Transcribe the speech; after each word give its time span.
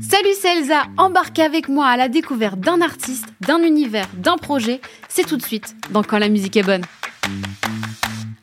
Salut, 0.00 0.34
c'est 0.40 0.58
Elsa. 0.58 0.82
Embarquez 0.98 1.42
avec 1.42 1.68
moi 1.68 1.86
à 1.86 1.96
la 1.96 2.08
découverte 2.08 2.60
d'un 2.60 2.80
artiste, 2.82 3.26
d'un 3.40 3.62
univers, 3.62 4.06
d'un 4.14 4.36
projet. 4.36 4.80
C'est 5.08 5.26
tout 5.26 5.36
de 5.36 5.42
suite 5.42 5.74
dans 5.90 6.02
Quand 6.02 6.18
la 6.18 6.28
musique 6.28 6.56
est 6.56 6.62
bonne. 6.62 6.82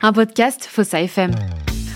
Un 0.02 0.12
podcast 0.12 0.66
Fossa 0.70 1.00
FM. 1.02 1.30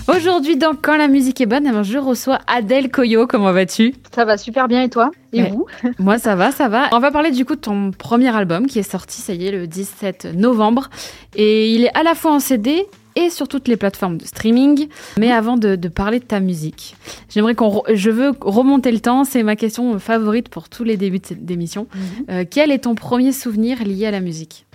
Aujourd'hui, 0.07 0.57
dans 0.57 0.75
Quand 0.75 0.97
la 0.97 1.07
musique 1.07 1.41
est 1.41 1.45
bonne, 1.45 1.83
je 1.83 1.97
reçois 1.97 2.39
Adèle 2.47 2.91
Coyo. 2.91 3.25
Comment 3.27 3.51
vas-tu? 3.51 3.93
Ça 4.13 4.25
va 4.25 4.37
super 4.37 4.67
bien 4.67 4.83
et 4.83 4.89
toi? 4.89 5.11
Et 5.33 5.43
Ouais. 5.43 5.49
vous? 5.49 5.65
Moi, 5.99 6.19
ça 6.19 6.35
va, 6.35 6.51
ça 6.51 6.67
va. 6.69 6.89
On 6.91 6.99
va 6.99 7.11
parler 7.11 7.31
du 7.31 7.43
coup 7.45 7.55
de 7.55 7.61
ton 7.61 7.91
premier 7.91 8.33
album 8.35 8.67
qui 8.67 8.79
est 8.79 8.83
sorti, 8.89 9.21
ça 9.21 9.33
y 9.33 9.47
est, 9.47 9.51
le 9.51 9.67
17 9.67 10.29
novembre. 10.35 10.89
Et 11.35 11.73
il 11.73 11.83
est 11.85 11.97
à 11.97 12.03
la 12.03 12.15
fois 12.15 12.31
en 12.33 12.39
CD 12.39 12.85
et 13.15 13.29
sur 13.29 13.47
toutes 13.47 13.67
les 13.67 13.77
plateformes 13.77 14.17
de 14.17 14.25
streaming. 14.25 14.87
Mais 15.17 15.31
avant 15.31 15.57
de, 15.57 15.75
de 15.75 15.87
parler 15.87 16.19
de 16.19 16.25
ta 16.25 16.39
musique, 16.39 16.95
j'aimerais 17.29 17.55
qu'on, 17.55 17.83
je 17.93 18.09
veux 18.09 18.31
remonter 18.41 18.91
le 18.91 18.99
temps. 18.99 19.23
C'est 19.23 19.43
ma 19.43 19.55
question 19.55 19.97
favorite 19.99 20.49
pour 20.49 20.69
tous 20.69 20.83
les 20.83 20.97
débuts 20.97 21.19
de 21.19 21.25
cette 21.25 21.49
émission. 21.49 21.87
Euh, 22.29 22.45
quel 22.49 22.71
est 22.71 22.79
ton 22.79 22.95
premier 22.95 23.31
souvenir 23.31 23.83
lié 23.83 24.07
à 24.07 24.11
la 24.11 24.19
musique? 24.19 24.65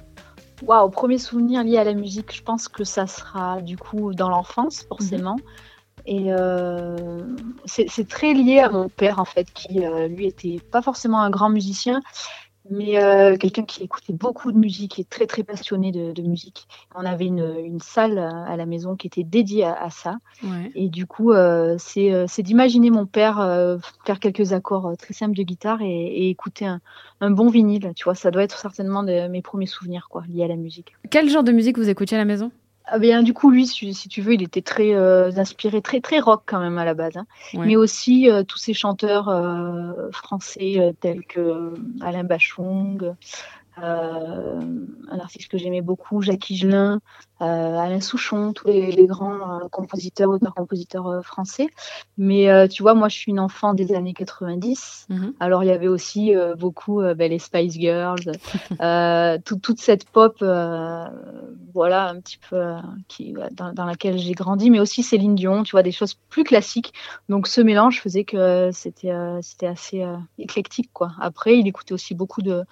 Waouh, 0.62 0.91
premier 0.91 1.19
souvenir 1.19 1.62
lié 1.62 1.78
à 1.78 1.84
la 1.84 1.95
musique, 1.95 2.34
je 2.34 2.42
pense 2.42 2.66
que 2.66 2.83
ça 2.83 3.06
sera 3.06 3.61
du 3.61 3.77
coup 3.77 4.12
dans 4.12 4.28
l'enfance 4.28 4.84
forcément. 4.89 5.36
Et 6.05 6.33
euh, 6.33 7.20
c'est 7.64 7.86
c'est 7.89 8.09
très 8.09 8.33
lié 8.33 8.61
à 8.61 8.70
mon 8.70 8.89
père 8.89 9.20
en 9.20 9.25
fait, 9.25 9.47
qui 9.52 9.84
euh, 9.84 10.09
lui 10.09 10.27
était 10.27 10.59
pas 10.73 10.83
forcément 10.83 11.20
un 11.20 11.30
grand 11.30 11.50
musicien, 11.50 12.00
mais 12.70 13.02
euh, 13.02 13.36
quelqu'un 13.36 13.64
qui 13.64 13.82
écoutait 13.82 14.12
beaucoup 14.12 14.52
de 14.52 14.58
musique 14.58 14.98
et 14.98 15.04
très 15.04 15.27
très 15.27 15.42
passionné 15.42 15.92
de, 15.92 16.12
de 16.12 16.22
musique. 16.22 16.66
On 16.94 17.04
avait 17.04 17.27
une, 17.27 17.56
une 17.64 17.80
salle 17.80 18.18
à 18.18 18.56
la 18.56 18.66
maison 18.66 18.96
qui 18.96 19.06
était 19.06 19.24
dédiée 19.24 19.64
à, 19.64 19.74
à 19.74 19.91
ça. 19.91 20.16
Ouais. 20.42 20.70
Et 20.74 20.88
du 20.88 21.06
coup, 21.06 21.32
euh, 21.32 21.77
c'est 21.78 22.12
euh, 22.12 22.27
c'est 22.28 22.42
d'imaginer 22.42 22.91
mon 22.91 23.06
père 23.06 23.41
euh, 23.41 23.78
faire 24.04 24.20
quelques 24.20 24.52
accords 24.52 24.92
très 24.98 25.14
simples 25.14 25.36
de 25.36 25.42
guitare 25.42 25.83
et, 25.83 25.86
et 25.86 26.30
écouter 26.30 26.66
un, 26.66 26.80
un 27.20 27.30
bon 27.30 27.48
vinyle. 27.48 27.92
Tu 27.94 28.05
vois, 28.05 28.14
ça 28.14 28.30
doit 28.30 28.42
être 28.42 28.58
certainement 28.58 29.03
de 29.03 29.28
mes 29.28 29.42
premiers 29.42 29.66
souvenirs 29.66 30.08
quoi, 30.10 30.22
liés 30.28 30.44
à 30.44 30.48
la 30.48 30.56
musique. 30.56 30.92
Quel 31.10 31.28
genre 31.28 31.44
de 31.44 31.53
musique 31.53 31.78
vous 31.78 31.88
écoutiez 31.88 32.16
à 32.16 32.20
la 32.20 32.25
maison? 32.25 32.50
Ah 32.91 32.98
bien, 32.98 33.22
du 33.22 33.34
coup, 33.34 33.50
lui, 33.50 33.67
si, 33.67 33.92
si 33.92 34.08
tu 34.08 34.22
veux, 34.22 34.34
il 34.34 34.42
était 34.42 34.62
très 34.62 34.94
euh, 34.94 35.31
inspiré, 35.36 35.83
très 35.83 36.00
très 36.00 36.20
rock 36.20 36.42
quand 36.47 36.58
même 36.58 36.78
à 36.78 36.84
la 36.84 36.94
base. 36.94 37.17
hein. 37.17 37.27
Ouais. 37.53 37.67
Mais 37.67 37.77
aussi 37.77 38.31
euh, 38.31 38.42
tous 38.44 38.58
ces 38.58 38.72
chanteurs 38.72 39.28
euh, 39.28 40.11
français 40.11 40.94
tels 41.00 41.25
que 41.25 41.75
Alain 42.00 42.25
Bachung, 42.25 43.14
euh, 43.83 44.61
un 45.11 45.19
artiste 45.19 45.48
que 45.51 45.59
j'aimais 45.59 45.83
beaucoup, 45.83 46.23
Jacques 46.23 46.51
Higelin, 46.51 47.01
euh, 47.41 47.45
Alain 47.79 48.01
Souchon, 48.01 48.53
tous 48.53 48.67
les, 48.67 48.91
les 48.91 49.07
grands 49.07 49.61
euh, 49.61 49.69
compositeurs, 49.71 50.29
auteurs-compositeurs 50.31 51.07
euh, 51.07 51.23
français. 51.23 51.69
Mais 52.17 52.69
tu 52.69 52.83
vois, 52.83 52.95
moi, 52.95 53.09
je 53.09 53.17
suis 53.17 53.31
une 53.31 53.39
enfant 53.41 53.75
des 53.75 53.95
années 53.95 54.12
90. 54.12 55.06
Mhm. 55.09 55.34
Alors, 55.39 55.62
il 55.62 55.69
y 55.69 55.71
avait 55.71 55.87
aussi 55.89 56.34
beaucoup 56.59 57.01
ben, 57.01 57.31
les 57.31 57.39
Spice 57.39 57.75
Girls, 57.75 58.21
tout- 59.45 59.59
toute 59.61 59.81
cette 59.81 60.05
pop, 60.11 60.37
voilà, 61.75 62.09
un 62.09 62.21
petit 62.21 62.39
peu 62.51 62.75
qui, 63.06 63.34
dans, 63.53 63.73
dans 63.73 63.84
laquelle 63.84 64.19
j'ai 64.19 64.33
grandi, 64.33 64.71
mais 64.71 64.81
aussi 64.81 65.03
Céline 65.03 65.37
Dion, 65.37 65.62
tu 65.62 65.73
vois, 65.73 65.83
des 65.84 65.93
choses 65.93 66.15
plus 66.29 66.43
classiques. 66.45 66.93
Donc, 67.29 67.47
ce 67.47 67.61
mélange 67.61 68.01
faisait 68.01 68.25
que 68.25 68.71
c'était 68.73 69.15
c'était 69.43 69.67
assez 69.69 70.05
éclectique, 70.39 70.91
quoi. 70.93 71.12
Après, 71.21 71.56
il 71.56 71.69
écoutait 71.69 71.95
aussi 71.95 72.15
beaucoup 72.15 72.43
de 72.43 72.65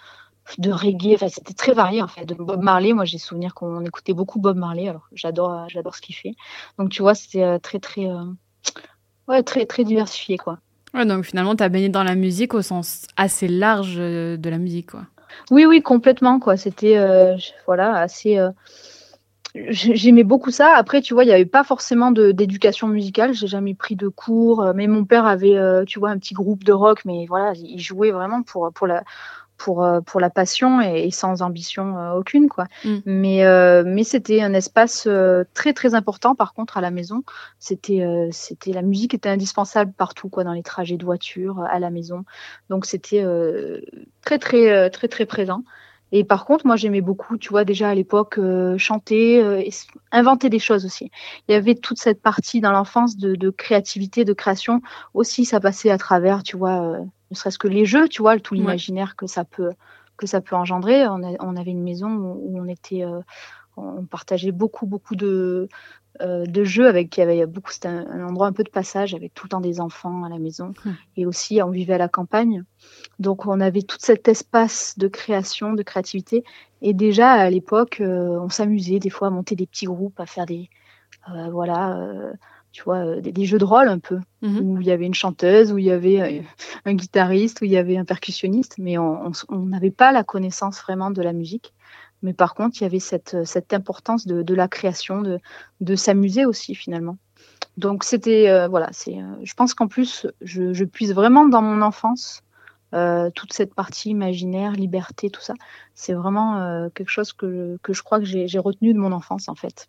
de 0.58 0.70
reggae, 0.70 1.14
enfin 1.14 1.28
c'était 1.28 1.55
très 1.55 1.72
varié 1.72 2.02
en 2.02 2.08
fait. 2.08 2.25
De 2.25 2.34
Bob 2.34 2.62
Marley, 2.62 2.92
moi 2.92 3.05
j'ai 3.05 3.19
souvenir 3.19 3.55
qu'on 3.55 3.84
écoutait 3.84 4.14
beaucoup 4.14 4.41
Bob 4.41 4.56
Marley, 4.56 4.88
alors 4.88 5.08
j'adore 5.12 5.53
euh, 5.53 5.64
j'adore 5.69 5.94
ce 5.94 6.00
qu'il 6.00 6.14
fait. 6.14 6.34
Donc 6.78 6.91
tu 6.91 7.03
vois, 7.03 7.14
c'était 7.14 7.42
euh, 7.42 7.58
très 7.58 7.78
très 7.78 8.06
euh, 8.06 8.25
ouais 9.28 9.42
très 9.42 9.66
très 9.66 9.84
diversifié 9.84 10.36
quoi. 10.38 10.58
Ouais, 10.94 11.05
donc 11.05 11.25
finalement, 11.25 11.55
tu 11.55 11.62
as 11.62 11.69
baigné 11.69 11.91
dans 11.91 12.05
la 12.05 12.14
musique 12.14 12.55
au 12.55 12.62
sens 12.62 13.06
assez 13.19 13.48
large 13.48 13.97
de 13.97 14.48
la 14.48 14.56
musique, 14.56 14.92
quoi. 14.92 15.03
Oui, 15.50 15.66
oui, 15.66 15.83
complètement, 15.83 16.38
quoi. 16.38 16.56
C'était, 16.56 16.97
euh, 16.97 17.37
voilà, 17.66 17.97
assez. 17.97 18.38
euh, 18.38 18.50
J'aimais 19.69 20.25
beaucoup 20.25 20.50
ça. 20.50 20.75
Après, 20.75 21.03
tu 21.03 21.12
vois, 21.12 21.25
il 21.25 21.26
n'y 21.26 21.34
avait 21.34 21.44
pas 21.44 21.65
forcément 21.65 22.12
d'éducation 22.12 22.88
musicale. 22.88 23.34
J'ai 23.34 23.47
jamais 23.47 23.75
pris 23.75 23.94
de 23.94 24.09
cours. 24.09 24.72
Mais 24.75 24.87
mon 24.87 25.04
père 25.04 25.26
avait, 25.26 25.59
tu 25.87 25.98
vois, 25.98 26.10
un 26.10 26.19
petit 26.19 26.34
groupe 26.34 26.65
de 26.65 26.72
rock. 26.72 27.04
Mais 27.04 27.26
voilà, 27.26 27.53
il 27.54 27.81
jouait 27.81 28.10
vraiment 28.10 28.42
pour, 28.42 28.71
pour 28.72 28.87
la. 28.87 29.04
Pour, 29.59 29.84
euh, 29.84 30.00
pour 30.00 30.21
la 30.21 30.28
passion 30.28 30.81
et, 30.83 31.06
et 31.06 31.11
sans 31.11 31.41
ambition 31.41 31.97
euh, 31.99 32.12
aucune 32.12 32.49
quoi. 32.49 32.67
Mm. 32.84 32.97
mais 33.06 33.44
euh, 33.47 33.84
mais 33.87 34.05
c'était 34.05 34.43
un 34.43 34.53
espace 34.53 35.09
très 35.55 35.72
très 35.72 35.94
important 35.94 36.34
par 36.34 36.53
contre 36.53 36.77
à 36.77 36.81
la 36.81 36.91
maison. 36.91 37.22
C'était 37.59 38.06
c'était 38.33 38.72
la 38.72 38.83
musique 38.83 39.15
était 39.15 39.28
indispensable 39.28 39.93
partout 39.97 40.28
quoi 40.28 40.45
dans 40.45 40.53
les 40.53 40.62
trajets 40.62 40.99
de 40.99 41.05
voiture 41.05 41.65
à 41.71 41.78
la 41.78 41.91
maison. 41.91 42.25
Donc 42.69 42.87
c'était 42.87 43.25
très 44.22 44.39
très 44.39 44.91
très 44.91 45.09
très 45.09 45.27
présent 45.27 45.62
et 46.12 46.25
par 46.25 46.44
contre 46.44 46.67
moi 46.67 46.77
j'aimais 46.77 47.00
beaucoup 47.00 47.37
tu 47.39 47.49
vois 47.50 47.65
déjà 47.65 47.89
à 47.91 47.94
l'époque 47.94 48.39
euh, 48.39 48.78
chanter 48.78 49.43
euh, 49.43 49.59
et 49.61 49.71
inventer 50.12 50.49
des 50.50 50.59
choses 50.59 50.84
aussi. 50.87 51.11
Il 51.49 51.53
y 51.53 51.55
avait 51.55 51.75
toute 51.75 51.99
cette 51.99 52.22
partie 52.22 52.61
dans 52.61 52.72
l'enfance 52.72 53.17
de, 53.17 53.34
de 53.34 53.50
créativité 53.50 54.25
de 54.25 54.33
création. 54.33 54.81
Aussi 55.15 55.45
ça 55.45 55.61
passait 55.61 55.91
à 55.91 55.99
travers 55.99 56.43
tu 56.43 56.56
vois 56.56 56.83
euh, 56.83 57.00
ne 57.31 57.37
serait-ce 57.37 57.59
que 57.59 57.69
les 57.69 57.84
jeux 57.87 58.09
tu 58.09 58.22
vois 58.22 58.39
tout 58.39 58.55
Ouais. 58.56 58.61
l'imaginaire 58.61 59.16
que 59.16 59.27
ça 59.27 59.45
peut 59.45 59.71
que 60.16 60.27
ça 60.27 60.41
peut 60.41 60.56
engendrer. 60.56 61.06
On, 61.09 61.22
a- 61.22 61.37
on 61.41 61.56
avait 61.56 61.72
une 61.72 61.83
maison 61.83 62.09
où, 62.11 62.41
où 62.56 62.59
on 62.61 62.66
était 62.69 63.05
on 63.77 64.06
partageait 64.06 64.53
beaucoup 64.53 64.87
beaucoup 64.87 65.16
de 65.16 65.69
euh, 66.21 66.47
de 66.47 66.65
jeux 66.65 66.87
avec 66.87 67.16
il 67.16 67.21
y 67.21 67.22
avait 67.22 67.47
beaucoup 67.47 67.71
c'était 67.71 67.88
un, 67.88 68.06
un 68.10 68.27
endroit 68.27 68.47
un 68.47 68.53
peu 68.53 68.62
de 68.62 68.71
passage 68.71 69.15
avec 69.15 69.34
tout 69.34 69.47
le 69.47 69.50
temps 69.50 69.60
des 69.60 69.81
enfants 69.81 70.25
à 70.25 70.28
la 70.28 70.38
maison. 70.38 70.72
Et 71.16 71.27
aussi 71.27 71.60
on 71.62 71.71
vivait 71.71 71.94
à 71.94 71.99
la 71.99 72.09
campagne. 72.09 72.65
Donc 73.19 73.47
on 73.47 73.60
avait 73.60 73.82
tout 73.82 73.97
cet 74.00 74.28
espace 74.28 74.94
de 74.99 75.09
création 75.09 75.72
de 75.72 75.82
créativité. 75.82 76.44
Et 76.82 76.94
déjà 76.94 77.32
à 77.32 77.50
l'époque 77.50 78.00
euh, 78.00 78.38
on 78.41 78.49
s'amusait 78.49 78.99
des 78.99 79.10
fois 79.10 79.28
à 79.28 79.31
monter 79.31 79.56
des 79.56 79.66
petits 79.66 79.87
groupes 79.87 80.19
à 80.21 80.27
faire 80.27 80.47
des 80.47 80.69
euh, 81.34 81.49
voilà 81.50 81.99
tu 82.72 82.83
vois 82.83 83.21
des, 83.21 83.33
des 83.33 83.44
jeux 83.47 83.59
de 83.59 83.65
rôle 83.65 83.88
un 83.88 83.98
peu. 83.98 84.21
Mhm. 84.43 84.60
où 84.60 84.81
il 84.81 84.87
y 84.87 84.91
avait 84.91 85.06
une 85.06 85.15
chanteuse 85.15 85.72
où 85.72 85.78
il 85.78 85.87
y 85.87 85.91
avait 85.91 86.44
un 86.84 86.94
guitariste 86.94 87.62
où 87.62 87.65
il 87.65 87.71
y 87.71 87.78
avait 87.78 87.97
un 87.97 88.04
percussionniste. 88.04 88.77
Mais 88.78 88.98
on 88.98 89.33
n'avait 89.50 89.91
pas 89.91 90.12
la 90.12 90.25
connaissance 90.25 90.81
vraiment 90.83 91.10
de 91.10 91.22
la 91.22 91.33
musique 91.33 91.72
mais 92.22 92.32
par 92.32 92.54
contre, 92.54 92.81
il 92.81 92.84
y 92.84 92.87
avait 92.87 92.99
cette, 93.00 93.37
cette 93.44 93.72
importance 93.72 94.27
de, 94.27 94.43
de 94.43 94.54
la 94.54 94.69
création, 94.69 95.22
de, 95.22 95.38
de 95.81 95.94
s'amuser 95.97 96.47
aussi 96.47 96.75
finalement. 96.75 97.16
Donc 97.77 98.04
c'était 98.04 98.49
euh, 98.49 98.69
voilà, 98.69 98.88
c'est. 98.93 99.19
euh, 99.19 99.34
je 99.44 99.54
pense 99.54 99.75
qu'en 99.75 99.87
plus, 99.87 100.27
je, 100.41 100.72
je 100.72 100.84
puise 100.84 101.12
vraiment 101.15 101.47
dans 101.47 101.62
mon 101.62 101.82
enfance 101.82 102.43
euh, 102.94 103.31
toute 103.34 103.53
cette 103.53 103.75
partie 103.75 104.10
imaginaire, 104.10 104.72
liberté, 104.72 105.28
tout 105.28 105.43
ça. 105.43 105.54
C'est 105.94 106.15
vraiment 106.15 106.59
euh, 106.60 106.88
quelque 106.94 107.10
chose 107.10 107.32
que, 107.32 107.77
que 107.82 107.93
je 107.93 108.03
crois 108.03 108.19
que 108.19 108.25
j'ai 108.25 108.59
retenu 108.59 108.94
de 108.94 108.98
mon 108.98 109.12
enfance 109.12 109.48
en 109.48 109.54
fait. 109.54 109.88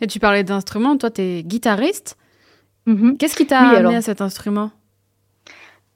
Et 0.00 0.06
tu 0.06 0.18
parlais 0.18 0.42
d'instruments, 0.44 0.96
toi, 0.96 1.10
tu 1.10 1.20
es 1.20 1.42
guitariste. 1.44 2.16
Mhm. 2.86 3.16
Qu'est-ce 3.18 3.36
qui 3.36 3.46
t'a 3.46 3.60
Oui, 3.60 3.76
amené 3.76 3.76
alors. 3.78 3.94
à 3.98 4.02
cet 4.02 4.20
instrument? 4.22 4.70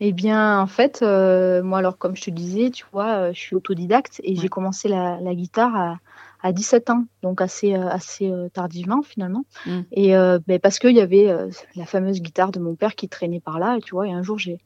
Eh 0.07 0.13
bien, 0.13 0.61
en 0.61 0.67
fait, 0.67 1.01
euh, 1.01 1.63
moi, 1.63 1.79
alors, 1.79 1.97
comme 1.97 2.15
je 2.15 2.25
te 2.25 2.31
disais, 2.31 2.69
tu 2.71 2.85
vois, 2.93 3.15
euh, 3.15 3.33
je 3.33 3.41
suis 3.41 3.57
autodidacte 3.57 4.21
et 4.23 4.35
Ouais. 4.35 4.37
j'ai 4.43 4.49
commencé 4.49 4.87
la, 4.87 5.19
la 5.23 5.35
guitare 5.35 5.75
à, 5.75 5.99
à 6.43 6.53
17 6.53 6.91
ans, 6.91 7.07
donc 7.23 7.41
assez, 7.41 7.73
euh, 7.73 7.89
assez 7.89 8.31
tardivement, 8.53 9.01
finalement. 9.01 9.47
Mm. 9.65 9.81
Et 9.93 10.15
euh, 10.15 10.39
ben, 10.47 10.59
parce 10.59 10.79
qu'il 10.79 10.95
y 10.95 11.01
avait 11.01 11.31
euh, 11.31 11.49
la 11.75 11.87
fameuse 11.87 12.21
guitare 12.21 12.53
de 12.53 12.61
mon 12.61 12.75
père 12.75 12.97
qui 12.97 13.09
traînait 13.09 13.41
par 13.41 13.59
là, 13.59 13.79
et 13.79 13.81
tu 13.81 13.93
vois, 13.93 14.07
et 14.07 14.13
un 14.13 14.23
jour, 14.23 14.39
j'ai, 14.39 14.59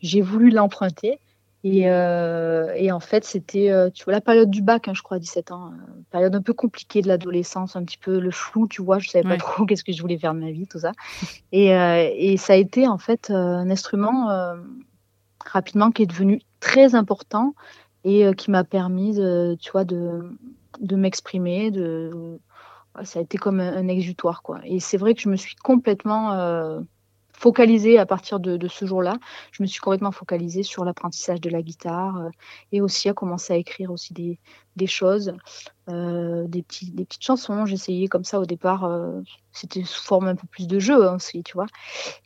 j'ai 0.00 0.20
voulu 0.20 0.50
l'emprunter. 0.50 1.20
Et, 1.64 1.88
euh, 1.88 2.72
et 2.76 2.90
en 2.90 2.98
fait, 3.00 3.24
c'était, 3.24 3.70
euh, 3.70 3.88
tu 3.90 4.02
vois, 4.04 4.12
la 4.12 4.20
période 4.20 4.50
du 4.50 4.62
bac, 4.62 4.88
hein, 4.88 4.94
je 4.94 5.02
crois, 5.02 5.18
à 5.18 5.20
17 5.20 5.52
ans, 5.52 5.68
euh, 5.72 5.76
période 6.10 6.34
un 6.34 6.42
peu 6.42 6.52
compliquée 6.54 7.02
de 7.02 7.08
l'adolescence, 7.08 7.76
un 7.76 7.84
petit 7.84 7.98
peu 7.98 8.18
le 8.18 8.32
flou, 8.32 8.66
tu 8.66 8.82
vois, 8.82 8.98
je 8.98 9.08
savais 9.08 9.24
Ouais. 9.24 9.36
pas 9.36 9.36
trop 9.36 9.64
qu'est-ce 9.66 9.84
que 9.84 9.92
je 9.92 10.00
voulais 10.02 10.18
faire 10.18 10.34
de 10.34 10.40
ma 10.40 10.50
vie, 10.50 10.66
tout 10.66 10.80
ça. 10.80 10.92
Et, 11.52 11.74
euh, 11.76 12.08
et 12.14 12.36
ça 12.36 12.54
a 12.54 12.56
été, 12.56 12.88
en 12.88 12.98
fait, 12.98 13.30
un 13.30 13.70
instrument 13.70 14.30
euh, 14.30 14.56
rapidement 15.44 15.90
qui 15.92 16.02
est 16.02 16.06
devenu 16.06 16.40
très 16.60 16.94
important 16.94 17.54
et 18.04 18.34
qui 18.36 18.50
m'a 18.50 18.64
permis, 18.64 19.14
de, 19.14 19.56
tu 19.60 19.70
vois, 19.70 19.84
de, 19.84 20.22
de 20.80 20.96
m'exprimer, 20.96 21.70
de, 21.70 22.10
ouais, 22.96 23.04
ça 23.04 23.20
a 23.20 23.22
été 23.22 23.38
comme 23.38 23.60
un, 23.60 23.76
un 23.76 23.88
exutoire, 23.88 24.42
quoi. 24.42 24.60
Et 24.64 24.80
c'est 24.80 24.96
vrai 24.98 25.14
que 25.14 25.20
je 25.20 25.28
me 25.28 25.36
suis 25.36 25.54
complètement 25.56 26.82
focalisée 27.42 27.98
à 27.98 28.06
partir 28.06 28.38
de, 28.38 28.68
ce 28.68 28.84
jour-là. 28.86 29.18
Je 29.50 29.64
me 29.64 29.66
suis 29.66 29.80
complètement 29.80 30.12
focalisée 30.12 30.62
sur 30.62 30.84
l'apprentissage 30.84 31.40
de 31.40 31.50
la 31.50 31.60
guitare 31.60 32.16
euh, 32.18 32.28
et 32.70 32.80
aussi 32.80 33.08
à 33.08 33.14
commencer 33.14 33.52
à 33.52 33.56
écrire 33.56 33.90
aussi 33.90 34.14
des, 34.14 34.86
choses, 34.86 35.34
euh, 35.90 36.46
des, 36.46 36.62
petites 36.62 37.24
chansons. 37.24 37.66
J'essayais 37.66 38.06
comme 38.06 38.22
ça 38.22 38.38
au 38.38 38.46
départ. 38.46 38.84
euh, 38.84 39.20
C'était 39.50 39.82
sous 39.82 40.04
forme 40.04 40.28
un 40.28 40.36
peu 40.36 40.46
plus 40.46 40.68
de 40.68 40.78
jeu 40.78 41.04
hein, 41.04 41.16
aussi, 41.16 41.42
tu 41.42 41.54
vois. 41.54 41.66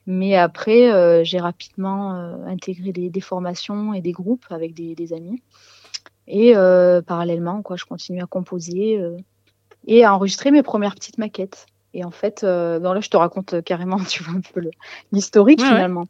Mais 0.06 0.36
après, 0.36 1.24
j'ai 1.24 1.40
rapidement 1.40 2.12
intégré 2.46 2.92
des, 2.92 3.20
formations 3.20 3.94
et 3.94 4.02
des 4.02 4.12
groupes 4.12 4.44
avec 4.50 4.74
des, 4.74 4.94
des 4.94 5.14
amis. 5.14 5.42
Et 6.26 6.52
parallèlement, 7.06 7.62
quoi, 7.62 7.76
je 7.76 7.86
continue 7.86 8.22
à 8.22 8.26
composer 8.26 9.00
et 9.86 10.04
à 10.04 10.14
enregistrer 10.14 10.50
mes 10.50 10.62
premières 10.62 10.94
petites 10.94 11.18
maquettes. 11.18 11.66
Et 11.96 12.04
en 12.04 12.10
fait, 12.10 12.44
euh, 12.44 12.78
là, 12.78 13.00
je 13.00 13.08
te 13.08 13.16
raconte 13.16 13.62
carrément, 13.62 13.98
tu 14.08 14.22
vois, 14.22 14.34
un 14.34 14.40
peu 14.40 14.60
l'historique 15.12 15.60
finalement. 15.60 16.06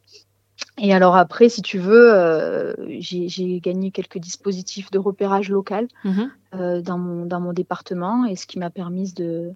Et 0.79 0.93
alors 0.93 1.15
après, 1.15 1.49
si 1.49 1.61
tu 1.61 1.77
veux, 1.77 2.13
euh, 2.13 2.73
j'ai 2.99 3.59
gagné 3.59 3.91
quelques 3.91 4.17
dispositifs 4.17 4.91
de 4.91 4.99
repérage 4.99 5.49
local 5.49 5.87
mhm. 6.03 6.31
euh, 6.55 6.81
dans, 6.81 6.97
mon, 6.97 7.25
dans 7.25 7.39
mon 7.39 7.53
département, 7.53 8.25
et 8.25 8.35
ce 8.35 8.47
qui 8.47 8.59
m'a 8.59 8.69
permis 8.69 9.13
de, 9.13 9.51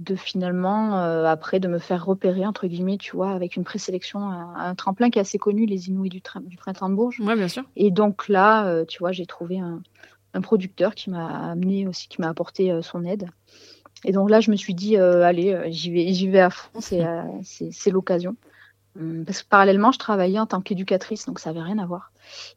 de 0.00 0.14
finalement, 0.14 0.98
euh, 0.98 1.24
après, 1.24 1.60
de 1.60 1.68
me 1.68 1.78
faire 1.78 2.04
repérer, 2.04 2.46
entre 2.46 2.66
guillemets, 2.66 2.98
tu 2.98 3.16
vois, 3.16 3.32
avec 3.32 3.56
une 3.56 3.64
présélection 3.64 4.28
à, 4.28 4.54
un 4.56 4.74
tremplin 4.74 5.10
qui 5.10 5.18
est 5.18 5.22
assez 5.22 5.38
connu, 5.38 5.66
les 5.66 5.88
Inouïs 5.88 6.10
du, 6.10 6.22
du 6.42 6.56
Printemps 6.56 6.88
de 6.88 6.94
Bourges. 6.94 7.20
Ouais, 7.20 7.36
bien 7.36 7.48
sûr. 7.48 7.64
Et 7.76 7.90
donc 7.90 8.28
là, 8.28 8.84
tu 8.86 8.98
vois, 8.98 9.12
j'ai 9.12 9.26
trouvé 9.26 9.58
un, 9.58 9.82
un, 10.32 10.40
producteur 10.40 10.94
qui 10.94 11.10
m'a 11.10 11.50
amené 11.50 11.86
aussi, 11.86 12.08
qui 12.08 12.20
m'a 12.20 12.28
apporté 12.28 12.78
son 12.82 13.04
aide. 13.04 13.28
Et 14.04 14.12
donc 14.12 14.30
là, 14.30 14.40
je 14.40 14.50
me 14.50 14.56
suis 14.56 14.74
dit, 14.74 14.96
allez, 14.96 15.58
j'y 15.70 15.90
vais, 15.90 16.12
j'y 16.12 16.28
vais 16.28 16.40
à 16.40 16.50
fond, 16.50 16.80
c'est 16.80 17.90
l'occasion. 17.90 18.36
Hum, 19.00 19.24
parce 19.24 19.42
que 19.42 19.48
parallèlement, 19.48 19.90
je 19.90 19.98
travaillais 19.98 20.38
en 20.38 20.46
tant 20.46 20.60
qu'éducatrice, 20.60 21.26
donc 21.26 21.40
ça 21.40 21.52
n'avait 21.52 21.64
rien 21.64 21.78
à 21.78 21.86
voir. 21.86 22.12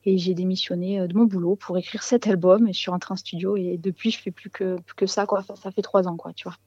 Et 0.06 0.18
j'ai 0.18 0.34
démissionné 0.34 1.00
euh, 1.00 1.08
de 1.08 1.16
mon 1.16 1.26
boulot 1.26 1.56
pour 1.56 1.78
écrire 1.78 2.04
cet 2.04 2.28
album 2.28 2.68
et 2.68 2.74
je 2.74 2.78
suis 2.78 2.92
rentrée 2.92 3.14
en 3.14 3.18
studio. 3.18 3.58
Et 3.58 3.78
depuis, 3.78 4.12
je 4.12 4.20
fais 4.20 4.32
plus 4.32 4.50
que, 4.50 4.78
que 4.96 5.08
ça, 5.08 5.26
quoi. 5.26 5.44
Ça, 5.56 5.72
fait 5.72 5.82
trois 5.82 6.08
ans, 6.08 6.16
quoi, 6.16 6.34
tu 6.34 6.44
vois. 6.44 6.58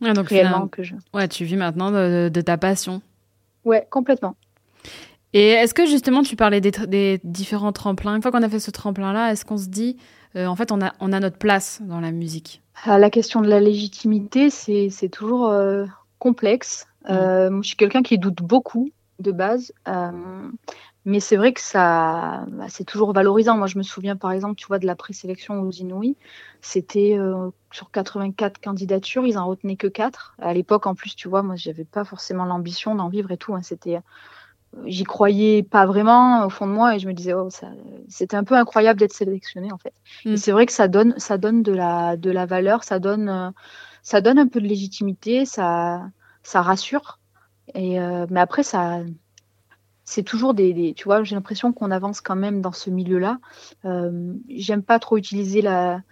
Ouais, 0.00 0.12
donc 0.12 0.28
réellement 0.28 0.68
que 0.68 0.82
je. 0.82 0.94
Ouais, 1.14 1.26
tu 1.28 1.44
vis 1.44 1.56
maintenant 1.56 1.90
de, 1.90 2.40
ta 2.40 2.58
passion. 2.58 3.00
Ouais, 3.64 3.86
complètement. 3.90 4.36
Et 5.34 5.48
est-ce 5.48 5.74
que 5.74 5.84
justement, 5.84 6.22
tu 6.22 6.36
parlais 6.36 6.60
des, 6.60 7.20
différents 7.24 7.72
tremplins? 7.72 8.16
Une 8.16 8.22
fois 8.22 8.30
qu'on 8.30 8.42
a 8.42 8.48
fait 8.48 8.60
ce 8.60 8.70
tremplin-là, 8.70 9.32
est-ce 9.32 9.44
qu'on 9.44 9.58
se 9.58 9.68
dit, 9.68 9.98
euh, 10.36 10.46
en 10.46 10.56
fait, 10.56 10.72
on 10.72 10.80
a, 10.80 10.92
on 11.00 11.12
a 11.12 11.20
notre 11.20 11.38
place 11.38 11.82
dans 11.82 12.00
la 12.00 12.12
musique? 12.12 12.62
Ah, 12.84 12.98
La 12.98 13.10
question 13.10 13.42
de 13.42 13.48
la 13.48 13.60
légitimité, 13.60 14.48
c'est 14.48 15.08
toujours 15.10 15.48
euh, 15.48 15.84
complexe. 16.18 16.86
Mmh. 17.06 17.60
je 17.60 17.66
suis 17.66 17.76
quelqu'un 17.76 18.02
qui 18.02 18.16
doute 18.16 18.40
beaucoup 18.42 18.90
de 19.18 19.32
base. 19.32 19.72
Euh, 19.88 20.10
mais 21.04 21.20
c'est 21.20 21.36
vrai 21.36 21.52
que 21.52 21.60
ça, 21.60 22.46
bah, 22.48 22.66
c'est 22.68 22.84
toujours 22.84 23.12
valorisant. 23.12 23.56
Moi, 23.56 23.66
je 23.66 23.76
me 23.76 23.82
souviens 23.82 24.16
par 24.16 24.32
exemple, 24.32 24.54
tu 24.54 24.66
vois, 24.66 24.78
de 24.78 24.86
la 24.86 24.96
présélection 24.96 25.60
aux 25.60 25.70
Inouïs. 25.70 26.16
C'était 26.62 27.16
euh, 27.18 27.50
sur 27.72 27.90
84 27.90 28.60
candidatures, 28.60 29.26
ils 29.26 29.36
en 29.36 29.46
retenaient 29.46 29.76
que 29.76 29.86
4. 29.86 30.36
À 30.38 30.54
l'époque, 30.54 30.86
en 30.86 30.94
plus, 30.94 31.14
tu 31.14 31.28
vois, 31.28 31.42
moi, 31.42 31.56
j'avais 31.56 31.84
pas 31.84 32.04
forcément 32.04 32.46
l'ambition 32.46 32.94
d'en 32.94 33.08
vivre 33.08 33.30
et 33.32 33.36
tout. 33.36 33.54
Hein. 33.54 33.62
C'était, 33.62 33.96
euh, 33.96 34.00
j'y 34.86 35.04
croyais 35.04 35.62
pas 35.62 35.86
vraiment 35.86 36.46
au 36.46 36.50
fond 36.50 36.66
de 36.66 36.72
moi 36.72 36.94
et 36.94 36.98
je 36.98 37.06
me 37.08 37.12
disais, 37.12 37.34
oh, 37.34 37.50
ça, 37.50 37.68
c'était 38.08 38.36
un 38.36 38.44
peu 38.44 38.54
incroyable 38.54 38.98
d'être 38.98 39.12
sélectionné 39.12 39.72
en 39.72 39.78
fait. 39.78 39.94
Et 40.24 40.32
mm. 40.32 40.36
c'est 40.36 40.52
vrai 40.52 40.66
que 40.66 40.72
ça 40.72 40.88
donne, 40.88 41.14
ça 41.18 41.38
donne 41.38 41.62
de 41.62 41.72
la, 41.72 42.16
de 42.16 42.30
la 42.30 42.46
valeur, 42.46 42.84
ça 42.84 42.98
donne, 42.98 43.52
ça 44.02 44.20
donne 44.20 44.38
un 44.38 44.48
peu 44.48 44.60
de 44.60 44.66
légitimité, 44.66 45.44
ça, 45.44 46.02
ça 46.42 46.62
rassure. 46.62 47.18
Et 47.74 48.00
euh, 48.00 48.26
mais 48.30 48.40
après, 48.40 48.62
ça, 48.62 49.00
c'est 50.04 50.22
toujours 50.22 50.54
des, 50.54 50.92
tu 50.96 51.04
vois, 51.04 51.22
j'ai 51.24 51.34
l'impression 51.34 51.72
qu'on 51.72 51.90
avance 51.90 52.20
quand 52.20 52.36
même 52.36 52.60
dans 52.60 52.72
ce 52.72 52.90
milieu-là. 52.90 53.38
Euh, 53.84 54.34
J'aime 54.48 54.82
pas 54.82 54.98
trop 54.98 55.16
utiliser 55.16 55.62
la, 55.62 56.02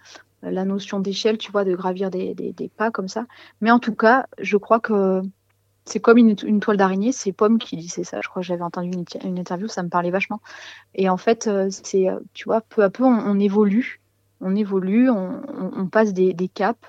la 0.41 0.65
notion 0.65 0.99
d'échelle, 0.99 1.37
tu 1.37 1.51
vois, 1.51 1.63
de 1.63 1.75
gravir 1.75 2.09
des, 2.09 2.33
des, 2.33 2.53
des, 2.53 2.69
pas 2.69 2.91
comme 2.91 3.07
ça. 3.07 3.25
Mais 3.61 3.71
en 3.71 3.79
tout 3.79 3.95
cas, 3.95 4.25
je 4.39 4.57
crois 4.57 4.79
que 4.79 5.21
c'est 5.85 5.99
comme 5.99 6.17
une, 6.17 6.35
une 6.43 6.59
toile 6.59 6.77
d'araignée. 6.77 7.11
C'est 7.11 7.31
Pomme 7.31 7.57
qui 7.59 7.75
disait 7.77 8.03
ça. 8.03 8.21
Je 8.21 8.29
crois 8.29 8.41
que 8.41 8.47
j'avais 8.47 8.63
entendu 8.63 8.91
une, 8.91 9.05
une, 9.23 9.39
interview, 9.39 9.67
ça 9.67 9.83
me 9.83 9.89
parlait 9.89 10.11
vachement. 10.11 10.41
Et 10.95 11.09
en 11.09 11.17
fait, 11.17 11.47
euh, 11.47 11.67
c'est, 11.69 12.07
tu 12.33 12.45
vois, 12.45 12.61
peu 12.61 12.83
à 12.83 12.89
peu, 12.89 13.03
on, 13.03 13.39
évolue, 13.39 14.01
on 14.41 14.55
évolue, 14.55 15.09
on, 15.09 15.41
on, 15.75 15.87
passe 15.87 16.13
des, 16.13 16.33
des 16.33 16.47
caps, 16.47 16.79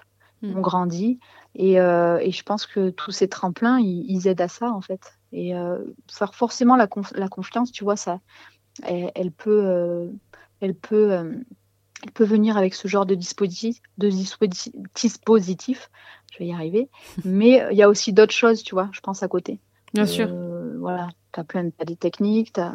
hmm. 0.42 0.56
on 0.56 0.60
grandit. 0.60 1.18
Et, 1.54 1.80
euh, 1.80 2.18
et, 2.20 2.32
je 2.32 2.42
pense 2.42 2.66
que 2.66 2.90
tous 2.90 3.12
ces 3.12 3.28
tremplins, 3.28 3.78
ils, 3.78 4.26
aident 4.26 4.40
à 4.40 4.48
ça, 4.48 4.70
en 4.70 4.80
fait. 4.80 5.18
Et 5.32 5.54
euh, 5.54 5.78
faire 6.10 6.34
forcément 6.34 6.76
la, 6.76 6.88
la, 7.14 7.28
confiance, 7.28 7.70
tu 7.70 7.84
vois, 7.84 7.96
ça, 7.96 8.20
elle, 8.82 9.30
peut, 9.30 9.64
euh, 9.64 10.08
elle, 10.60 10.74
peut, 10.74 11.42
elle 12.04 12.12
peut 12.12 12.24
venir 12.24 12.56
avec 12.56 12.74
ce 12.74 12.86
genre 12.88 13.06
de 13.06 13.14
dispositif, 13.14 13.80
de 13.98 14.08
dispositif, 14.94 15.90
je 16.32 16.38
vais 16.38 16.46
y 16.46 16.52
arriver. 16.52 16.88
Mais 17.24 17.66
il 17.70 17.76
y 17.76 17.82
a 17.82 17.88
aussi 17.88 18.12
d'autres 18.12 18.34
choses, 18.34 18.62
tu 18.62 18.74
vois, 18.74 18.88
je 18.92 19.00
pense 19.00 19.22
à 19.22 19.28
côté. 19.28 19.58
Bien 19.92 20.06
sûr. 20.06 20.28
Voilà, 20.78 21.08
tu 21.32 21.40
as 21.40 21.44
plein 21.44 21.64
de 21.64 21.94
techniques, 21.94 22.52
tu 22.52 22.60
as 22.60 22.74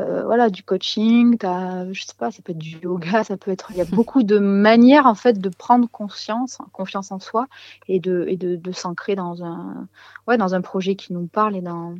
euh, 0.00 0.22
voilà, 0.24 0.50
du 0.50 0.62
coaching, 0.62 1.36
as, 1.44 1.92
je 1.92 2.02
sais 2.02 2.14
pas, 2.16 2.30
ça 2.30 2.42
peut 2.42 2.52
être 2.52 2.58
du 2.58 2.78
yoga, 2.78 3.24
ça 3.24 3.36
peut 3.36 3.50
être, 3.50 3.70
il 3.70 3.76
y 3.76 3.80
a 3.80 3.84
beaucoup 3.90 4.22
de 4.22 4.38
manières 4.38 5.06
en 5.06 5.14
fait 5.14 5.38
de 5.38 5.48
prendre 5.48 5.88
conscience, 5.90 6.58
confiance 6.72 7.12
en 7.12 7.18
soi 7.18 7.48
et 7.88 8.00
de, 8.00 8.24
et 8.28 8.36
de, 8.36 8.56
de 8.56 8.72
s'ancrer 8.72 9.14
dans 9.14 9.42
un, 9.44 9.88
ouais, 10.26 10.38
dans 10.38 10.54
un 10.54 10.60
projet 10.60 10.94
qui 10.94 11.12
nous 11.12 11.26
parle 11.26 11.56
et 11.56 11.60
dans, 11.60 11.96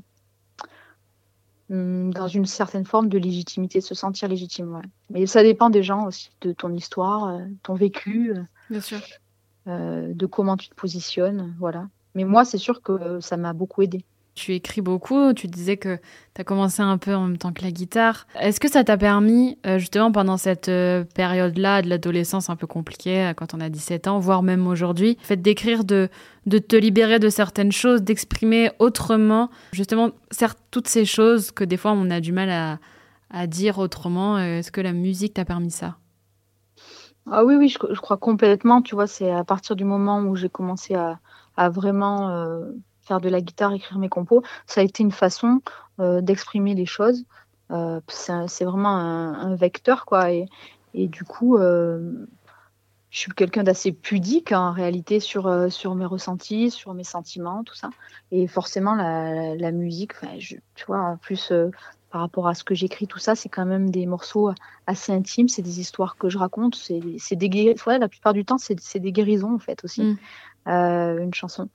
dans 1.70 2.26
une 2.26 2.46
certaine 2.46 2.84
forme 2.84 3.08
de 3.08 3.16
légitimité, 3.16 3.78
de 3.78 3.84
se 3.84 3.94
sentir 3.94 4.28
légitime. 4.28 4.74
Ouais. 4.74 4.82
Mais 5.08 5.26
ça 5.26 5.42
dépend 5.42 5.70
des 5.70 5.82
gens 5.84 6.06
aussi, 6.06 6.30
de 6.40 6.52
ton 6.52 6.72
histoire, 6.74 7.28
euh, 7.28 7.38
ton 7.62 7.74
vécu, 7.74 8.34
euh, 8.34 8.42
Bien 8.70 8.80
sûr. 8.80 9.00
de 9.66 10.26
comment 10.26 10.56
tu 10.56 10.68
te 10.68 10.74
positionnes, 10.74 11.54
voilà. 11.58 11.88
Mais 12.16 12.24
moi, 12.24 12.44
c'est 12.44 12.58
sûr 12.58 12.82
que 12.82 13.20
ça 13.20 13.36
m'a 13.36 13.52
beaucoup 13.52 13.82
aidé. 13.82 14.04
Tu 14.34 14.54
écris 14.54 14.80
beaucoup, 14.80 15.32
tu 15.34 15.48
disais 15.48 15.76
que 15.76 15.96
tu 16.34 16.40
as 16.40 16.44
commencé 16.44 16.82
un 16.82 16.98
peu 16.98 17.14
en 17.14 17.26
même 17.26 17.36
temps 17.36 17.52
que 17.52 17.62
la 17.62 17.72
guitare. 17.72 18.26
Est-ce 18.40 18.60
que 18.60 18.70
ça 18.70 18.84
t'a 18.84 18.96
permis, 18.96 19.58
euh, 19.66 19.78
justement, 19.78 20.12
pendant 20.12 20.36
cette 20.36 20.68
euh, 20.68 21.04
période-là 21.14 21.82
de 21.82 21.88
l'adolescence 21.88 22.48
un 22.48 22.56
peu 22.56 22.66
compliquée, 22.66 23.26
euh, 23.26 23.34
quand 23.34 23.54
on 23.54 23.60
a 23.60 23.68
17 23.68 24.06
ans, 24.06 24.18
voire 24.20 24.42
même 24.42 24.66
aujourd'hui, 24.66 25.18
fait 25.20 25.36
d'écrire, 25.36 25.84
de, 25.84 26.08
de 26.46 26.58
te 26.58 26.76
libérer 26.76 27.18
de 27.18 27.28
certaines 27.28 27.72
choses, 27.72 28.02
d'exprimer 28.02 28.70
autrement, 28.78 29.50
justement, 29.72 30.10
certes, 30.30 30.58
toutes 30.70 30.88
ces 30.88 31.04
choses 31.04 31.50
que 31.50 31.64
des 31.64 31.76
fois 31.76 31.92
on 31.92 32.08
a 32.10 32.20
du 32.20 32.32
mal 32.32 32.50
à, 32.50 32.78
à 33.30 33.46
dire 33.46 33.78
autrement. 33.78 34.38
Est-ce 34.38 34.70
que 34.70 34.80
la 34.80 34.92
musique 34.92 35.34
t'a 35.34 35.44
permis 35.44 35.72
ça? 35.72 35.96
Ah 37.30 37.44
oui, 37.44 37.56
oui, 37.56 37.68
je, 37.68 38.00
crois 38.00 38.16
complètement. 38.16 38.80
Tu 38.80 38.94
vois, 38.94 39.06
c'est 39.06 39.30
à 39.30 39.44
partir 39.44 39.76
du 39.76 39.84
moment 39.84 40.20
où 40.22 40.36
j'ai 40.36 40.48
commencé 40.48 40.94
à, 40.94 41.18
à 41.56 41.68
vraiment 41.68 42.30
faire 43.02 43.20
de 43.20 43.28
la 43.28 43.40
guitare, 43.40 43.72
écrire 43.72 43.98
mes 43.98 44.08
compos, 44.08 44.42
ça 44.66 44.80
a 44.80 44.84
été 44.84 45.02
une 45.02 45.12
façon 45.12 45.60
euh, 46.00 46.20
d'exprimer 46.20 46.74
les 46.74 46.86
choses. 46.86 47.24
Euh, 47.70 48.00
c'est 48.08 48.64
vraiment 48.64 48.96
un, 48.96 49.54
vecteur, 49.54 50.04
quoi. 50.04 50.30
Et, 50.32 50.48
du 50.94 51.24
coup, 51.24 51.56
euh, 51.56 52.26
je 53.10 53.18
suis 53.18 53.32
quelqu'un 53.32 53.62
d'assez 53.62 53.92
pudique 53.92 54.52
en 54.52 54.72
réalité 54.72 55.20
sur, 55.20 55.70
sur 55.70 55.94
mes 55.94 56.04
ressentis, 56.04 56.70
sur 56.70 56.94
mes 56.94 57.04
sentiments, 57.04 57.62
tout 57.62 57.74
ça. 57.74 57.90
Et 58.32 58.48
forcément, 58.48 58.94
la, 58.94 59.72
musique, 59.72 60.14
tu 60.38 60.84
vois, 60.86 61.00
en 61.00 61.16
plus, 61.16 61.52
par 62.10 62.22
rapport 62.22 62.48
à 62.48 62.54
ce 62.54 62.64
que 62.64 62.74
j'écris, 62.74 63.06
tout 63.06 63.18
ça, 63.18 63.36
c'est 63.36 63.48
quand 63.48 63.64
même 63.64 63.90
des 63.90 64.04
morceaux 64.04 64.50
assez 64.86 65.12
intimes, 65.12 65.48
c'est 65.48 65.62
des 65.62 65.78
histoires 65.78 66.16
que 66.16 66.28
je 66.28 66.38
raconte, 66.38 66.74
c'est 66.74 67.36
des 67.36 67.74
ouais, 67.86 67.98
la 67.98 68.08
plupart 68.08 68.32
du 68.32 68.44
temps, 68.44 68.58
c'est 68.58 68.98
des 68.98 69.12
guérisons 69.12 69.54
en 69.54 69.58
fait 69.58 69.84
aussi. 69.84 70.02
Mm. 70.02 70.18
Euh, 70.68 71.18
une 71.18 71.34
chanson. 71.34 71.68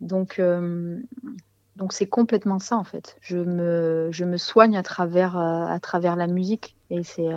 Donc, 0.00 0.38
euh, 0.38 1.00
donc 1.76 1.92
c'est 1.92 2.06
complètement 2.06 2.58
ça 2.58 2.76
en 2.76 2.84
fait. 2.84 3.16
Je 3.20 3.38
me, 3.38 4.08
je 4.12 4.24
me 4.24 4.36
soigne 4.36 4.76
à 4.76 4.82
travers, 4.82 5.38
euh, 5.38 5.66
à 5.66 5.80
travers 5.80 6.16
la 6.16 6.26
musique. 6.26 6.76
Et 6.90 7.02
c'est 7.02 7.28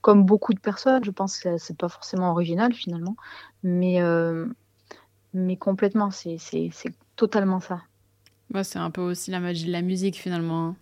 comme 0.00 0.24
beaucoup 0.24 0.54
de 0.54 0.60
personnes, 0.60 1.04
je 1.04 1.10
pense 1.10 1.38
que 1.38 1.58
c'est 1.58 1.76
pas 1.76 1.90
forcément 1.90 2.30
original 2.30 2.72
finalement, 2.72 3.16
mais, 3.62 4.00
mais 5.34 5.56
complètement, 5.58 6.10
c'est 6.10 6.38
totalement 7.16 7.60
ça. 7.60 7.82
c'est 8.62 8.78
un 8.78 8.90
peu 8.90 9.02
aussi 9.02 9.30
la 9.30 9.40
magie 9.40 9.66
de 9.66 9.72
la 9.72 9.82
musique 9.82 10.16
finalement. 10.16 10.74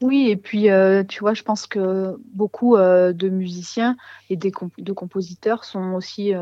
Oui, 0.00 0.28
et 0.28 0.36
puis 0.36 0.68
tu 1.08 1.20
vois, 1.20 1.34
je 1.34 1.42
pense 1.42 1.66
que 1.66 2.16
beaucoup 2.32 2.76
de 2.76 3.28
musiciens 3.28 3.96
et 4.30 4.36
des 4.36 4.52
de 4.78 4.92
compositeurs 4.92 5.64
sont 5.64 5.94
aussi 5.94 6.32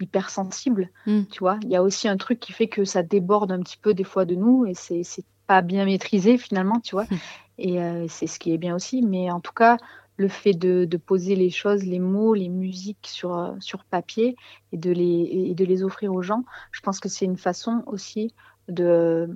hypersensible. 0.00 0.90
Mm. 1.06 1.22
Tu 1.30 1.40
vois, 1.40 1.58
il 1.62 1.70
y 1.70 1.76
a 1.76 1.82
aussi 1.82 2.08
un 2.08 2.16
truc 2.16 2.40
qui 2.40 2.52
fait 2.52 2.68
que 2.68 2.84
ça 2.84 3.02
déborde 3.02 3.52
un 3.52 3.60
petit 3.60 3.78
peu 3.78 3.94
des 3.94 4.04
fois 4.04 4.24
de 4.24 4.34
nous 4.34 4.66
et 4.66 4.74
c'est 4.74 5.24
pas 5.46 5.62
bien 5.62 5.84
maîtrisé 5.84 6.38
finalement, 6.38 6.80
tu 6.80 6.94
vois. 6.94 7.04
Mm. 7.04 7.16
Et 7.58 7.82
euh, 7.82 8.06
c'est 8.08 8.26
ce 8.26 8.38
qui 8.38 8.52
est 8.52 8.58
bien 8.58 8.74
aussi. 8.74 9.02
Mais 9.02 9.30
en 9.30 9.40
tout 9.40 9.52
cas, 9.52 9.76
le 10.16 10.28
fait 10.28 10.52
de, 10.52 10.84
de 10.84 10.96
poser 10.96 11.36
les 11.36 11.50
choses, 11.50 11.84
les 11.84 11.98
mots, 11.98 12.34
les 12.34 12.48
musiques 12.48 13.06
sur, 13.06 13.36
euh, 13.36 13.54
sur 13.60 13.84
papier 13.84 14.36
et 14.72 14.76
de, 14.76 14.90
les, 14.90 15.48
et 15.50 15.54
de 15.54 15.64
les 15.64 15.82
offrir 15.82 16.12
aux 16.12 16.22
gens, 16.22 16.44
je 16.72 16.80
pense 16.80 17.00
que 17.00 17.08
c'est 17.08 17.24
une 17.24 17.36
façon 17.36 17.82
aussi 17.86 18.34
de, 18.68 19.28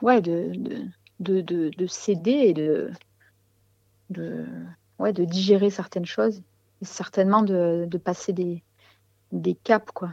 ouais, 0.00 0.20
de, 0.20 0.52
de, 0.54 0.84
de, 1.20 1.40
de 1.40 1.86
céder 1.86 2.30
et 2.30 2.54
de, 2.54 2.90
de, 4.10 4.44
ouais, 4.98 5.12
de 5.12 5.24
digérer 5.24 5.70
certaines 5.70 6.06
choses 6.06 6.42
et 6.80 6.84
certainement 6.84 7.42
de, 7.42 7.86
de 7.88 7.98
passer 7.98 8.32
des, 8.32 8.62
des 9.32 9.54
caps, 9.54 9.92
quoi. 9.92 10.12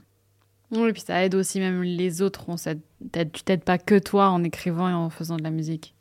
Oui, 0.71 0.89
et 0.89 0.93
puis 0.93 1.01
ça 1.01 1.23
aide 1.23 1.33
aussi 1.33 1.59
même 1.59 1.81
les 1.81 2.21
autres. 2.21 2.45
On 2.47 2.55
tu 2.55 3.43
t'aides 3.43 3.63
pas 3.63 3.79
que 3.79 3.97
toi 3.97 4.29
en 4.29 4.43
écrivant 4.43 4.87
et 4.87 4.93
en 4.93 5.09
faisant 5.09 5.37
de 5.37 5.43
la 5.43 5.49
musique. 5.49 5.95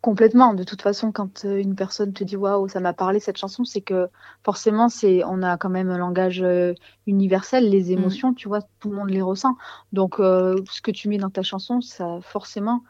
Complètement. 0.00 0.54
De 0.54 0.62
toute 0.62 0.82
façon, 0.82 1.10
quand 1.10 1.44
euh, 1.44 1.56
une 1.56 1.74
personne 1.74 2.12
te 2.12 2.22
dit 2.22 2.36
waouh, 2.36 2.68
ça 2.68 2.80
m'a 2.80 2.92
parlé 2.92 3.18
cette 3.18 3.38
chanson, 3.38 3.64
c'est 3.64 3.80
que 3.80 4.08
forcément, 4.44 4.88
c'est 4.88 5.24
on 5.24 5.42
a 5.42 5.56
quand 5.56 5.68
même 5.68 5.90
un 5.90 5.98
langage 5.98 6.42
euh, 6.42 6.74
universel, 7.06 7.68
les 7.68 7.86
mm. 7.86 7.98
émotions, 7.98 8.32
tu 8.32 8.48
vois, 8.48 8.60
tout 8.78 8.88
le 8.88 8.96
monde 8.96 9.10
les 9.10 9.20
ressent. 9.20 9.56
Donc, 9.92 10.20
euh, 10.20 10.62
ce 10.70 10.80
que 10.80 10.92
tu 10.92 11.08
mets 11.08 11.18
dans 11.18 11.30
ta 11.30 11.42
chanson, 11.42 11.80
ça 11.80 12.20
forcément, 12.22 12.82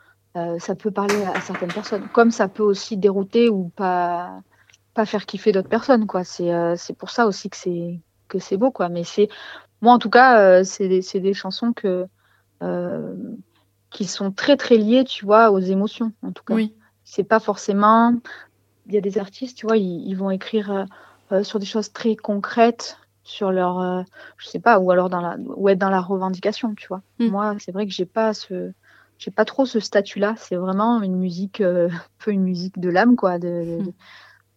ça 0.58 0.74
peut 0.74 0.90
parler 0.90 1.22
à, 1.24 1.40
certaines 1.40 1.72
personnes, 1.72 2.08
comme 2.12 2.30
ça 2.30 2.48
peut 2.48 2.62
aussi 2.62 2.96
dérouter 2.96 3.48
ou 3.48 3.70
pas 3.74 4.40
pas 4.94 5.06
faire 5.06 5.26
kiffer 5.26 5.52
d'autres 5.52 5.68
personnes, 5.68 6.06
quoi. 6.06 6.24
C'est 6.24 6.76
c'est 6.76 6.96
pour 6.96 7.10
ça 7.10 7.26
aussi 7.26 7.48
que 7.50 7.56
c'est 7.56 8.00
que 8.28 8.38
c'est 8.38 8.56
beau, 8.56 8.70
quoi. 8.70 8.88
Mais 8.88 9.04
c'est 9.04 9.28
moi, 9.80 9.92
en 9.92 9.98
tout 9.98 10.10
cas, 10.10 10.64
c'est 10.64 10.88
des, 10.88 11.20
des 11.20 11.34
chansons 11.34 11.72
que 11.72 12.06
qui 13.90 14.04
sont 14.04 14.30
très 14.30 14.56
très 14.56 14.76
liées, 14.76 15.04
tu 15.04 15.24
vois, 15.24 15.50
aux 15.50 15.58
émotions, 15.58 16.12
en 16.22 16.32
tout 16.32 16.44
cas. 16.44 16.54
Oui 16.54 16.74
c'est 17.06 17.24
pas 17.24 17.40
forcément. 17.40 18.14
Il 18.86 18.94
y 18.94 18.98
a 18.98 19.00
des 19.00 19.16
artistes, 19.18 19.56
tu 19.56 19.66
vois, 19.66 19.78
ils, 19.78 20.14
vont 20.14 20.30
écrire 20.30 20.70
euh, 20.70 20.84
euh, 21.32 21.42
sur 21.42 21.58
des 21.58 21.66
choses 21.66 21.92
très 21.92 22.14
concrètes, 22.14 22.98
sur 23.24 23.50
leur, 23.50 23.80
euh, 23.80 24.02
je 24.36 24.48
sais 24.48 24.60
pas, 24.60 24.78
ou 24.78 24.90
alors 24.90 25.08
dans 25.08 25.20
la, 25.20 25.36
ou 25.38 25.68
être 25.68 25.78
dans 25.78 25.90
la 25.90 26.00
revendication, 26.00 26.74
tu 26.74 26.86
vois. 26.88 27.02
Hmm. 27.18 27.28
Moi, 27.28 27.56
c'est 27.58 27.72
vrai 27.72 27.86
que 27.86 27.92
j'ai 27.92 28.04
pas 28.04 28.34
ce, 28.34 28.72
j'ai 29.18 29.30
pas 29.30 29.44
trop 29.44 29.66
ce 29.66 29.80
statut-là. 29.80 30.34
C'est 30.38 30.56
vraiment 30.56 31.02
une 31.02 31.16
musique, 31.16 31.60
un 31.60 31.88
peu 32.18 32.30
une 32.30 32.42
musique 32.42 32.78
de 32.78 32.88
l'âme, 32.88 33.16
quoi, 33.16 33.38
de, 33.38 33.80
hmm. 33.80 33.92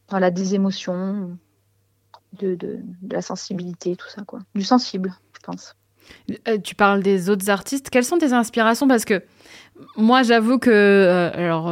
voilà, 0.10 0.32
des 0.32 0.56
émotions, 0.56 1.38
de, 2.40 2.56
de, 2.56 2.80
de, 3.02 3.14
la 3.14 3.22
sensibilité, 3.22 3.96
tout 3.96 4.10
ça, 4.10 4.24
quoi, 4.24 4.40
du 4.56 4.64
sensible, 4.64 5.14
je 5.34 5.40
pense. 5.40 5.76
Tu 6.64 6.74
parles 6.74 7.04
des 7.04 7.30
autres 7.30 7.52
artistes. 7.52 7.92
Quelles 7.92 8.04
sont 8.04 8.18
tes 8.18 8.34
inspirations? 8.34 8.88
Parce 8.88 9.06
que 9.06 9.22
moi, 9.96 10.24
j'avoue 10.24 10.58
que, 10.58 11.30
alors, 11.36 11.70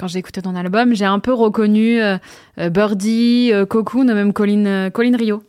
quand 0.00 0.06
j'ai 0.06 0.18
écouté 0.18 0.40
ton 0.40 0.56
album, 0.56 0.94
j'ai 0.94 1.04
un 1.04 1.18
peu 1.18 1.34
reconnu 1.34 2.00
euh, 2.00 2.16
euh, 2.58 2.70
Birdie, 2.70 3.50
euh, 3.52 3.66
Cocoon, 3.66 4.06
même 4.06 4.32
Colin, 4.32 4.88
Colin 4.88 5.14
Rio. 5.14 5.42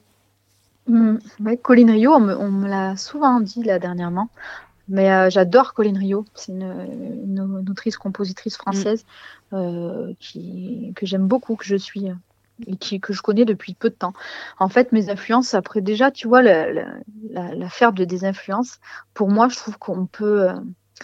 Mm, 0.88 1.16
Colin 1.64 1.92
Rio, 1.94 2.12
on 2.12 2.20
me, 2.20 2.68
l'a 2.68 2.98
souvent 2.98 3.40
dit 3.40 3.64
là 3.64 3.80
dernièrement. 3.80 4.30
Mais 4.88 5.30
j'adore 5.30 5.74
Colin 5.74 5.98
Rio. 5.98 6.26
C'est 6.36 6.52
une, 6.52 7.66
autrice-compositrice 7.70 8.58
française 8.58 9.06
qui, 10.20 10.94
que 10.96 11.06
j'aime 11.06 11.28
beaucoup, 11.28 11.56
que 11.56 11.66
je 11.66 11.76
suis 11.76 12.08
et 12.68 12.76
qui, 12.76 13.00
que 13.00 13.14
je 13.14 13.22
connais 13.22 13.46
depuis 13.46 13.74
peu 13.74 13.90
de 13.90 13.96
temps. 13.96 14.14
En 14.60 14.70
fait, 14.70 14.92
mes 14.92 15.10
influences, 15.10 15.54
après 15.54 15.82
déjà, 15.82 16.12
tu 16.12 16.28
vois, 16.28 16.42
la, 16.42 16.72
la, 16.72 17.92
de 17.92 18.04
des 18.04 18.26
influences, 18.26 18.80
pour 19.14 19.30
moi, 19.30 19.50
je 19.50 19.56
trouve 19.56 19.78
qu'on 19.78 20.06
peut 20.06 20.50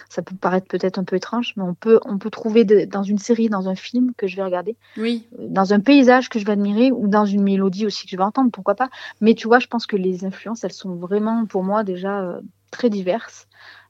ça 0.08 0.22
peut 0.22 0.36
paraître 0.36 0.68
peut-être 0.68 0.98
un 0.98 1.04
peu 1.04 1.16
étrange, 1.16 1.54
mais 1.56 1.62
on 1.62 1.74
peut, 1.74 2.00
on 2.04 2.18
peut 2.18 2.30
trouver 2.30 2.64
dans 2.64 3.02
une 3.02 3.18
série, 3.18 3.48
dans 3.48 3.68
un 3.68 3.74
film 3.74 4.12
que 4.16 4.26
je 4.26 4.36
vais 4.36 4.42
regarder, 4.42 4.76
oui. 4.96 5.26
Euh, 5.38 5.46
dans 5.48 5.72
un 5.72 5.80
paysage 5.80 6.28
que 6.28 6.38
je 6.38 6.44
vais 6.44 6.52
admirer 6.52 6.92
ou 6.92 7.08
dans 7.08 7.24
une 7.24 7.42
mélodie 7.42 7.86
aussi 7.86 8.04
que 8.04 8.10
je 8.10 8.16
vais 8.16 8.22
entendre, 8.22 8.50
pourquoi 8.50 8.74
pas. 8.74 8.90
Mais 9.20 9.34
tu 9.34 9.48
vois, 9.48 9.58
je 9.58 9.66
pense 9.66 9.86
que 9.86 9.96
les 9.96 10.24
influences, 10.24 10.64
elles 10.64 10.72
sont 10.72 10.94
vraiment 10.94 11.46
pour 11.46 11.64
moi 11.64 11.84
déjà 11.84 12.20
euh, 12.20 12.40
très 12.70 12.90
diverses. 12.90 13.48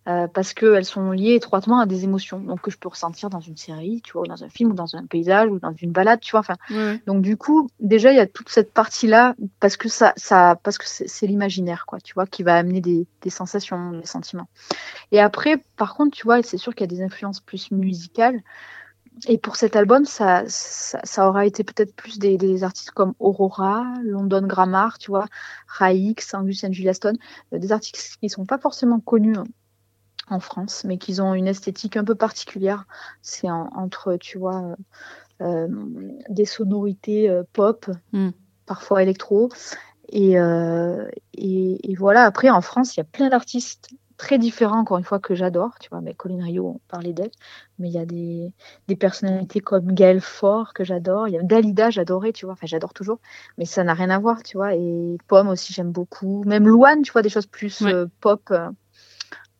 Euh, 0.08 0.26
parce 0.26 0.54
qu'elles 0.54 0.87
sont 0.87 1.11
liées 1.11 1.35
étroitement 1.35 1.80
à 1.80 1.87
des 1.87 2.04
émotions, 2.04 2.40
donc 2.40 2.62
que 2.62 2.70
je 2.70 2.78
peux 2.78 2.88
ressentir 2.88 3.28
dans 3.28 3.40
une 3.40 3.58
série, 3.58 4.00
tu 4.02 4.12
vois, 4.12 4.23
ou 4.23 4.26
dans 4.26 4.42
un 4.42 4.49
film, 4.49 4.70
ou 4.70 4.75
dans 4.75 4.97
un 4.97 5.04
paysage, 5.04 5.50
ou 5.50 5.58
dans 5.58 5.75
une 5.75 5.92
balade, 5.92 6.20
tu 6.20 6.30
vois. 6.30 6.40
Enfin, 6.40 6.54
donc 7.06 7.20
du 7.20 7.37
coup, 7.37 7.68
déjà 7.78 8.11
il 8.11 8.16
y 8.16 8.20
a 8.20 8.26
toute 8.26 8.49
cette 8.49 8.73
partie-là 8.73 9.35
parce 9.61 9.76
que 9.76 9.90
ça, 9.90 10.14
ça, 10.16 10.58
parce 10.62 10.78
que 10.78 10.87
c'est 10.87 11.26
l'imaginaire, 11.26 11.85
quoi, 11.85 12.00
tu 12.00 12.14
vois, 12.14 12.26
qui 12.26 12.42
va 12.42 12.56
amener 12.56 12.80
des, 12.80 13.06
des, 13.20 13.28
sensations, 13.28 13.90
des 13.90 14.06
sentiments. 14.06 14.49
Et 15.12 15.20
après, 15.20 15.62
par 15.76 15.94
contre, 15.94 16.16
tu 16.16 16.25
vois, 16.25 16.42
c'est 16.42 16.56
sûr 16.56 16.75
qu'il 16.75 16.90
y 16.90 16.94
a 16.94 16.97
des 16.97 17.02
influences 17.02 17.40
plus 17.40 17.70
musicales. 17.70 18.40
Et 19.26 19.38
pour 19.38 19.56
cet 19.56 19.75
album, 19.75 20.04
ça, 20.04 20.44
ça, 20.46 21.00
ça 21.02 21.28
aura 21.28 21.46
été 21.46 21.64
peut-être 21.64 21.94
plus 21.94 22.18
des, 22.18 22.37
des, 22.37 22.62
artistes 22.62 22.92
comme 22.92 23.14
Aurora, 23.18 23.92
London 24.04 24.46
Grammar, 24.46 24.98
tu 24.98 25.10
vois, 25.10 25.26
Raix, 25.66 26.14
Angus 26.32 26.64
and 26.64 26.72
Julia 26.72 26.94
Stone, 26.94 27.16
euh, 27.52 27.58
des 27.58 27.72
artistes 27.72 28.18
qui 28.20 28.28
sont 28.28 28.46
pas 28.46 28.58
forcément 28.58 29.00
connus 29.00 29.37
en 30.30 30.40
France, 30.40 30.84
mais 30.84 30.98
qui 30.98 31.20
ont 31.20 31.34
une 31.34 31.46
esthétique 31.46 31.96
un 31.96 32.04
peu 32.04 32.14
particulière. 32.14 32.87
C'est 33.22 33.50
entre, 33.50 34.16
tu 34.16 34.38
vois, 34.38 34.62
euh, 34.62 34.76
euh, 35.40 35.68
des 36.28 36.44
sonorités 36.44 37.28
euh, 37.28 37.42
pop, 37.52 37.90
mm. 38.12 38.30
parfois 38.66 39.02
électro. 39.02 39.48
Et, 40.10 40.37
et, 41.34 41.94
voilà, 41.98 42.25
après, 42.25 42.48
en 42.48 42.62
France, 42.62 42.96
il 42.96 43.00
y 43.00 43.02
a 43.02 43.04
plein 43.04 43.28
d'artistes 43.28 43.90
très 44.18 44.38
différents, 44.38 44.80
encore 44.80 44.98
une 44.98 45.04
fois, 45.04 45.18
que 45.18 45.34
j'adore. 45.34 45.78
Tu 45.80 45.88
vois, 45.88 46.02
mais 46.02 46.12
Colin 46.12 46.44
Rio, 46.44 46.66
on 46.76 46.80
parlait 46.88 47.14
d'elle. 47.14 47.30
Mais 47.78 47.88
il 47.88 47.94
y 47.94 47.98
a 47.98 48.04
des, 48.04 48.52
des 48.88 48.96
personnalités 48.96 49.60
comme 49.60 49.92
Gaël 49.92 50.20
Fort, 50.20 50.75
que 50.75 50.84
j'adore. 50.84 51.28
Il 51.28 51.34
y 51.34 51.38
a 51.38 51.42
Dalida, 51.42 51.88
j'adorais, 51.88 52.32
tu 52.32 52.44
vois. 52.44 52.52
Enfin, 52.52 52.66
j'adore 52.66 52.92
toujours. 52.92 53.20
Mais 53.56 53.64
ça 53.64 53.84
n'a 53.84 53.94
rien 53.94 54.10
à 54.10 54.18
voir, 54.18 54.42
tu 54.42 54.58
vois. 54.58 54.75
Et 54.75 55.16
Pomme 55.28 55.48
aussi, 55.48 55.72
j'aime 55.72 55.92
beaucoup. 55.92 56.44
Même 56.44 56.68
Louane, 56.68 57.02
tu 57.02 57.12
vois, 57.12 57.22
des 57.22 57.30
choses 57.30 57.46
plus 57.46 57.82
pop. 58.20 58.52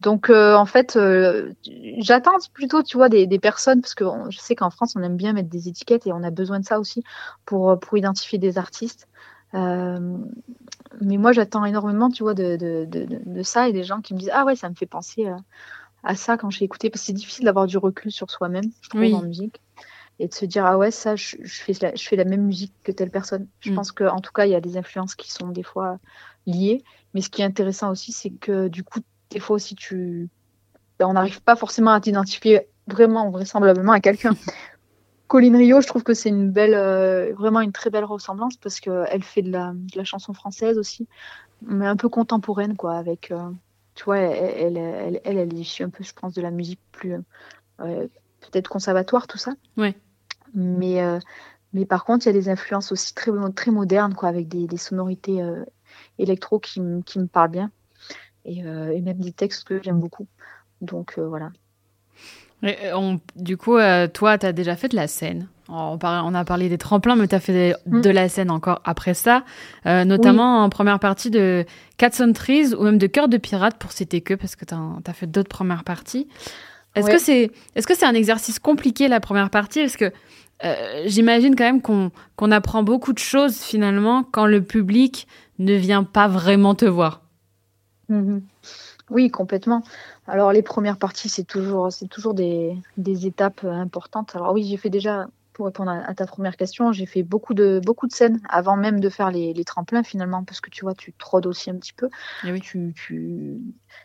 Donc 0.00 0.31
euh, 0.31 0.55
en 0.55 0.67
fait, 0.67 0.97
euh, 0.97 1.53
j'attends 1.99 2.38
plutôt, 2.53 2.83
tu 2.83 2.97
vois, 2.97 3.09
des, 3.09 3.27
personnes 3.38 3.81
parce 3.81 3.95
que 3.95 4.05
je 4.31 4.38
sais 4.38 4.55
qu'en 4.55 4.71
France, 4.71 4.95
on 4.97 5.03
aime 5.03 5.17
bien 5.17 5.33
mettre 5.33 5.49
des 5.49 5.69
étiquettes 5.69 6.07
et 6.07 6.12
on 6.12 6.23
a 6.23 6.31
besoin 6.31 6.61
de 6.61 6.65
ça 6.65 6.79
aussi 6.79 7.03
pour 7.45 7.79
pour 7.81 7.99
identifier 7.99 8.38
des 8.38 8.59
artistes. 8.59 9.09
Euh, 9.55 10.19
mais 11.00 11.17
moi, 11.17 11.33
j'attends 11.33 11.64
énormément, 11.64 12.11
tu 12.11 12.23
vois, 12.23 12.35
de, 12.35 12.57
de, 12.57 12.87
de, 12.87 13.43
ça 13.43 13.69
et 13.69 13.73
des 13.73 13.85
gens 13.85 14.00
qui 14.00 14.14
me 14.14 14.19
disent 14.19 14.31
ah 14.33 14.45
ouais, 14.45 14.57
ça 14.57 14.69
me 14.69 14.75
fait 14.75 14.87
penser 14.87 15.26
à, 16.05 16.14
ça 16.14 16.37
quand 16.37 16.50
j'ai 16.50 16.64
écouté 16.64 16.90
parce 16.90 17.02
que 17.02 17.07
c'est 17.07 17.12
difficile 17.12 17.45
d'avoir 17.45 17.67
du 17.67 17.78
recul 17.78 18.11
sur 18.12 18.31
soi-même, 18.31 18.71
je 18.83 18.88
trouve, 18.88 19.14
en 19.14 19.23
musique 19.23 19.61
et 20.21 20.26
de 20.26 20.35
se 20.35 20.45
dire 20.45 20.67
ah 20.67 20.76
ouais 20.76 20.90
ça 20.90 21.14
je, 21.14 21.37
fais 21.45 21.75
la, 21.81 21.95
je 21.95 22.09
fais 22.09 22.17
la 22.17 22.25
même 22.25 22.43
musique 22.43 22.73
que 22.83 22.90
telle 22.90 23.11
personne 23.11 23.47
je 23.61 23.71
mm. 23.71 23.75
pense 23.76 23.93
que 23.93 24.02
en 24.02 24.19
tout 24.19 24.33
cas 24.33 24.47
il 24.47 24.50
y 24.50 24.55
a 24.57 24.61
des 24.61 24.76
influences 24.76 25.14
qui 25.14 25.31
sont 25.31 25.47
des 25.47 25.62
fois 25.62 26.00
liées 26.45 26.83
mais 27.14 27.21
ce 27.21 27.31
qui 27.31 27.43
est 27.43 27.45
intéressant 27.45 27.93
aussi 27.93 28.11
c'est 28.11 28.31
que 28.31 28.67
du 28.67 28.83
coup 28.83 28.99
des 29.31 29.40
fois 29.40 29.57
aussi, 29.57 29.75
tu... 29.75 30.28
Ben, 30.99 31.07
on 31.07 31.12
n'arrive 31.12 31.43
pas 31.43 31.57
forcément 31.57 31.93
à 31.93 32.00
t'identifier 32.00 32.69
vraiment 32.87 33.31
vraisemblablement 33.31 33.93
à 33.93 34.00
quelqu'un. 34.00 34.35
Colline 35.29 35.57
Rio, 35.57 35.81
je 35.81 35.87
trouve 35.87 36.03
que 36.03 36.15
c'est 36.15 36.29
une 36.29 36.51
belle, 36.51 36.75
euh, 36.75 37.33
vraiment 37.35 37.61
une 37.61 37.73
très 37.73 37.91
belle 37.91 38.05
ressemblance 38.05 38.57
parce 38.57 38.81
qu'elle 38.81 39.23
fait 39.23 39.43
de 39.43 39.53
la, 39.53 39.73
de 39.75 39.97
la, 39.97 40.05
chanson 40.05 40.33
française 40.33 40.79
aussi, 40.79 41.07
mais 41.63 41.87
un 41.87 41.97
peu 41.97 42.09
contemporaine, 42.09 42.77
quoi, 42.77 42.97
avec, 42.97 43.31
euh, 43.31 43.51
tu 43.95 44.05
vois, 44.05 44.19
elle, 44.19 44.77
elle, 44.77 45.21
elle, 45.25 45.39
elle, 45.39 45.53
est 45.53 45.59
issue 45.59 45.83
un 45.85 45.91
peu, 45.91 46.03
je 46.03 46.13
pense, 46.13 46.33
de 46.33 46.43
la 46.43 46.51
musique 46.51 46.81
plus, 46.93 47.15
euh, 47.81 48.09
peut-être 48.41 48.69
conservatoire, 48.69 49.27
tout 49.27 49.39
ça. 49.39 49.53
Ouais. 49.77 49.95
Mais, 50.55 51.03
mais 51.75 51.85
par 51.85 52.05
contre, 52.05 52.27
il 52.27 52.31
y 52.31 52.37
a 52.37 52.41
des 52.41 52.49
influences 52.49 52.91
aussi 52.91 53.15
très, 53.15 53.31
très 53.55 53.71
modernes, 53.71 54.15
quoi, 54.15 54.31
avec 54.31 54.49
des, 54.49 54.67
des 54.67 54.79
sonorités 54.79 55.43
électro 56.19 56.59
qui, 56.59 56.81
qui 57.05 57.19
me 57.19 57.27
parlent 57.27 57.51
bien. 57.51 57.71
Euh, 58.47 58.91
et, 58.91 59.01
même 59.01 59.19
des 59.19 59.33
textes 59.33 59.65
que 59.65 59.83
j'aime 59.83 60.01
beaucoup. 60.01 60.27
Donc 60.81 61.15
euh, 61.19 61.27
Euh, 62.65 63.17
du 63.37 63.57
coup, 63.57 63.77
toi, 64.15 64.38
tu 64.38 64.47
as 64.47 64.53
déjà 64.53 64.77
fait 64.77 64.88
de 64.88 64.97
la 64.97 65.07
scène. 65.07 65.49
On, 65.69 65.99
on 66.03 66.35
a 66.35 66.45
parlé 66.45 66.69
des 66.69 66.79
tremplins, 66.79 67.15
mais 67.15 67.29
tu 67.29 67.35
as 67.35 67.41
fait 67.41 67.75
mm. 67.87 68.00
de 68.00 68.11
la 68.11 68.29
scène 68.29 68.50
encore 68.50 68.81
après 68.85 69.15
ça, 69.15 69.45
notamment 69.85 70.62
en 70.62 70.69
première 70.71 70.99
partie 70.99 71.31
de 71.31 71.65
Cats 71.99 72.11
on 72.21 72.33
Trees 72.33 72.75
ou 72.75 72.85
même 72.85 72.99
de 72.99 73.07
Cœur 73.07 73.29
de 73.29 73.37
Pirate, 73.37 73.77
pour 73.79 73.93
citer 73.93 74.21
que, 74.21 74.35
parce 74.35 74.57
que 74.57 74.65
tu 74.65 74.75
as, 74.75 75.12
fait 75.12 75.27
d'autres 75.27 75.50
premières 75.50 75.85
parties. 75.85 76.27
Est-ce 76.95 77.11
que 77.11 77.19
c'est 77.19 77.50
est 77.77 77.88
-ce 77.88 78.05
un 78.05 78.15
exercice 78.15 78.59
compliqué, 78.59 79.09
la 79.09 79.21
première 79.21 79.50
partie? 79.50 79.81
Parce 79.81 79.97
que 79.97 80.11
j'imagine 81.07 81.55
quand 81.55 81.65
même 81.65 81.83
qu'on 81.83 82.50
apprend 82.50 82.83
beaucoup 82.83 83.12
de 83.12 83.19
choses, 83.19 83.59
finalement, 83.59 84.25
quand 84.25 84.47
le 84.47 84.62
public 84.62 85.29
ne 85.59 85.75
vient 85.75 86.05
pas 86.05 86.29
vraiment 86.29 86.75
te 86.75 86.85
voir. 86.85 87.23
Mhm. 88.09 88.43
Oui, 89.11 89.31
complètement. 89.31 89.83
Alors 90.29 90.53
les 90.53 90.63
premières 90.63 90.99
parties, 90.99 91.29
c'est 91.29 91.45
toujours, 91.45 91.91
c'est 91.91 92.07
toujours 92.07 92.35
des, 92.35 92.77
des, 92.99 93.27
étapes 93.27 93.65
importantes. 93.65 94.37
Alors 94.37 94.53
oui, 94.53 94.65
j'ai 94.65 94.77
fait 94.77 94.91
déjà, 94.91 95.27
pour 95.59 95.67
répondre 95.67 95.91
à, 95.91 96.15
ta 96.15 96.25
première 96.25 96.57
question, 96.57 96.93
j'ai 96.93 97.05
fait 97.05 97.25
beaucoup 97.25 97.53
de, 97.53 97.81
beaucoup 97.85 98.07
de 98.07 98.13
scènes 98.13 98.41
avant 98.49 98.77
même 98.77 99.01
de 99.01 99.09
faire 99.09 99.33
les, 99.33 99.53
les 99.53 99.65
tremplins 99.65 100.05
finalement, 100.05 100.45
parce 100.45 100.61
que 100.61 100.71
tu 100.71 100.85
vois, 100.85 100.95
tu 100.95 101.13
trodes 101.15 101.47
aussi 101.47 101.69
un 101.69 101.75
petit 101.75 101.93
peu. 101.93 102.07
Et 102.45 102.49
eh 102.49 102.53
oui. 102.53 102.61
tu, 102.61 102.95
tu, 102.95 103.59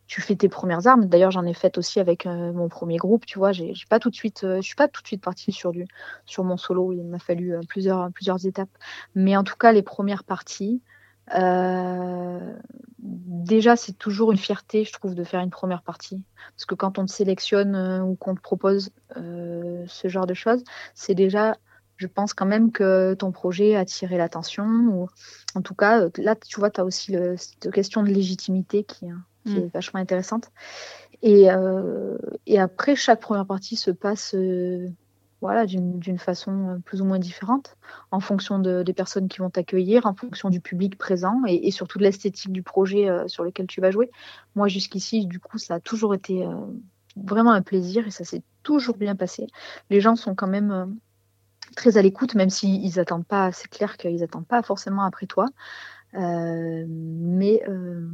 tu, 0.07 0.21
fais 0.21 0.35
tes 0.35 0.49
premières 0.49 0.87
armes. 0.87 1.05
D'ailleurs, 1.05 1.29
j'en 1.29 1.45
ai 1.45 1.53
fait 1.53 1.77
aussi 1.77 1.99
avec 1.99 2.25
euh, 2.25 2.51
mon 2.53 2.69
premier 2.69 2.97
groupe. 2.97 3.27
Tu 3.27 3.37
vois, 3.37 3.51
j'ai 3.51 3.73
pas 3.87 3.99
tout 3.99 4.09
de 4.09 4.15
suite, 4.15 4.43
euh, 4.45 4.57
je 4.57 4.61
suis 4.61 4.75
pas 4.75 4.87
tout 4.87 5.03
de 5.03 5.07
suite 5.07 5.21
partie 5.21 5.51
sur 5.51 5.71
du, 5.71 5.85
sur 6.25 6.43
mon 6.43 6.57
solo. 6.57 6.91
Il 6.91 7.03
m'a 7.03 7.19
fallu 7.19 7.53
euh, 7.53 7.59
plusieurs, 7.69 8.11
plusieurs 8.13 8.43
étapes. 8.47 8.75
Mais 9.13 9.37
en 9.37 9.43
tout 9.43 9.55
cas, 9.55 9.73
les 9.73 9.83
premières 9.83 10.23
parties. 10.23 10.81
Euh, 11.35 12.53
déjà, 12.99 13.75
c'est 13.75 13.93
toujours 13.93 14.31
une 14.31 14.37
fierté, 14.37 14.83
je 14.83 14.91
trouve, 14.91 15.15
de 15.15 15.23
faire 15.23 15.41
une 15.41 15.49
première 15.49 15.81
partie. 15.83 16.21
Parce 16.55 16.65
que 16.65 16.75
quand 16.75 16.97
on 16.99 17.05
te 17.05 17.11
sélectionne 17.11 17.75
euh, 17.75 18.01
ou 18.01 18.15
qu'on 18.15 18.35
te 18.35 18.41
propose 18.41 18.91
euh, 19.17 19.83
ce 19.87 20.07
genre 20.07 20.25
de 20.25 20.33
choses, 20.33 20.63
c'est 20.93 21.15
déjà, 21.15 21.57
je 21.97 22.07
pense 22.07 22.33
quand 22.33 22.45
même 22.45 22.71
que 22.71 23.13
ton 23.13 23.31
projet 23.31 23.75
a 23.75 23.79
attiré 23.79 24.17
l'attention. 24.17 24.65
Ou 24.65 25.07
en 25.55 25.61
tout 25.61 25.75
cas, 25.75 26.07
là, 26.17 26.35
tu 26.35 26.59
vois, 26.59 26.69
tu 26.69 26.81
as 26.81 26.85
aussi 26.85 27.11
le, 27.11 27.37
cette 27.37 27.71
question 27.71 28.03
de 28.03 28.09
légitimité 28.09 28.83
qui, 28.83 29.09
hein, 29.09 29.23
qui 29.45 29.57
est 29.57 29.65
mm. 29.65 29.71
vachement 29.73 29.99
intéressante. 29.99 30.51
Et, 31.25 31.47
et, 32.47 32.59
après, 32.59 32.97
chaque 32.97 33.21
première 33.21 33.45
partie 33.45 33.77
se 33.77 33.91
passe 33.91 34.35
voilà, 35.43 35.65
d'une 35.65 36.17
façon 36.17 36.81
plus 36.85 37.01
ou 37.01 37.05
moins 37.05 37.19
différente, 37.19 37.77
en 38.11 38.19
fonction 38.19 38.59
de, 38.59 38.83
des 38.83 38.93
personnes 38.93 39.27
qui 39.27 39.39
vont 39.39 39.49
t'accueillir, 39.49 40.05
en 40.05 40.13
fonction 40.13 40.49
du 40.49 40.59
public 40.59 40.97
présent 40.97 41.41
et, 41.47 41.69
surtout 41.71 41.99
de 41.99 42.03
l'esthétique 42.03 42.51
du 42.51 42.63
projet 42.63 43.09
sur 43.27 43.43
lequel 43.43 43.67
tu 43.67 43.81
vas 43.81 43.91
jouer. 43.91 44.09
Moi, 44.55 44.67
jusqu'ici, 44.67 45.25
du 45.25 45.39
coup, 45.39 45.57
ça 45.57 45.75
a 45.75 45.79
toujours 45.79 46.15
été 46.15 46.47
vraiment 47.15 47.51
un 47.51 47.61
plaisir 47.61 48.07
et 48.07 48.11
ça 48.11 48.23
s'est 48.23 48.41
toujours 48.63 48.97
bien 48.97 49.15
passé. 49.15 49.47
Les 49.89 50.01
gens 50.01 50.15
sont 50.15 50.33
quand 50.33 50.47
même 50.47 50.97
très 51.75 51.97
à 51.97 52.01
l'écoute, 52.01 52.35
même 52.35 52.49
s'ils 52.49 52.95
n'attendent 52.95 53.25
pas, 53.25 53.51
c'est 53.51 53.69
clair 53.69 53.97
qu'ils 53.97 54.19
n'attendent 54.19 54.47
pas 54.47 54.61
forcément 54.61 55.03
après 55.03 55.25
toi. 55.25 55.45
Euh, 56.15 56.85
mais 56.87 57.63
euh, 57.67 58.07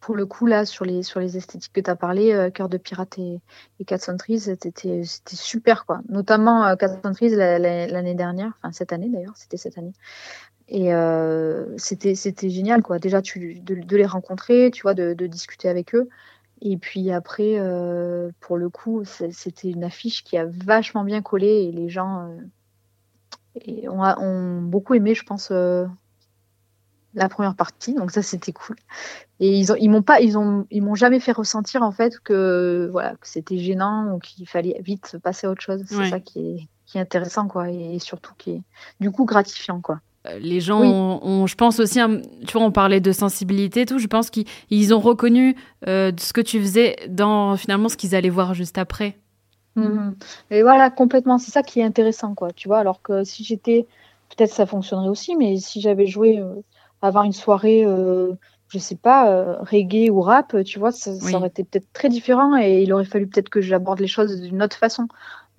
pour 0.00 0.14
le 0.14 0.24
coup, 0.24 0.46
là, 0.46 0.64
sur 0.64 0.84
les, 0.84 1.02
sur 1.02 1.18
les 1.18 1.36
esthétiques 1.36 1.72
que 1.72 1.80
tu 1.80 1.90
as 1.90 1.96
parlé, 1.96 2.32
euh, 2.32 2.48
Cœur 2.48 2.68
de 2.68 2.76
Pirate 2.76 3.18
et, 3.18 3.40
et 3.80 3.84
Cat 3.84 3.98
c'était 3.98 5.02
super, 5.04 5.84
quoi. 5.84 6.00
Notamment 6.08 6.64
euh, 6.64 6.76
Cat 6.76 7.00
l'année 7.02 8.14
dernière, 8.14 8.52
enfin 8.62 8.70
cette 8.72 8.92
année 8.92 9.08
d'ailleurs, 9.08 9.36
c'était 9.36 9.56
cette 9.56 9.78
année. 9.78 9.94
Et 10.68 10.90
c'était 11.76 12.50
génial, 12.50 12.82
quoi. 12.82 12.98
Déjà, 12.98 13.20
de, 13.20 13.96
les 13.96 14.06
rencontrer, 14.06 14.70
tu 14.72 14.82
vois, 14.82 14.94
de, 14.94 15.26
discuter 15.26 15.68
avec 15.68 15.94
eux. 15.94 16.08
Et 16.62 16.76
puis 16.76 17.10
après, 17.10 17.58
pour 18.40 18.56
le 18.56 18.68
coup, 18.68 19.04
c'était 19.04 19.70
une 19.70 19.84
affiche 19.84 20.24
qui 20.24 20.36
a 20.36 20.46
vachement 20.46 21.04
bien 21.04 21.22
collé 21.22 21.46
et 21.46 21.72
les 21.72 21.88
gens 21.88 22.28
ont, 23.88 24.02
ont, 24.02 24.62
beaucoup 24.62 24.94
aimé, 24.94 25.14
je 25.14 25.24
pense, 25.24 25.52
la 27.16 27.28
première 27.28 27.56
partie, 27.56 27.94
donc 27.94 28.10
ça 28.12 28.22
c'était 28.22 28.52
cool. 28.52 28.76
Et 29.40 29.58
ils 29.58 29.72
ont, 29.72 29.76
ils 29.76 29.88
m'ont 29.88 30.02
pas, 30.02 30.20
ils 30.20 30.38
ont, 30.38 30.66
ils 30.70 30.82
m'ont 30.82 30.94
jamais 30.94 31.18
fait 31.18 31.32
ressentir 31.32 31.82
en 31.82 31.92
fait 31.92 32.20
que 32.20 32.88
voilà 32.92 33.12
que 33.16 33.26
c'était 33.26 33.58
gênant 33.58 34.12
ou 34.12 34.18
qu'il 34.18 34.46
fallait 34.46 34.80
vite 34.80 35.16
passer 35.22 35.46
à 35.46 35.50
autre 35.50 35.62
chose. 35.62 35.82
C'est 35.86 36.10
ça 36.10 36.20
qui 36.20 36.38
est, 36.38 36.68
qui 36.86 36.98
est 36.98 37.00
intéressant 37.00 37.48
quoi, 37.48 37.70
et 37.70 37.98
surtout 37.98 38.34
qui 38.38 38.52
est 38.52 38.62
du 39.00 39.10
coup 39.10 39.24
gratifiant 39.24 39.80
quoi. 39.80 40.00
Euh, 40.26 40.38
les 40.38 40.60
gens 40.60 40.82
ont, 40.82 41.46
je 41.46 41.54
pense 41.54 41.80
aussi, 41.80 42.00
tu 42.46 42.52
vois, 42.52 42.66
on 42.66 42.72
parlait 42.72 43.00
de 43.00 43.12
sensibilité 43.12 43.82
et 43.82 43.86
tout. 43.86 43.98
Je 43.98 44.06
pense 44.06 44.30
qu'ils 44.30 44.94
ont 44.94 45.00
reconnu 45.00 45.56
euh, 45.86 46.12
ce 46.18 46.32
que 46.32 46.40
tu 46.40 46.60
faisais 46.60 46.96
dans 47.08 47.56
finalement 47.56 47.88
ce 47.88 47.96
qu'ils 47.96 48.14
allaient 48.14 48.28
voir 48.28 48.54
juste 48.54 48.78
après. 48.78 49.16
Mmh. 49.76 50.12
Et 50.50 50.62
voilà, 50.62 50.90
complètement. 50.90 51.38
C'est 51.38 51.50
ça 51.50 51.62
qui 51.62 51.80
est 51.80 51.84
intéressant, 51.84 52.34
quoi. 52.34 52.50
Tu 52.52 52.66
vois, 52.68 52.78
alors 52.78 53.02
que 53.02 53.24
si 53.24 53.44
j'étais, 53.44 53.86
peut-être 54.30 54.52
ça 54.52 54.66
fonctionnerait 54.66 55.08
aussi, 55.08 55.36
mais 55.36 55.58
si 55.58 55.80
j'avais 55.80 56.06
joué 56.06 56.38
euh, 56.38 56.54
avoir 57.02 57.24
une 57.24 57.32
soirée, 57.32 57.84
euh, 57.84 58.32
je 58.68 58.78
sais 58.78 58.96
pas, 58.96 59.30
euh, 59.30 59.56
reggae 59.60 60.10
ou 60.10 60.20
rap, 60.20 60.56
tu 60.64 60.78
vois, 60.78 60.92
ça, 60.92 61.12
aurait 61.34 61.48
été 61.48 61.64
peut-être 61.64 61.92
très 61.92 62.08
différent 62.08 62.56
et 62.56 62.82
il 62.82 62.92
aurait 62.92 63.04
fallu 63.04 63.26
peut-être 63.26 63.48
que 63.48 63.60
j'aborde 63.60 64.00
les 64.00 64.06
choses 64.06 64.40
d'une 64.40 64.62
autre 64.62 64.76
façon. 64.76 65.08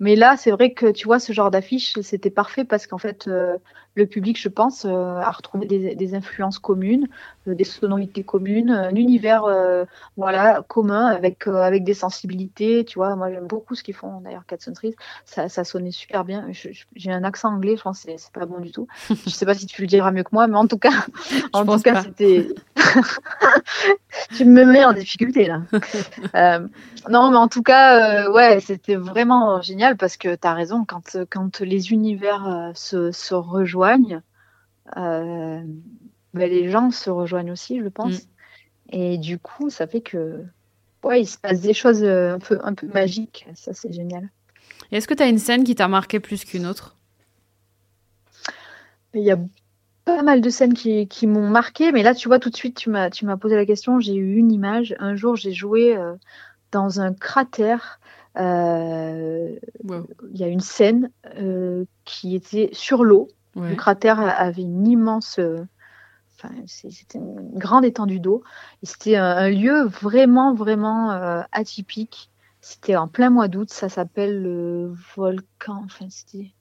Mais 0.00 0.14
là, 0.14 0.36
c'est 0.36 0.50
vrai 0.50 0.72
que 0.72 0.86
tu 0.90 1.06
vois, 1.06 1.18
ce 1.18 1.32
genre 1.32 1.50
d'affiche, 1.50 1.98
c'était 2.02 2.30
parfait 2.30 2.64
parce 2.64 2.86
qu'en 2.86 2.98
fait, 2.98 3.26
euh, 3.26 3.56
le 3.98 4.06
public, 4.06 4.40
je 4.40 4.48
pense, 4.48 4.84
euh, 4.84 5.16
a 5.16 5.30
retrouvé 5.30 5.66
des, 5.66 5.94
des 5.94 6.14
influences 6.14 6.58
communes, 6.58 7.08
euh, 7.46 7.54
des 7.54 7.64
sonorités 7.64 8.22
communes, 8.22 8.70
un 8.70 8.94
univers 8.94 9.44
voilà 10.16 10.62
commun 10.68 11.06
avec 11.06 11.46
avec 11.46 11.84
des 11.84 11.94
sensibilités. 11.94 12.84
Tu 12.84 12.98
vois, 12.98 13.14
moi 13.16 13.30
j'aime 13.30 13.46
beaucoup 13.46 13.74
ce 13.74 13.82
qu'ils 13.82 13.94
font 13.94 14.20
d'ailleurs, 14.20 14.46
Cat 14.46 14.56
Trees. 14.56 14.94
Ça, 15.24 15.48
ça 15.48 15.64
sonnait 15.64 15.90
super 15.90 16.24
bien. 16.24 16.46
J'ai 16.96 17.12
un 17.12 17.24
accent 17.24 17.52
anglais, 17.52 17.76
je 17.76 17.82
pense 17.82 18.04
que 18.04 18.12
c'est 18.16 18.32
pas 18.32 18.46
bon 18.46 18.60
du 18.60 18.72
tout. 18.72 18.86
je 19.10 19.30
sais 19.30 19.46
pas 19.46 19.54
si 19.54 19.66
tu 19.66 19.82
le 19.82 19.88
diras 19.88 20.10
mieux 20.10 20.22
que 20.22 20.30
moi, 20.32 20.46
mais 20.46 20.56
en 20.56 20.66
tout 20.66 20.78
cas, 20.78 20.92
en 21.52 21.66
tout 21.66 21.80
cas, 21.80 22.02
c'était. 22.02 22.48
tu 24.36 24.44
me 24.44 24.64
mets 24.64 24.84
en 24.84 24.92
difficulté 24.92 25.46
là. 25.46 25.62
non, 27.10 27.30
mais 27.30 27.36
en 27.36 27.48
tout 27.48 27.62
cas, 27.62 28.30
ouais, 28.30 28.60
c'était 28.60 28.96
vraiment 28.96 29.60
génial 29.60 29.96
parce 29.96 30.16
que 30.16 30.34
tu 30.34 30.46
as 30.46 30.54
raison, 30.54 30.84
quand, 30.84 31.16
quand 31.30 31.60
les 31.60 31.92
univers 31.92 32.46
euh, 32.46 32.70
se, 32.74 33.12
se 33.12 33.34
rejoignent, 33.34 33.87
euh, 34.96 35.62
ben, 36.34 36.50
les 36.50 36.70
gens 36.70 36.90
se 36.90 37.10
rejoignent 37.10 37.52
aussi, 37.52 37.80
je 37.80 37.88
pense. 37.88 38.22
Mm. 38.22 38.26
Et 38.90 39.18
du 39.18 39.38
coup, 39.38 39.70
ça 39.70 39.86
fait 39.86 40.00
que 40.00 40.44
ouais, 41.04 41.22
il 41.22 41.26
se 41.26 41.38
passe 41.38 41.60
des 41.60 41.74
choses 41.74 42.02
euh, 42.02 42.34
un 42.34 42.38
peu, 42.38 42.58
un 42.62 42.74
peu 42.74 42.86
magiques. 42.86 43.46
Ça, 43.54 43.72
c'est 43.74 43.92
génial. 43.92 44.28
Est-ce 44.90 45.06
que 45.06 45.14
tu 45.14 45.22
as 45.22 45.28
une 45.28 45.38
scène 45.38 45.64
qui 45.64 45.74
t'a 45.74 45.88
marqué 45.88 46.20
plus 46.20 46.44
qu'une 46.44 46.66
autre? 46.66 46.96
Il 49.14 49.22
y 49.22 49.30
a 49.30 49.38
pas 50.04 50.22
mal 50.22 50.40
de 50.40 50.50
scènes 50.50 50.74
qui, 50.74 51.06
qui 51.08 51.26
m'ont 51.26 51.48
marqué, 51.48 51.92
mais 51.92 52.02
là, 52.02 52.14
tu 52.14 52.28
vois, 52.28 52.38
tout 52.38 52.50
de 52.50 52.56
suite, 52.56 52.76
tu 52.76 52.88
m'as, 52.88 53.10
tu 53.10 53.26
m'as 53.26 53.36
posé 53.36 53.56
la 53.56 53.66
question. 53.66 54.00
J'ai 54.00 54.14
eu 54.14 54.36
une 54.36 54.52
image. 54.52 54.94
Un 54.98 55.16
jour, 55.16 55.36
j'ai 55.36 55.52
joué 55.52 55.98
dans 56.70 57.00
un 57.00 57.12
cratère 57.12 58.00
euh, 58.38 59.56
il 59.84 60.36
y 60.36 60.44
a 60.44 60.48
une 60.48 60.60
scène 60.60 61.10
euh, 61.36 61.84
qui 62.04 62.34
était 62.34 62.70
sur 62.72 63.04
l'eau. 63.04 63.28
Le 63.58 63.74
cratère 63.74 64.20
avait 64.20 64.62
une 64.62 64.86
immense 64.86 65.40
Enfin, 66.40 66.54
c'était 66.66 67.18
une 67.18 67.58
grande 67.58 67.84
étendue 67.84 68.20
d'eau. 68.20 68.44
C'était 68.84 69.16
un, 69.16 69.50
lieu 69.50 69.82
vraiment, 69.84 70.54
vraiment 70.54 71.10
euh, 71.10 71.42
atypique. 71.50 72.30
C'était 72.60 72.94
en 72.94 73.08
plein 73.08 73.30
mois 73.30 73.48
d'août. 73.48 73.70
Ça 73.70 73.88
s'appelle 73.88 74.42
le 74.42 74.94
volcan. 75.16 75.82
Enfin, 75.84 76.06
c'était 76.10 76.52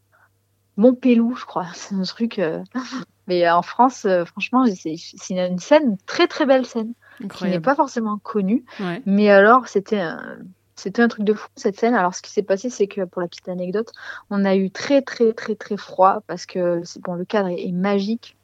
Montpelou, 0.78 1.36
je 1.36 1.46
crois. 1.46 1.68
C'est 1.76 1.94
un 1.94 2.02
truc. 2.04 2.42
Mais 3.28 3.48
en 3.50 3.62
France, 3.62 4.08
franchement, 4.26 4.64
c'est 4.74 4.96
une 5.30 5.60
scène, 5.60 5.98
très, 6.06 6.28
très 6.28 6.46
belle 6.46 6.66
scène. 6.66 6.94
Qui 7.36 7.44
n'est 7.44 7.60
pas 7.60 7.76
forcément 7.76 8.18
connue. 8.18 8.64
Mais 9.06 9.30
alors, 9.30 9.68
c'était 9.68 10.00
un 10.00 10.38
c'était 10.78 11.02
un 11.02 11.08
truc 11.08 11.26
de 11.26 11.34
fou 11.34 11.50
cette 11.56 11.78
scène. 11.80 11.96
Alors 11.96 12.16
ce 12.16 12.22
qui 12.22 12.32
s'est 12.32 12.44
passé, 12.44 12.70
c'est 12.70 12.88
que 12.88 13.04
pour 13.04 13.22
la 13.22 13.28
petite 13.28 13.50
anecdote, 13.50 13.92
on 14.30 14.46
a 14.46 14.56
eu 14.56 14.72
très 14.72 15.02
très 15.02 15.34
très 15.34 15.56
très 15.56 15.76
froid 15.76 16.22
parce 16.28 16.46
que 16.46 16.82
bon, 17.02 17.16
le 17.16 17.26
cadre 17.26 17.50
est, 17.50 17.72
magique, 17.72 18.38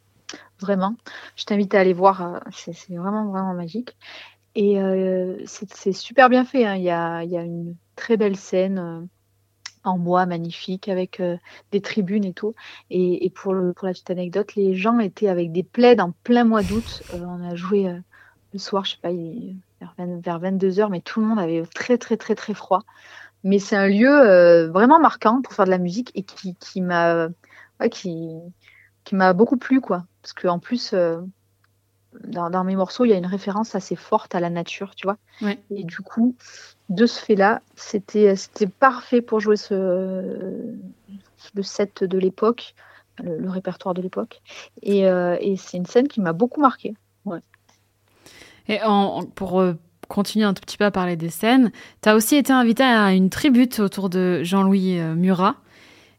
vraiment. 0.59 0.95
Je 1.35 1.45
t'invite 1.45 1.73
à 1.75 1.79
aller 1.79 1.93
voir, 1.93 2.21
euh, 2.21 2.39
c'est 2.51 2.73
vraiment 2.95 3.27
vraiment 3.27 3.53
magique. 3.53 3.95
Et 4.55 4.81
euh, 4.81 5.37
c'est 5.45 5.93
super 5.93 6.29
bien 6.29 6.43
fait. 6.43 6.65
Hein. 6.65 6.75
Il, 6.75 6.83
y 6.83 6.89
a, 6.91 7.23
une 7.23 7.75
très 7.95 8.17
belle 8.17 8.35
scène 8.35 8.79
euh, 8.79 9.01
en 9.83 9.99
bois 9.99 10.25
magnifique 10.25 10.89
avec 10.89 11.21
des 11.71 11.81
tribunes 11.81 12.25
et 12.25 12.33
tout. 12.33 12.55
Et, 12.89 13.31
pour 13.35 13.53
la 13.53 13.73
petite 13.73 14.09
anecdote, 14.09 14.55
les 14.55 14.75
gens 14.75 14.99
étaient 14.99 15.27
avec 15.27 15.51
des 15.51 15.63
plaids 15.63 15.99
en 15.99 16.11
plein 16.23 16.45
mois 16.45 16.63
d'août. 16.63 17.03
on 17.13 17.43
a 17.43 17.55
joué 17.55 17.93
le 18.53 18.59
soir, 18.59 18.85
je 18.85 18.91
sais 18.91 19.01
pas, 19.01 19.11
il, 19.11 19.57
vers, 19.97 20.39
22h, 20.39 20.89
mais 20.89 21.01
tout 21.01 21.21
le 21.21 21.27
monde 21.27 21.39
avait 21.39 21.63
très, 21.73 21.97
très, 21.97 22.17
très, 22.17 22.35
très 22.35 22.53
froid. 22.53 22.81
Mais 23.43 23.59
c'est 23.59 23.75
un 23.75 23.87
lieu 23.87 24.09
euh, 24.09 24.71
vraiment 24.71 24.99
marquant 24.99 25.41
pour 25.41 25.53
faire 25.53 25.65
de 25.65 25.71
la 25.71 25.77
musique 25.77 26.11
et 26.15 26.23
qui, 26.23 26.55
qui 26.55 26.81
m'a 26.81 27.27
qui, 27.91 28.29
qui 29.03 29.15
m'a 29.15 29.33
beaucoup 29.33 29.57
plu, 29.57 29.81
quoi. 29.81 30.05
Parce 30.21 30.33
qu'en 30.33 30.59
plus, 30.59 30.93
euh, 30.93 31.21
dans, 32.25 32.63
mes 32.63 32.75
morceaux, 32.75 33.05
il 33.05 33.09
y 33.09 33.13
a 33.13 33.17
une 33.17 33.25
référence 33.25 33.75
assez 33.75 33.95
forte 33.95 34.35
à 34.35 34.39
la 34.39 34.49
nature, 34.49 34.95
tu 34.95 35.07
vois. 35.07 35.17
Et 35.69 35.83
du 35.83 36.01
coup, 36.01 36.35
de 36.89 37.05
ce 37.05 37.19
fait-là, 37.19 37.61
c'était 37.75 38.35
parfait 38.79 39.21
pour 39.21 39.39
jouer 39.39 39.57
ce, 39.57 40.73
le 41.53 41.63
set 41.63 42.03
de 42.03 42.17
l'époque, 42.17 42.75
le, 43.23 43.49
répertoire 43.49 43.93
de 43.93 44.01
l'époque. 44.01 44.41
Et, 44.81 45.07
euh, 45.07 45.37
et 45.39 45.57
c'est 45.57 45.77
une 45.77 45.85
scène 45.85 46.07
qui 46.07 46.21
m'a 46.21 46.33
beaucoup 46.33 46.61
Et 48.67 48.79
pour 49.35 49.59
euh, 49.59 49.73
continuer 50.07 50.45
un 50.45 50.53
tout 50.53 50.61
petit 50.61 50.77
peu 50.77 50.85
à 50.85 50.91
parler 50.91 51.15
des 51.15 51.29
scènes, 51.29 51.71
tu 52.01 52.09
as 52.09 52.15
aussi 52.15 52.35
été 52.35 52.53
invité 52.53 52.83
à 52.83 53.13
une 53.13 53.29
tribute 53.29 53.79
autour 53.79 54.09
de 54.09 54.41
Jean-Louis 54.43 54.99
euh, 54.99 55.15
Murat. 55.15 55.55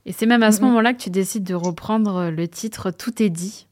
Et 0.06 0.12
c'est 0.12 0.26
même 0.26 0.42
à 0.42 0.52
ce 0.52 0.60
moment-là 0.60 0.92
que 0.92 0.98
tu 0.98 1.10
décides 1.10 1.44
de 1.44 1.54
reprendre 1.54 2.28
le 2.28 2.46
titre 2.46 2.90
Tout 2.90 3.22
est 3.22 3.30
dit. 3.30 3.66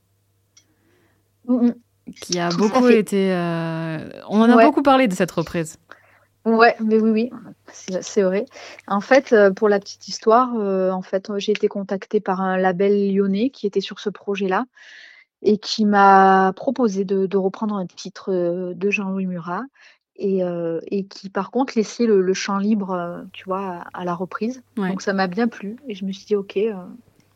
Qui 2.23 2.39
a 2.39 2.49
beaucoup 2.49 2.89
été. 2.89 3.33
Euh, 3.33 4.09
on 4.29 4.41
en 4.41 4.49
a 4.49 4.65
beaucoup 4.65 4.83
parlé 4.83 5.09
de 5.09 5.15
cette 5.15 5.31
reprise. 5.31 5.77
Ouais, 6.47 6.75
mais 6.81 6.99
oui, 6.99 7.11
oui, 7.11 7.31
c'est 8.01 8.23
vrai. 8.23 8.47
En 8.89 9.03
fait, 9.03 9.35
pour 9.55 9.69
la 9.69 9.79
petite 9.79 10.09
histoire, 10.09 10.55
en 10.55 11.03
fait, 11.03 11.31
j'ai 11.37 11.53
été 11.53 11.69
contactée 11.69 12.21
par 12.21 12.41
un 12.41 12.57
label 12.57 13.15
lyonnais 13.15 13.51
qui 13.51 13.67
était 13.67 13.83
sur 13.83 14.01
ce 14.01 14.09
projet-là 14.09 14.65
et 15.43 15.59
qui 15.59 15.85
m'a 15.85 16.53
proposé 16.55 17.05
de, 17.05 17.37
reprendre 17.37 17.75
un 17.75 17.87
titre 17.87 18.33
euh, 18.33 18.75
de 18.75 18.91
Jean-Louis 18.91 19.27
Murat 19.27 19.63
et, 20.17 20.45
euh, 20.45 20.81
et, 20.87 21.05
qui 21.05 21.31
par 21.31 21.51
contre 21.51 21.75
laissait 21.77 22.07
le, 22.07 22.35
champ 22.35 22.59
libre, 22.59 22.93
euh, 22.93 23.23
tu 23.33 23.45
vois, 23.45 23.85
à, 23.93 24.05
la 24.05 24.15
reprise. 24.15 24.63
Donc 24.77 25.03
ça 25.03 25.13
m'a 25.13 25.27
bien 25.27 25.49
plu 25.49 25.77
et 25.89 25.95
je 25.95 26.05
me 26.05 26.13
suis 26.13 26.27
dit 26.27 26.37
ok, 26.37 26.59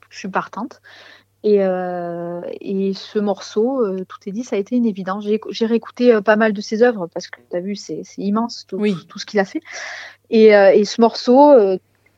je 0.08 0.18
suis 0.18 0.28
partante. 0.28 0.80
Et, 1.42 1.58
et 1.58 2.92
ce 2.94 3.18
morceau, 3.20 3.80
tout 4.04 4.18
est 4.26 4.32
dit, 4.32 4.42
ça 4.42 4.56
a 4.56 4.58
été 4.58 4.74
une 4.74 4.86
évidence. 4.86 5.24
J'ai 5.50 5.66
réécouté 5.66 6.20
pas 6.20 6.34
mal 6.34 6.52
de 6.52 6.60
ses 6.60 6.82
œuvres 6.82 7.06
parce 7.14 7.28
que 7.28 7.38
tu 7.48 7.56
as 7.56 7.60
vu, 7.60 7.76
c'est 7.76 8.02
immense 8.18 8.64
tout, 8.66 8.78
tout, 9.08 9.18
ce 9.20 9.26
qu'il 9.26 9.38
a 9.38 9.44
fait. 9.44 9.60
Et, 10.28 10.46
et 10.46 10.84
ce 10.84 11.00
morceau, 11.00 11.54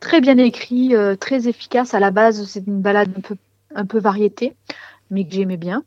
très 0.01 0.22
bien 0.22 0.38
écrit, 0.38 0.94
très 1.20 1.46
efficace. 1.46 1.92
À 1.92 2.01
la 2.01 2.11
base, 2.11 2.46
c'est 2.46 2.66
une 2.66 2.81
balade 2.81 3.11
un 3.18 3.20
peu, 3.20 3.37
un 3.74 3.85
peu 3.85 3.98
variété 3.98 4.55
mais 5.11 5.27
que 5.27 5.35
j'aimais 5.35 5.57
bien. 5.57 5.85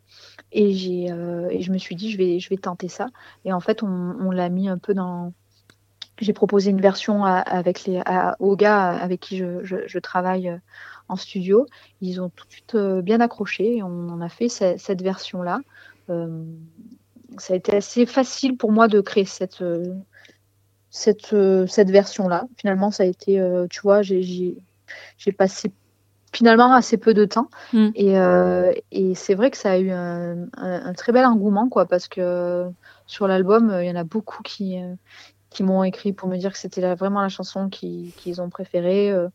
Et, 0.51 0.73
j'ai, 0.73 1.11
euh, 1.11 1.47
et 1.49 1.61
je 1.61 1.71
me 1.71 1.77
suis 1.77 1.95
dit, 1.95 2.11
je 2.11 2.17
vais, 2.17 2.39
je 2.39 2.49
vais 2.49 2.57
tenter 2.57 2.87
ça. 2.87 3.07
Et 3.45 3.53
en 3.53 3.59
fait, 3.59 3.83
on, 3.83 3.87
on 3.87 4.31
l'a 4.31 4.49
mis 4.49 4.67
un 4.67 4.77
peu 4.77 4.93
dans, 4.93 5.33
j'ai 6.19 6.33
proposé 6.33 6.69
une 6.69 6.81
version 6.81 7.25
avec 7.25 7.85
les, 7.85 8.01
aux 8.39 8.55
gars 8.55 8.89
avec 8.89 9.19
qui 9.19 9.37
je, 9.37 9.99
travaille 9.99 10.59
en 11.07 11.15
studio. 11.15 11.65
Ils 12.01 12.21
ont 12.21 12.29
tout 12.29 12.45
de 12.45 12.51
suite 12.51 12.77
bien 13.03 13.19
accroché. 13.21 13.81
on 13.83 14.09
en 14.09 14.21
a 14.21 14.29
fait 14.29 14.49
cette, 14.49 15.01
version-là. 15.01 15.61
ça 16.07 17.53
a 17.53 17.55
été 17.55 17.75
assez 17.75 18.05
facile 18.05 18.55
pour 18.55 18.71
moi 18.71 18.87
de 18.87 19.01
créer 19.01 19.25
cette, 19.25 19.63
cette, 20.91 21.35
cette 21.67 21.89
version-là. 21.89 22.45
Finalement, 22.57 22.91
ça 22.91 23.03
a 23.03 23.07
été, 23.07 23.43
tu 23.69 23.81
vois, 23.81 24.03
j'ai 24.03 24.61
passé 25.37 25.71
finalement 26.33 26.73
assez 26.73 26.97
peu 26.97 27.13
de 27.13 27.25
temps. 27.25 27.49
Mm. 27.73 27.89
Et, 27.95 28.19
euh, 28.19 28.73
et 28.91 29.15
c'est 29.15 29.35
vrai 29.35 29.51
que 29.51 29.57
ça 29.57 29.71
a 29.71 29.77
eu 29.77 29.91
un, 29.91 30.47
un, 30.57 30.93
très 30.93 31.11
bel 31.11 31.25
engouement, 31.25 31.69
quoi, 31.69 31.85
parce 31.85 32.07
que 32.07 32.69
sur 33.05 33.27
l'album, 33.27 33.75
il 33.81 33.87
y 33.87 33.91
en 33.91 33.95
a 33.95 34.03
beaucoup 34.03 34.41
qui, 34.43 34.81
euh, 34.81 34.95
qui 35.49 35.63
m'ont 35.63 35.83
écrit 35.83 36.13
pour 36.13 36.29
me 36.29 36.37
dire 36.37 36.53
que 36.53 36.57
c'était 36.57 36.95
vraiment 36.95 37.21
la 37.21 37.29
chanson 37.29 37.69
qu'ils 37.69 38.41
ont 38.41 38.49
préférée. 38.49 39.11
Euh. 39.11 39.27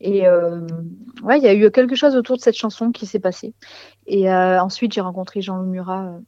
Et 0.00 0.28
ouais, 1.22 1.38
il 1.38 1.42
y 1.42 1.48
a 1.48 1.54
eu 1.54 1.70
quelque 1.70 1.94
chose 1.94 2.16
autour 2.16 2.36
de 2.36 2.42
cette 2.42 2.56
chanson 2.56 2.92
qui 2.92 3.06
s'est 3.06 3.18
passé. 3.18 3.54
Et 4.06 4.30
ensuite, 4.30 4.92
j'ai 4.92 5.00
rencontré 5.00 5.40
Jean-Loup 5.40 5.70
Murat 5.70 6.18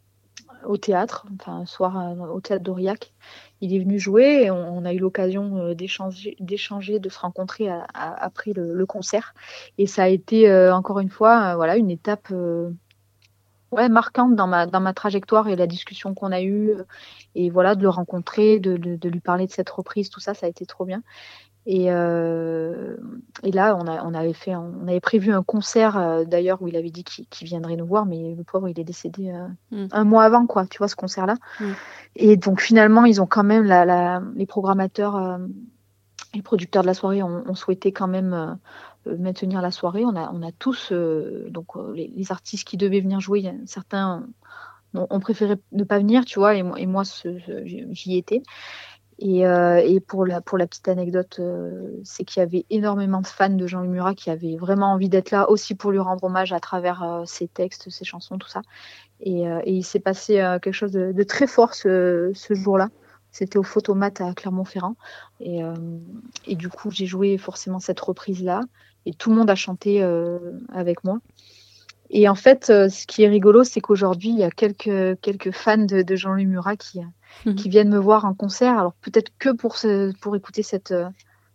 au 0.65 0.79
théâtre, 0.79 1.27
enfin 1.35 1.59
un 1.61 1.67
soir 1.67 2.17
au 2.35 2.41
théâtre 2.41 2.65
d'Aurillac 2.65 3.13
il 3.61 3.75
est 3.75 3.79
venu 3.79 3.99
jouer 3.99 4.45
et 4.45 4.51
on, 4.51 4.85
a 4.85 4.93
eu 4.93 4.99
l'occasion 4.99 5.59
euh, 5.59 5.75
d'échanger, 5.75 6.37
de 6.99 7.09
se 7.09 7.19
rencontrer 7.19 7.69
après 7.95 8.53
le, 8.53 8.87
concert. 8.87 9.35
Et 9.79 9.87
ça 9.87 10.05
a 10.05 10.09
été 10.09 10.49
euh, 10.49 10.75
encore 10.75 11.01
une 11.01 11.11
fois, 11.11 11.53
euh, 11.53 11.57
voilà, 11.57 11.77
une 11.77 11.91
étape 11.91 12.33
ouais, 13.73 13.89
marquante 13.89 14.35
dans 14.37 14.47
ma 14.47 14.67
dans 14.67 14.81
ma 14.81 14.95
trajectoire 14.95 15.49
et 15.49 15.57
la 15.57 15.67
discussion 15.67 16.15
qu'on 16.15 16.33
a 16.33 16.43
eue. 16.43 16.75
Et 17.35 17.51
voilà, 17.51 17.75
de 17.75 17.83
le 17.83 17.89
rencontrer, 17.89 18.61
de, 18.61 18.77
de, 18.77 19.09
lui 19.09 19.21
parler 19.21 19.47
de 19.47 19.53
cette 19.53 19.71
reprise, 19.71 20.11
tout 20.11 20.21
ça, 20.21 20.35
ça 20.35 20.47
a 20.47 20.49
été 20.49 20.65
trop 20.67 20.85
bien. 20.85 21.03
Et, 21.71 21.93
euh, 21.93 22.97
et 23.43 23.53
là, 23.53 23.77
on, 23.77 23.87
a, 23.87 24.03
on, 24.03 24.15
avait 24.15 24.33
fait, 24.33 24.57
on 24.57 24.89
avait 24.89 25.01
prévu 25.01 25.35
un 25.35 25.43
concert 25.43 25.99
euh, 25.99 26.25
d'ailleurs 26.25 26.63
où 26.63 26.69
il 26.69 26.77
avait 26.77 26.89
dit 26.89 27.05
qu'il 27.05 27.47
viendrait 27.47 27.77
nous 27.77 27.85
voir, 27.85 28.07
mais 28.07 28.35
le 28.35 28.43
pauvre, 28.43 28.71
il 28.71 28.81
est 28.81 28.85
décédé 28.85 29.29
euh, 29.29 29.49
mm. 29.85 29.89
un 29.93 30.05
mois 30.05 30.25
avant, 30.25 30.47
quoi, 30.47 30.67
tu 30.67 30.79
vois, 30.79 30.89
ce 30.89 30.97
concert-là. 30.97 31.35
Mm. 31.61 31.65
Et 32.17 32.37
donc 32.39 32.63
finalement, 32.63 33.05
ils 33.05 33.21
ont 33.21 33.27
quand 33.27 33.45
même, 33.45 33.65
la, 33.65 33.85
la, 33.85 34.23
les 34.35 34.47
programmateurs, 34.47 35.39
les 36.33 36.41
producteurs 36.41 36.81
de 36.81 36.87
la 36.87 36.95
soirée 36.95 37.23
ont, 37.23 37.55
souhaité 37.55 37.93
quand 37.93 38.09
même 38.09 38.59
maintenir 39.05 39.61
la 39.61 39.71
soirée. 39.71 40.07
On 40.07 40.17
a, 40.17 40.31
on 40.33 40.41
a 40.43 40.53
tous, 40.53 40.91
donc 40.91 41.67
les, 41.95 42.11
les, 42.17 42.33
artistes 42.33 42.67
qui 42.67 42.79
devaient 42.79 43.03
venir 43.03 43.21
jouer, 43.21 43.45
certains 43.67 44.27
ont, 44.95 45.21
préféré 45.21 45.57
ne 45.73 45.85
pas 45.85 45.99
venir, 45.99 46.25
tu 46.25 46.39
vois, 46.39 46.57
et, 46.57 46.65
et 46.79 46.87
moi, 46.87 47.03
j'y 47.91 48.17
étais. 48.17 48.43
Et, 49.21 49.47
euh, 49.47 49.83
et, 49.85 49.99
pour, 49.99 50.25
la, 50.25 50.41
pour 50.41 50.59
la 50.59 50.67
petite 50.69 50.87
anecdote, 50.87 51.39
euh, 51.41 51.91
c'est 52.05 52.25
qu'il 52.25 52.41
y 52.41 52.43
avait 52.43 52.65
énormément 52.71 53.21
de 53.21 53.27
fans 53.27 53.49
de 53.49 53.67
Jean-Louis 53.67 53.89
Murat 53.89 54.15
qui 54.15 54.31
avaient 54.31 54.57
vraiment 54.57 54.93
envie 54.93 55.09
d'être 55.09 55.33
là 55.33 55.51
aussi 55.51 55.75
pour 55.75 55.91
lui 55.91 55.99
rendre 55.99 56.23
hommage 56.23 56.53
à 56.53 56.61
travers 56.61 57.03
euh, 57.03 57.25
ses 57.25 57.49
textes, 57.49 57.91
ses 57.91 58.05
chansons, 58.05 58.39
tout 58.39 58.49
ça. 58.49 58.63
Et, 59.21 59.41
et 59.43 59.73
il 59.73 59.83
s'est 59.83 59.99
passé 59.99 60.35
quelque 60.63 60.71
chose 60.71 60.93
de, 60.93 61.11
de, 61.11 61.23
très 61.25 61.49
fort 61.49 61.75
ce, 61.75 62.31
ce 62.35 62.55
jour-là. 62.55 62.89
C'était 63.33 63.59
au 63.59 63.65
Photomat 63.65 64.13
à 64.21 64.33
Clermont-Ferrand. 64.33 64.95
Et, 65.41 65.59
et, 66.47 66.55
du 66.55 66.69
coup, 66.69 66.93
j'ai 66.93 67.07
joué 67.07 67.37
forcément 67.37 67.81
cette 67.81 67.99
reprise-là. 67.99 68.61
Et 69.07 69.15
tout 69.15 69.31
le 69.31 69.37
monde 69.37 69.51
a 69.51 69.57
chanté 69.57 70.05
avec 70.73 71.03
moi. 71.03 71.19
Et 72.11 72.29
en 72.29 72.35
fait, 72.35 72.67
ce 72.67 73.07
qui 73.07 73.23
est 73.23 73.29
rigolo, 73.29 73.65
c'est 73.65 73.81
qu'aujourd'hui, 73.81 74.31
il 74.31 74.39
y 74.39 74.45
a 74.45 74.51
quelques, 74.51 75.21
quelques 75.21 75.51
fans 75.53 75.77
de, 75.77 76.03
de 76.03 76.17
Jean-Louis 76.17 76.47
Murat 76.47 76.77
qui, 76.77 77.01
Mhm. 77.47 77.55
qui 77.55 77.69
viennent 77.69 77.91
me 77.91 77.99
voir 77.99 78.25
en 78.25 78.35
concert. 78.35 78.79
Alors 78.79 78.93
peut-être 78.95 79.31
que 79.39 79.51
pour, 79.51 79.77
pour 80.21 80.37
écouter 80.37 80.63
cette, 80.63 80.93
euh, 80.93 81.09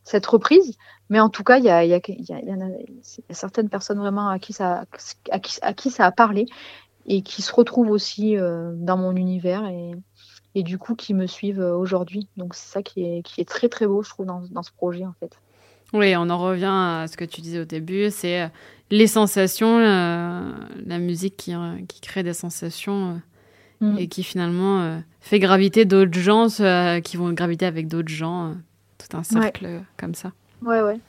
cette 0.03 0.25
reprise, 0.25 0.77
mais 1.09 1.19
en 1.19 1.29
tout 1.29 1.43
cas, 1.43 1.57
il 1.57 1.65
y 1.65 1.69
a, 1.69 1.83
y, 1.85 1.93
a, 1.93 1.99
y, 2.07 2.33
a, 2.33 3.33
certaines 3.33 3.69
personnes 3.69 3.99
vraiment 3.99 4.29
à 4.29 4.39
qui, 4.39 4.53
ça, 4.53 4.85
à, 5.31 5.39
qui, 5.39 5.57
à 5.61 5.73
qui 5.73 5.89
ça 5.89 6.05
a 6.05 6.11
parlé 6.11 6.45
et 7.05 7.21
qui 7.21 7.41
se 7.41 7.53
retrouvent 7.53 7.91
aussi 7.91 8.37
euh, 8.37 8.71
dans 8.75 8.97
mon 8.97 9.15
univers 9.15 9.65
et, 9.67 9.91
et 10.55 10.63
du 10.63 10.77
coup 10.77 10.95
qui 10.95 11.13
me 11.13 11.27
suivent 11.27 11.61
euh, 11.61 11.75
aujourd'hui. 11.75 12.27
Donc 12.37 12.55
c'est 12.55 12.71
ça 12.71 12.81
qui 12.81 13.03
est, 13.03 13.21
qui 13.23 13.41
est 13.41 13.47
très 13.47 13.69
très 13.69 13.87
beau, 13.87 14.03
je 14.03 14.09
trouve, 14.09 14.25
dans, 14.25 14.41
dans 14.51 14.63
ce 14.63 14.71
projet 14.71 15.05
en 15.05 15.13
fait. 15.19 15.37
Oui, 15.93 16.15
on 16.17 16.29
en 16.31 16.39
revient 16.39 16.65
à 16.71 17.05
ce 17.07 17.17
que 17.17 17.25
tu 17.25 17.41
disais 17.41 17.59
au 17.59 17.65
début, 17.65 18.09
c'est 18.09 18.49
les 18.93 19.07
sensations, 19.07 19.79
la 19.79 20.99
musique 20.99 21.37
qui, 21.37 21.53
qui 21.87 22.01
crée 22.01 22.23
des 22.23 22.33
sensations 22.33 23.21
Mm. 23.83 23.97
et 23.97 24.07
qui 24.07 24.23
finalement 24.23 24.81
euh, 24.81 24.97
fait 25.19 25.39
graviter 25.39 25.83
d'autres 25.85 26.17
gens 26.17 26.47
euh, 26.61 27.01
qui 27.01 27.17
vont 27.17 27.31
graviter 27.33 27.65
avec 27.65 27.87
d'autres 27.87 28.09
gens, 28.09 28.47
euh, 28.47 28.53
tout 28.97 29.17
un 29.17 29.23
cercle 29.23 29.81
comme 29.97 30.15
ça. 30.15 30.31
Ouais, 30.61 30.81
ouais. 30.81 30.99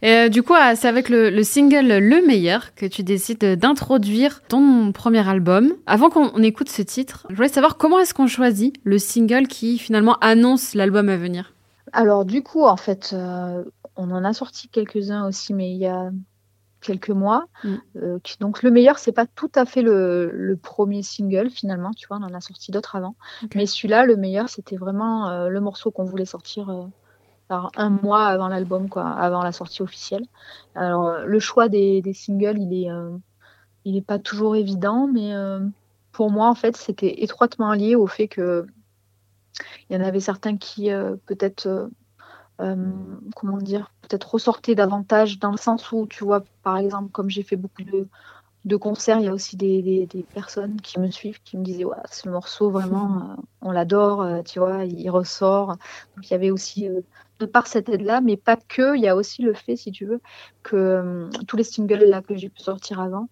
Et 0.00 0.30
du 0.30 0.44
coup, 0.44 0.54
c'est 0.76 0.86
avec 0.86 1.08
le, 1.08 1.42
single 1.42 1.98
Le 1.98 2.24
Meilleur 2.24 2.72
que 2.76 2.86
tu 2.86 3.02
décides 3.02 3.44
d'introduire 3.56 4.42
ton 4.42 4.92
premier 4.92 5.28
album. 5.28 5.72
Avant 5.86 6.08
qu'on 6.08 6.40
écoute 6.40 6.68
ce 6.68 6.82
titre, 6.82 7.26
je 7.30 7.34
voulais 7.34 7.48
savoir 7.48 7.76
comment 7.78 7.98
est-ce 7.98 8.14
qu'on 8.14 8.28
choisit 8.28 8.76
le 8.84 8.98
single 9.00 9.48
qui 9.48 9.76
finalement 9.76 10.16
annonce 10.20 10.74
l'album 10.74 11.08
à 11.08 11.16
venir? 11.16 11.52
Alors 11.92 12.24
du 12.24 12.44
coup, 12.44 12.62
en 12.62 12.76
fait, 12.76 13.12
on 13.96 14.10
en 14.12 14.24
a 14.24 14.32
sorti 14.32 14.68
quelques-uns 14.68 15.26
aussi, 15.26 15.52
mais 15.52 15.72
il 15.72 15.78
y 15.78 15.86
a 15.86 16.12
quelques 16.88 17.10
mois. 17.10 17.44
Mm. 17.64 17.74
Euh, 17.96 18.18
donc 18.40 18.62
le 18.62 18.70
meilleur, 18.70 18.98
c'est 18.98 19.12
pas 19.12 19.26
tout 19.26 19.50
à 19.54 19.66
fait 19.66 19.82
le, 19.82 20.58
premier 20.62 21.02
single 21.02 21.50
finalement, 21.50 21.92
tu 21.92 22.08
vois, 22.08 22.18
on 22.18 22.24
en 22.24 22.34
a 22.34 22.40
sorti 22.40 22.70
d'autres 22.70 22.96
avant. 22.96 23.14
Mais 23.54 23.66
celui-là, 23.66 24.04
le 24.04 24.16
meilleur, 24.16 24.48
c'était 24.48 24.76
vraiment 24.76 25.28
euh, 25.28 25.48
le 25.48 25.60
morceau 25.60 25.90
qu'on 25.90 26.04
voulait 26.04 26.24
sortir 26.24 26.70
euh, 26.70 26.84
un 27.76 27.90
mois 27.90 28.26
avant 28.26 28.48
l'album, 28.48 28.88
quoi, 28.88 29.08
avant 29.08 29.42
la 29.42 29.52
sortie 29.52 29.82
officielle. 29.82 30.24
Alors 30.74 31.18
le 31.20 31.38
choix 31.38 31.68
des, 31.68 32.02
singles, 32.14 32.58
il 32.58 32.84
est, 32.84 32.90
il 33.84 33.96
est 33.96 34.06
pas 34.06 34.18
toujours 34.18 34.54
évident, 34.54 35.08
mais 35.10 35.32
pour 36.12 36.30
moi, 36.30 36.48
en 36.48 36.54
fait, 36.54 36.76
c'était 36.76 37.22
étroitement 37.22 37.72
lié 37.72 37.94
au 37.94 38.06
fait 38.06 38.28
que 38.28 38.66
il 39.88 39.96
y 39.96 39.98
en 39.98 40.04
avait 40.04 40.20
certains 40.20 40.58
qui 40.58 40.90
peut-être 41.24 41.88
comment 42.58 43.58
dire, 43.58 43.92
peut-être 44.02 44.34
ressortir 44.34 44.74
davantage 44.76 45.38
dans 45.38 45.50
le 45.50 45.56
sens 45.56 45.92
où, 45.92 46.06
tu 46.06 46.24
vois, 46.24 46.42
par 46.62 46.76
exemple, 46.76 47.10
comme 47.10 47.30
j'ai 47.30 47.42
fait 47.42 47.56
beaucoup 47.56 47.82
de, 47.84 48.08
de 48.64 48.76
concerts, 48.76 49.18
il 49.18 49.24
y 49.26 49.28
a 49.28 49.32
aussi 49.32 49.56
des, 49.56 50.06
des, 50.06 50.22
personnes 50.34 50.80
qui 50.80 50.98
me 50.98 51.10
suivent, 51.10 51.40
qui 51.42 51.56
me 51.56 51.64
disaient, 51.64 51.84
ouais, 51.84 51.96
ce 52.10 52.28
morceau, 52.28 52.70
vraiment, 52.70 53.16
euh, 53.20 53.42
on 53.62 53.70
l'adore, 53.70 54.22
euh, 54.22 54.42
tu 54.42 54.58
vois, 54.58 54.84
il 54.84 55.08
ressort. 55.10 55.76
Donc 56.16 56.28
il 56.28 56.30
y 56.32 56.34
avait 56.34 56.50
aussi, 56.50 56.88
de 57.38 57.46
par 57.46 57.66
cette 57.66 57.88
aide-là, 57.88 58.20
mais 58.20 58.36
pas 58.36 58.56
que, 58.56 58.96
il 58.96 59.02
y 59.02 59.08
a 59.08 59.16
aussi 59.16 59.42
le 59.42 59.54
fait, 59.54 59.76
si 59.76 59.92
tu 59.92 60.04
veux, 60.04 60.20
que 60.62 61.30
tous 61.46 61.56
les 61.56 61.64
singles 61.64 62.04
là 62.04 62.22
que 62.22 62.36
j'ai 62.36 62.48
pu 62.48 62.60
sortir 62.60 63.00
avant, 63.00 63.28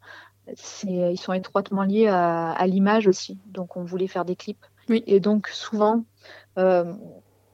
ils 0.85 1.19
sont 1.19 1.33
étroitement 1.33 1.83
liés 1.83 2.07
à, 2.07 2.53
à 2.53 2.67
l'image 2.67 3.09
aussi. 3.09 3.39
Donc 3.47 3.77
on 3.77 3.85
voulait 3.85 4.07
faire 4.07 4.25
des 4.25 4.37
clips. 4.37 4.65
Oui. 4.89 5.03
Et 5.07 5.19
donc 5.19 5.49
souvent, 5.49 6.05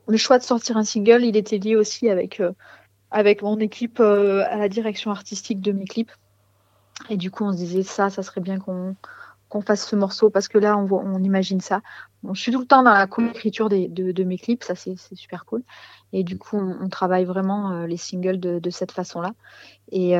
le 0.08 0.16
choix 0.16 0.38
de 0.38 0.42
sortir 0.42 0.76
un 0.76 0.84
single, 0.84 1.24
il 1.24 1.36
était 1.36 1.58
lié 1.58 1.76
aussi 1.76 2.08
avec, 2.08 2.40
euh, 2.40 2.52
mon 3.42 3.58
équipe 3.58 4.00
euh, 4.00 4.44
à 4.50 4.56
la 4.56 4.68
direction 4.68 5.10
artistique 5.10 5.60
de 5.60 5.72
mes 5.72 5.84
clips. 5.84 6.12
Et 7.08 7.16
du 7.16 7.30
coup, 7.30 7.44
on 7.44 7.52
se 7.52 7.56
disait 7.56 7.82
ça, 7.82 8.10
ça 8.10 8.22
serait 8.22 8.40
bien 8.40 8.58
qu'on 8.58 8.96
fasse 9.62 9.86
ce 9.86 9.96
morceau 9.96 10.30
parce 10.30 10.48
que 10.48 10.58
là, 10.58 10.76
on, 10.76 10.90
on 10.90 11.22
imagine 11.22 11.60
ça. 11.60 11.82
je 12.32 12.40
suis 12.40 12.52
tout 12.52 12.60
le 12.60 12.66
temps 12.66 12.82
dans 12.82 12.92
la 12.92 13.06
co-écriture 13.06 13.68
de, 13.68 14.22
mes 14.24 14.38
clips, 14.38 14.64
ça 14.64 14.74
c'est 14.74 14.96
super 15.14 15.44
cool. 15.44 15.62
Et 16.12 16.24
du 16.24 16.38
coup, 16.38 16.58
on, 16.58 16.88
travaille 16.88 17.24
vraiment 17.24 17.70
euh, 17.72 17.86
les 17.86 17.96
singles 17.96 18.38
de, 18.38 18.58
de 18.58 18.70
cette 18.70 18.92
façon-là. 18.92 19.32
Et, 19.90 20.16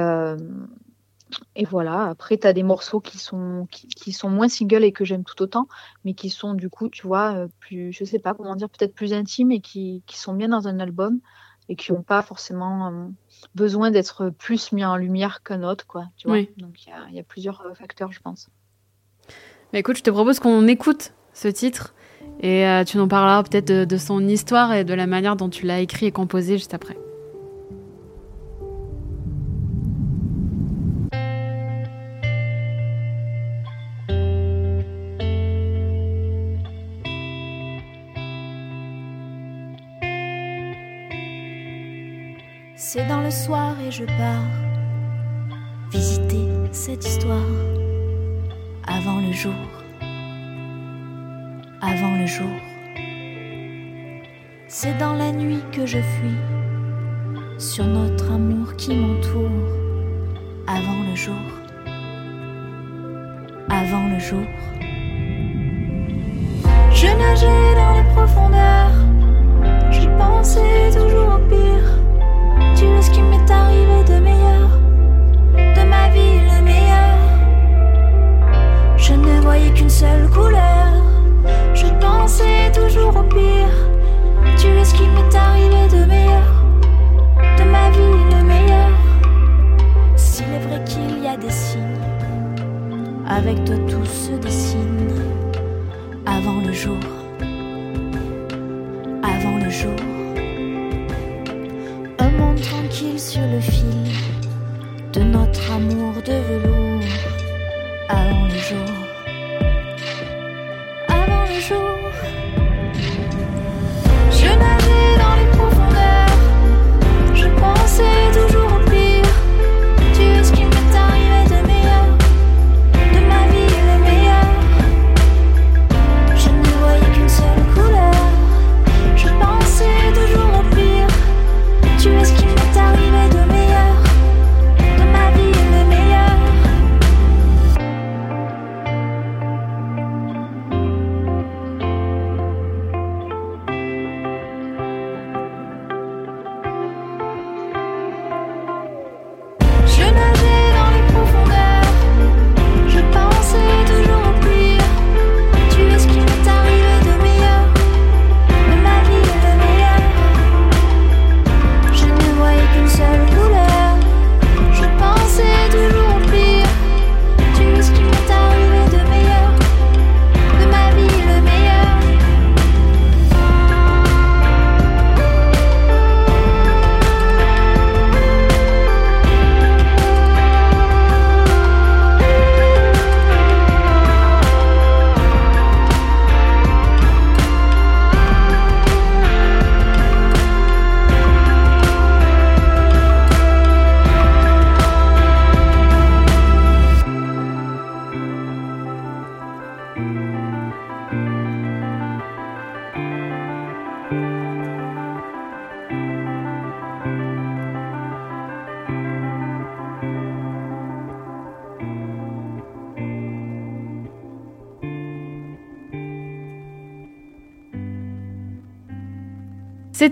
et 1.55 1.64
voilà, 1.64 2.09
après, 2.09 2.38
tu 2.38 2.47
as 2.47 2.53
des 2.53 2.62
morceaux 2.62 3.01
qui 3.01 3.18
sont, 3.18 3.66
qui, 3.71 4.12
sont 4.12 4.31
moins 4.31 4.49
singles 4.49 4.85
et 4.85 4.92
que 4.92 5.05
j'aime 5.05 5.25
tout 5.25 5.40
autant, 5.42 5.68
mais 6.05 6.14
qui 6.14 6.31
sont 6.31 6.55
du 6.55 6.68
coup, 6.68 6.88
tu 6.88 7.07
vois, 7.07 7.35
euh, 7.35 7.49
plus, 7.61 7.92
je 7.92 8.05
sais 8.05 8.18
pas 8.18 8.35
comment 8.35 8.57
dire, 8.57 8.68
peut-être 8.68 8.95
plus 8.95 9.12
intimes 9.12 9.53
et 9.53 9.61
qui, 9.61 10.03
qui, 10.07 10.18
sont 10.18 10.35
bien 10.35 10.49
dans 10.49 10.68
un 10.68 10.81
album 10.81 11.21
et 11.68 11.77
qui 11.77 11.92
n'ont 11.92 12.03
pas 12.03 12.23
forcément 12.23 12.88
euh, 12.88 13.09
besoin 13.55 13.90
d'être 13.90 14.31
plus 14.31 14.73
mis 14.73 14.85
en 14.85 14.97
lumière 14.97 15.42
qu'un 15.42 15.62
autre, 15.62 15.87
quoi. 15.87 16.07
Tu 16.16 16.29
vois 16.29 16.40
Donc 16.57 16.87
il 16.87 17.14
y, 17.14 17.21
a, 17.21 17.25
plusieurs 17.25 17.61
euh, 17.62 17.75
facteurs, 17.75 18.12
je 18.12 18.21
pense. 18.21 18.49
Mais 19.73 19.81
écoute, 19.81 19.97
je 19.97 20.03
te 20.03 20.11
propose 20.11 20.38
qu'on 20.38 20.66
écoute 20.66 21.12
ce 21.33 21.49
titre 21.49 21.95
et 22.40 22.66
tu 22.87 22.99
nous 22.99 23.09
parleras 23.09 23.42
peut-être 23.42 23.88
de 23.88 23.97
son 23.97 24.27
histoire 24.29 24.73
et 24.73 24.85
de 24.85 24.95
la 24.95 25.07
manière 25.07 25.37
dont 25.37 25.49
tu 25.49 25.64
l'as 25.64 25.81
écrit 25.81 26.07
et 26.07 26.12
composé 26.12 26.59
juste 26.59 26.75
après. 26.75 26.97
C'est 42.85 43.07
dans 43.07 43.21
le 43.21 43.31
soir 43.31 43.77
et 43.81 43.92
je 43.92 44.05
pars 44.05 44.51
visiter 45.92 46.49
cette 46.73 47.07
histoire 47.07 47.47
avant 48.88 49.21
le 49.21 49.33
jour, 49.33 49.62
avant 51.81 52.16
le 52.18 52.27
jour. 52.27 52.51
C'est 54.66 54.99
dans 54.99 55.12
la 55.12 55.31
nuit 55.31 55.62
que 55.71 55.87
je 55.87 55.99
fuis 55.99 56.42
sur 57.57 57.85
notre 57.85 58.33
amour 58.33 58.75
qui 58.75 58.97
m'entoure 58.97 59.62
avant 60.66 61.05
le 61.09 61.14
jour. 61.14 61.47
Avant 63.71 64.09
le 64.09 64.18
jour. 64.18 64.47
Je 66.90 67.07
nageais 67.07 67.75
dans 67.77 67.95
les 67.97 68.09
profondeurs, 68.12 68.99
je 69.92 70.09
pensais 70.18 70.90
toujours 70.90 71.12
arrivé 85.37 85.88
de 85.88 86.05
meilleur, 86.05 86.49
de 87.59 87.64
ma 87.64 87.90
vie 87.90 88.25
le 88.31 88.45
meilleur. 88.45 88.90
S'il 90.16 90.47
est 90.47 90.61
vrai 90.61 90.83
qu'il 90.85 91.23
y 91.23 91.29
a 91.29 91.37
des 91.37 91.51
signes, 91.51 91.81
avec 93.29 93.64
toi 93.64 93.77
tout 93.88 94.05
se 94.05 94.33
dessine 94.33 95.11
avant 96.27 96.61
le 96.66 96.73
jour, 96.73 96.99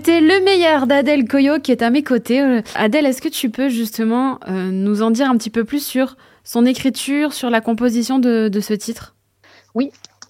C'était 0.03 0.19
le 0.19 0.43
meilleur 0.43 0.87
d'Adèle 0.87 1.27
Coyo 1.27 1.59
qui 1.59 1.71
est 1.71 1.83
à 1.83 1.91
mes 1.91 2.01
côtés. 2.01 2.41
Euh, 2.41 2.63
Adèle, 2.73 3.05
est-ce 3.05 3.21
que 3.21 3.29
tu 3.29 3.51
peux 3.51 3.69
justement 3.69 4.39
euh, 4.47 4.71
nous 4.71 5.03
en 5.03 5.11
dire 5.11 5.29
un 5.29 5.37
petit 5.37 5.51
peu 5.51 5.63
plus 5.63 5.85
sur 5.85 6.17
son 6.43 6.65
écriture, 6.65 7.33
sur 7.33 7.51
la 7.51 7.61
composition 7.61 8.17
de, 8.17 8.49
de 8.51 8.59
ce 8.61 8.73
titre? 8.73 9.13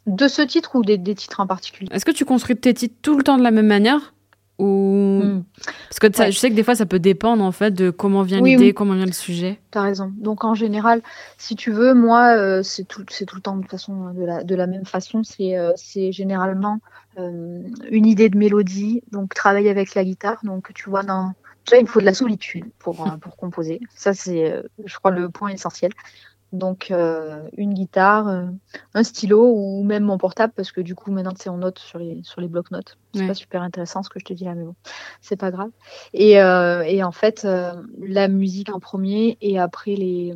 De 0.07 0.27
ce 0.27 0.41
titre 0.41 0.75
ou 0.75 0.83
des, 0.83 0.97
des 0.97 1.15
titres 1.15 1.39
en 1.39 1.47
particulier. 1.47 1.87
Est-ce 1.93 2.03
que 2.03 2.11
tu 2.11 2.25
construis 2.25 2.57
tes 2.57 2.73
titres 2.73 2.95
tout 3.01 3.15
le 3.15 3.23
temps 3.23 3.37
de 3.37 3.43
la 3.43 3.51
même 3.51 3.67
manière? 3.67 4.13
Ou 4.61 5.21
Hmm, 5.23 5.43
parce 5.89 5.99
que 5.99 6.07
Ouais. 6.19 6.31
je 6.31 6.37
sais 6.37 6.49
que 6.49 6.55
des 6.55 6.63
fois 6.63 6.75
ça 6.75 6.85
peut 6.85 6.99
dépendre 6.99 7.43
en 7.43 7.51
fait 7.51 7.71
de 7.71 7.89
comment 7.89 8.21
vient 8.23 8.41
Oui, 8.41 8.51
l'idée, 8.51 8.65
oui. 8.65 8.73
comment 8.73 8.93
vient 8.93 9.05
le 9.05 9.11
sujet. 9.11 9.59
T'as 9.71 9.81
raison. 9.81 10.11
Donc 10.17 10.43
en 10.43 10.53
général, 10.53 11.01
si 11.37 11.55
tu 11.55 11.71
veux, 11.71 11.93
moi, 11.93 12.35
euh, 12.37 12.63
c'est 12.63 12.83
tout, 12.85 13.03
c'est 13.09 13.25
tout 13.25 13.35
le 13.35 13.41
temps 13.41 13.57
de 13.57 13.67
façon 13.67 14.13
de 14.13 14.23
la, 14.23 14.43
de 14.43 14.55
la 14.55 14.67
même 14.67 14.85
façon. 14.85 15.23
C'est, 15.23 15.57
euh, 15.57 15.71
c'est 15.75 16.11
généralement 16.11 16.79
euh, 17.17 17.61
une 17.89 18.05
idée 18.05 18.29
de 18.29 18.37
mélodie. 18.37 19.01
Donc 19.11 19.33
travailler 19.33 19.69
avec 19.69 19.95
la 19.95 20.03
guitare. 20.03 20.37
Donc 20.43 20.71
tu 20.73 20.89
vois, 20.89 21.03
dans 21.03 21.33
déjà 21.65 21.79
il 21.79 21.87
faut 21.87 21.99
de 21.99 22.05
la 22.05 22.13
solitude 22.13 22.65
pour 22.79 23.05
euh, 23.07 23.17
pour 23.17 23.35
composer. 23.37 23.79
Ça 23.95 24.13
c'est, 24.13 24.51
euh, 24.51 24.63
je 24.85 24.95
crois, 24.97 25.11
le 25.11 25.29
point 25.29 25.49
essentiel. 25.49 25.91
Donc 26.51 26.91
euh, 26.91 27.47
une 27.55 27.73
guitare, 27.73 28.27
euh, 28.27 28.45
un 28.93 29.03
stylo 29.03 29.41
ou 29.55 29.83
même 29.83 30.03
mon 30.03 30.17
portable 30.17 30.51
parce 30.53 30.71
que 30.73 30.81
du 30.81 30.95
coup 30.95 31.09
maintenant 31.11 31.31
c'est 31.37 31.49
en 31.49 31.57
note 31.57 31.79
sur 31.79 31.97
les 31.97 32.21
sur 32.23 32.41
les 32.41 32.49
blocs-notes. 32.49 32.97
C'est 33.13 33.21
Ouais. 33.21 33.27
pas 33.27 33.33
super 33.33 33.61
intéressant 33.61 34.03
ce 34.03 34.09
que 34.09 34.19
je 34.19 34.25
te 34.25 34.33
dis 34.33 34.43
là, 34.45 34.53
mais 34.55 34.65
bon, 34.65 34.75
c'est 35.21 35.37
pas 35.37 35.51
grave. 35.51 35.69
Et, 36.13 36.41
euh, 36.41 36.81
et 36.83 37.03
en 37.03 37.11
fait, 37.13 37.45
euh, 37.45 37.73
la 37.99 38.27
musique 38.27 38.69
en 38.73 38.79
premier 38.79 39.37
et 39.41 39.59
après 39.59 39.95
les, 39.95 40.35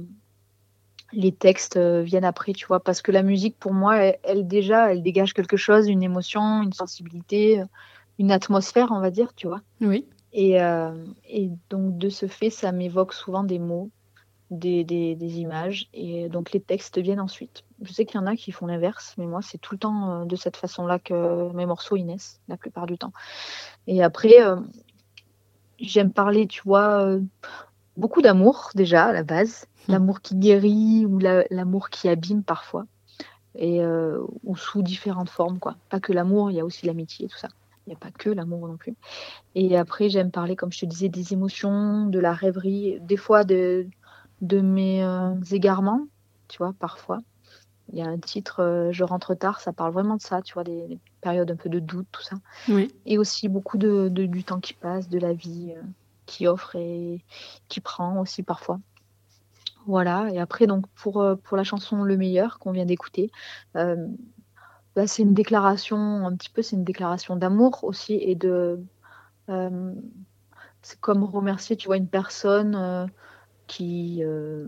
les 1.13 1.31
textes 1.31 1.77
euh, 1.77 2.01
viennent 2.01 2.25
après, 2.25 2.53
tu 2.53 2.65
vois, 2.65 2.79
parce 2.81 3.01
que 3.01 3.11
la 3.11 3.23
musique, 3.23 3.57
pour 3.59 3.73
moi, 3.73 3.97
elle, 3.97 4.19
elle, 4.23 4.47
déjà, 4.47 4.91
elle 4.91 5.01
dégage 5.03 5.33
quelque 5.33 5.57
chose, 5.57 5.87
une 5.87 6.03
émotion, 6.03 6.61
une 6.63 6.73
sensibilité, 6.73 7.61
euh, 7.61 7.65
une 8.19 8.31
atmosphère, 8.31 8.89
on 8.91 8.99
va 8.99 9.11
dire, 9.11 9.33
tu 9.35 9.47
vois. 9.47 9.61
Oui. 9.81 10.07
Et, 10.33 10.61
euh, 10.61 10.91
et 11.29 11.49
donc, 11.69 11.97
de 11.97 12.09
ce 12.09 12.27
fait, 12.27 12.49
ça 12.49 12.71
m'évoque 12.71 13.13
souvent 13.13 13.43
des 13.43 13.59
mots, 13.59 13.91
des, 14.55 14.83
des, 14.83 15.15
des 15.15 15.39
images, 15.39 15.87
et 15.93 16.29
donc 16.29 16.51
les 16.51 16.59
textes 16.59 16.97
viennent 16.97 17.19
ensuite. 17.19 17.63
Je 17.81 17.91
sais 17.93 18.05
qu'il 18.05 18.19
y 18.19 18.23
en 18.23 18.27
a 18.27 18.35
qui 18.35 18.51
font 18.51 18.67
l'inverse, 18.67 19.13
mais 19.17 19.25
moi, 19.25 19.41
c'est 19.41 19.57
tout 19.57 19.73
le 19.75 19.79
temps 19.79 20.21
euh, 20.21 20.25
de 20.25 20.35
cette 20.35 20.57
façon-là 20.57 20.99
que 20.99 21.51
mes 21.53 21.65
morceaux 21.65 21.95
ils 21.95 22.05
naissent, 22.05 22.41
la 22.47 22.57
plupart 22.57 22.85
du 22.85 22.97
temps. 22.97 23.13
Et 23.87 24.03
après, 24.03 24.41
euh, 24.41 24.57
j'aime 25.79 26.11
parler, 26.11 26.47
tu 26.47 26.61
vois, 26.65 27.05
euh, 27.05 27.21
beaucoup 27.97 28.21
d'amour 28.21 28.69
déjà 28.75 29.05
à 29.05 29.13
la 29.13 29.23
base, 29.23 29.67
Mm. 29.87 29.91
l'amour 29.91 30.21
qui 30.21 30.35
guérit 30.35 31.05
ou 31.05 31.19
la- 31.19 31.45
l'amour 31.51 31.89
qui 31.89 32.09
abîme 32.09 32.43
parfois, 32.43 32.85
et 33.57 33.81
euh, 33.81 34.19
ou 34.43 34.55
sous 34.55 34.81
différentes 34.81 35.29
formes, 35.29 35.59
quoi. 35.59 35.75
Pas 35.89 35.99
que 35.99 36.11
l'amour, 36.13 36.51
il 36.51 36.57
y 36.57 36.59
a 36.59 36.65
aussi 36.65 36.85
l'amitié, 36.85 37.27
tout 37.27 37.37
ça. 37.37 37.49
Il 37.85 37.91
n'y 37.91 37.95
a 37.95 37.99
pas 37.99 38.11
que 38.11 38.31
l'amour 38.31 38.67
non 38.67 38.77
plus. 38.77 38.95
Et 39.53 39.77
après, 39.77 40.09
j'aime 40.09 40.31
parler, 40.31 40.55
comme 40.55 40.71
je 40.71 40.79
te 40.79 40.85
disais, 40.87 41.07
des 41.07 41.33
émotions, 41.33 42.07
de 42.07 42.19
la 42.19 42.33
rêverie, 42.33 42.97
des 43.01 43.15
fois 43.15 43.43
de, 43.43 43.87
de 44.41 44.61
mes 44.61 45.03
euh, 45.03 45.35
égarements, 45.51 46.07
tu 46.47 46.57
vois, 46.59 46.73
parfois. 46.79 47.21
Il 47.89 47.97
y 47.99 48.01
a 48.01 48.07
un 48.07 48.19
titre, 48.19 48.61
euh, 48.61 48.91
Je 48.91 49.03
rentre 49.03 49.35
tard, 49.35 49.61
ça 49.61 49.73
parle 49.73 49.93
vraiment 49.93 50.17
de 50.17 50.21
ça, 50.21 50.41
tu 50.41 50.53
vois, 50.55 50.63
des, 50.63 50.87
des 50.87 50.99
périodes 51.21 51.51
un 51.51 51.55
peu 51.57 51.69
de 51.69 51.79
doute, 51.79 52.07
tout 52.11 52.23
ça 52.23 52.37
Oui. 52.67 52.91
et 53.05 53.17
aussi 53.19 53.49
beaucoup 53.49 53.77
de, 53.77 54.09
de- 54.09 54.25
du 54.27 54.43
temps 54.45 54.59
qui 54.61 54.73
passe, 54.75 55.09
de 55.09 55.19
la 55.19 55.33
vie 55.33 55.73
euh, 55.75 55.83
qui 56.27 56.47
offre 56.47 56.75
et 56.75 57.25
qui 57.69 57.81
prend 57.81 58.19
aussi 58.21 58.43
parfois. 58.43 58.79
Voilà, 59.87 60.29
et 60.33 60.39
après, 60.39 60.65
donc 60.67 60.85
pour, 60.95 61.23
pour 61.43 61.57
la 61.57 61.63
chanson 61.63 62.03
Le 62.03 62.17
meilleur 62.17 62.57
qu'on 62.59 62.71
vient 62.71 62.85
d'écouter, 62.85 63.31
bah, 64.95 65.07
c'est 65.07 65.23
une 65.23 65.33
déclaration, 65.33 65.97
un 66.25 66.35
petit 66.35 66.49
peu, 66.49 66.61
c'est 66.61 66.75
une 66.75 66.83
déclaration 66.83 67.35
d'amour 67.35 67.83
aussi 67.83 68.13
et 68.15 68.35
de. 68.35 68.79
c'est 70.81 70.99
comme 70.99 71.23
remercier, 71.23 71.75
tu 71.77 71.87
vois, 71.87 71.97
une 71.97 72.07
personne 72.09 72.75
qui, 73.67 74.23
euh, 74.23 74.67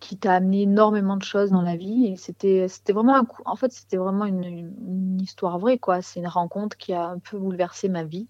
qui 0.00 0.18
t'a 0.18 0.34
amené 0.34 0.62
énormément 0.62 1.16
de 1.16 1.22
choses 1.22 1.50
dans 1.50 1.62
la 1.62 1.76
vie. 1.76 2.06
Et 2.06 2.16
c'était, 2.16 2.66
c'était 2.68 2.92
vraiment 2.92 3.24
en 3.44 3.56
fait, 3.56 3.72
c'était 3.72 3.96
vraiment 3.96 4.24
une, 4.24 5.20
histoire 5.20 5.58
vraie, 5.60 5.78
quoi. 5.78 6.02
C'est 6.02 6.18
une 6.18 6.26
rencontre 6.26 6.76
qui 6.76 6.92
a 6.92 7.06
un 7.06 7.18
peu 7.18 7.38
bouleversé 7.38 7.88
ma 7.88 8.02
vie, 8.02 8.26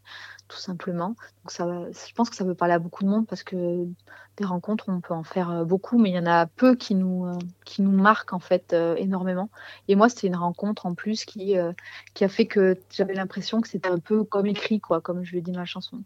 tout 0.48 0.58
simplement. 0.58 1.08
Donc 1.08 1.50
ça, 1.50 1.66
je 1.90 2.12
pense 2.14 2.28
que 2.28 2.36
ça 2.36 2.44
peut 2.44 2.54
parler 2.54 2.74
à 2.74 2.78
beaucoup 2.78 3.02
de 3.02 3.08
monde 3.08 3.26
parce 3.26 3.42
que 3.42 3.86
des 4.36 4.44
rencontres, 4.44 4.84
on 4.88 5.00
peut 5.00 5.14
en 5.14 5.22
faire 5.22 5.50
euh, 5.50 5.64
beaucoup, 5.64 5.98
mais 5.98 6.10
il 6.10 6.14
y 6.14 6.18
en 6.18 6.26
a 6.26 6.44
peu 6.46 6.74
qui 6.74 6.94
nous, 6.94 7.26
euh, 7.26 7.38
qui 7.64 7.80
nous 7.80 7.90
marquent 7.90 8.34
en 8.34 8.38
fait 8.38 8.74
énormément. 8.98 9.48
Et 9.88 9.96
moi, 9.96 10.10
c'était 10.10 10.26
une 10.26 10.36
rencontre 10.36 10.84
en 10.84 10.94
plus 10.94 11.24
qui, 11.24 11.54
qui 12.12 12.24
a 12.24 12.28
fait 12.28 12.46
que 12.46 12.78
j'avais 12.90 13.14
l'impression 13.14 13.62
que 13.62 13.68
c'était 13.68 13.88
un 13.88 13.98
peu 13.98 14.24
comme 14.24 14.46
écrit, 14.46 14.80
quoi, 14.80 15.00
comme 15.00 15.24
je 15.24 15.34
le 15.34 15.40
dis 15.40 15.52
dans 15.52 15.60
la 15.60 15.64
chanson. 15.64 16.02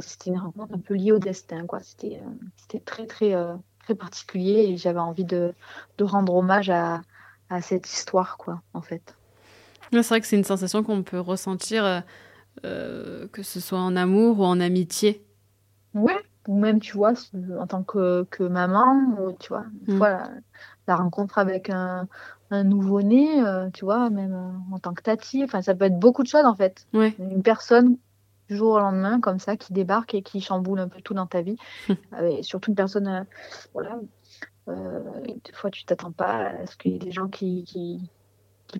C'était 0.00 0.30
une 0.30 0.38
rencontre 0.38 0.74
un 0.74 0.78
peu 0.78 0.94
liée 0.94 1.12
au 1.12 1.18
destin, 1.18 1.66
quoi. 1.66 1.80
C'était, 1.80 2.20
c'était 2.56 2.80
très, 2.80 3.06
très 3.06 3.34
très 3.82 3.94
particulier 3.94 4.66
et 4.68 4.76
j'avais 4.76 5.00
envie 5.00 5.24
de, 5.24 5.54
de, 5.98 6.04
rendre 6.04 6.34
hommage 6.34 6.70
à, 6.70 7.02
à, 7.50 7.60
cette 7.60 7.88
histoire, 7.90 8.36
quoi, 8.38 8.62
en 8.74 8.80
fait. 8.80 9.16
C'est 9.90 10.08
vrai 10.08 10.20
que 10.20 10.26
c'est 10.26 10.36
une 10.36 10.44
sensation 10.44 10.82
qu'on 10.82 11.02
peut 11.02 11.20
ressentir, 11.20 11.84
euh, 11.84 12.00
euh, 12.64 13.28
que 13.28 13.42
ce 13.42 13.60
soit 13.60 13.78
en 13.78 13.94
amour 13.94 14.40
ou 14.40 14.44
en 14.44 14.58
amitié. 14.58 15.26
Ouais, 15.94 16.16
ou 16.48 16.58
même, 16.58 16.80
tu 16.80 16.96
vois, 16.96 17.12
en 17.58 17.66
tant 17.66 17.82
que, 17.82 18.26
que 18.30 18.44
maman, 18.44 19.16
ou, 19.18 19.32
tu 19.32 19.48
vois, 19.48 19.66
mm. 19.86 19.98
la, 20.86 20.96
rencontre 20.96 21.38
avec 21.38 21.68
un, 21.68 22.08
un 22.50 22.64
nouveau-né, 22.64 23.44
euh, 23.44 23.68
tu 23.70 23.84
vois, 23.84 24.08
même 24.08 24.34
en 24.72 24.78
tant 24.78 24.94
que 24.94 25.02
tati, 25.02 25.44
enfin, 25.44 25.60
ça 25.60 25.74
peut 25.74 25.84
être 25.84 25.98
beaucoup 25.98 26.22
de 26.22 26.28
choses, 26.28 26.46
en 26.46 26.54
fait. 26.54 26.86
Ouais. 26.94 27.14
Une 27.18 27.42
personne 27.42 27.98
du 28.48 28.56
jour 28.56 28.74
au 28.74 28.78
lendemain, 28.78 29.20
comme 29.20 29.38
ça, 29.38 29.56
qui 29.56 29.72
débarque 29.72 30.14
et 30.14 30.22
qui 30.22 30.40
chamboule 30.40 30.80
un 30.80 30.88
peu 30.88 31.00
tout 31.00 31.14
dans 31.14 31.26
ta 31.26 31.42
vie. 31.42 31.56
Euh, 32.14 32.28
et 32.28 32.42
surtout 32.42 32.70
une 32.70 32.74
personne, 32.74 33.08
euh, 33.08 33.24
voilà, 33.72 33.98
euh, 34.68 35.00
des 35.24 35.52
fois 35.52 35.70
tu 35.70 35.84
t'attends 35.84 36.12
pas 36.12 36.48
à 36.48 36.66
ce 36.66 36.76
qu'il 36.76 36.92
y 36.92 36.96
ait 36.96 36.98
des 36.98 37.10
gens 37.10 37.28
qui, 37.28 37.64
qui, 37.64 38.10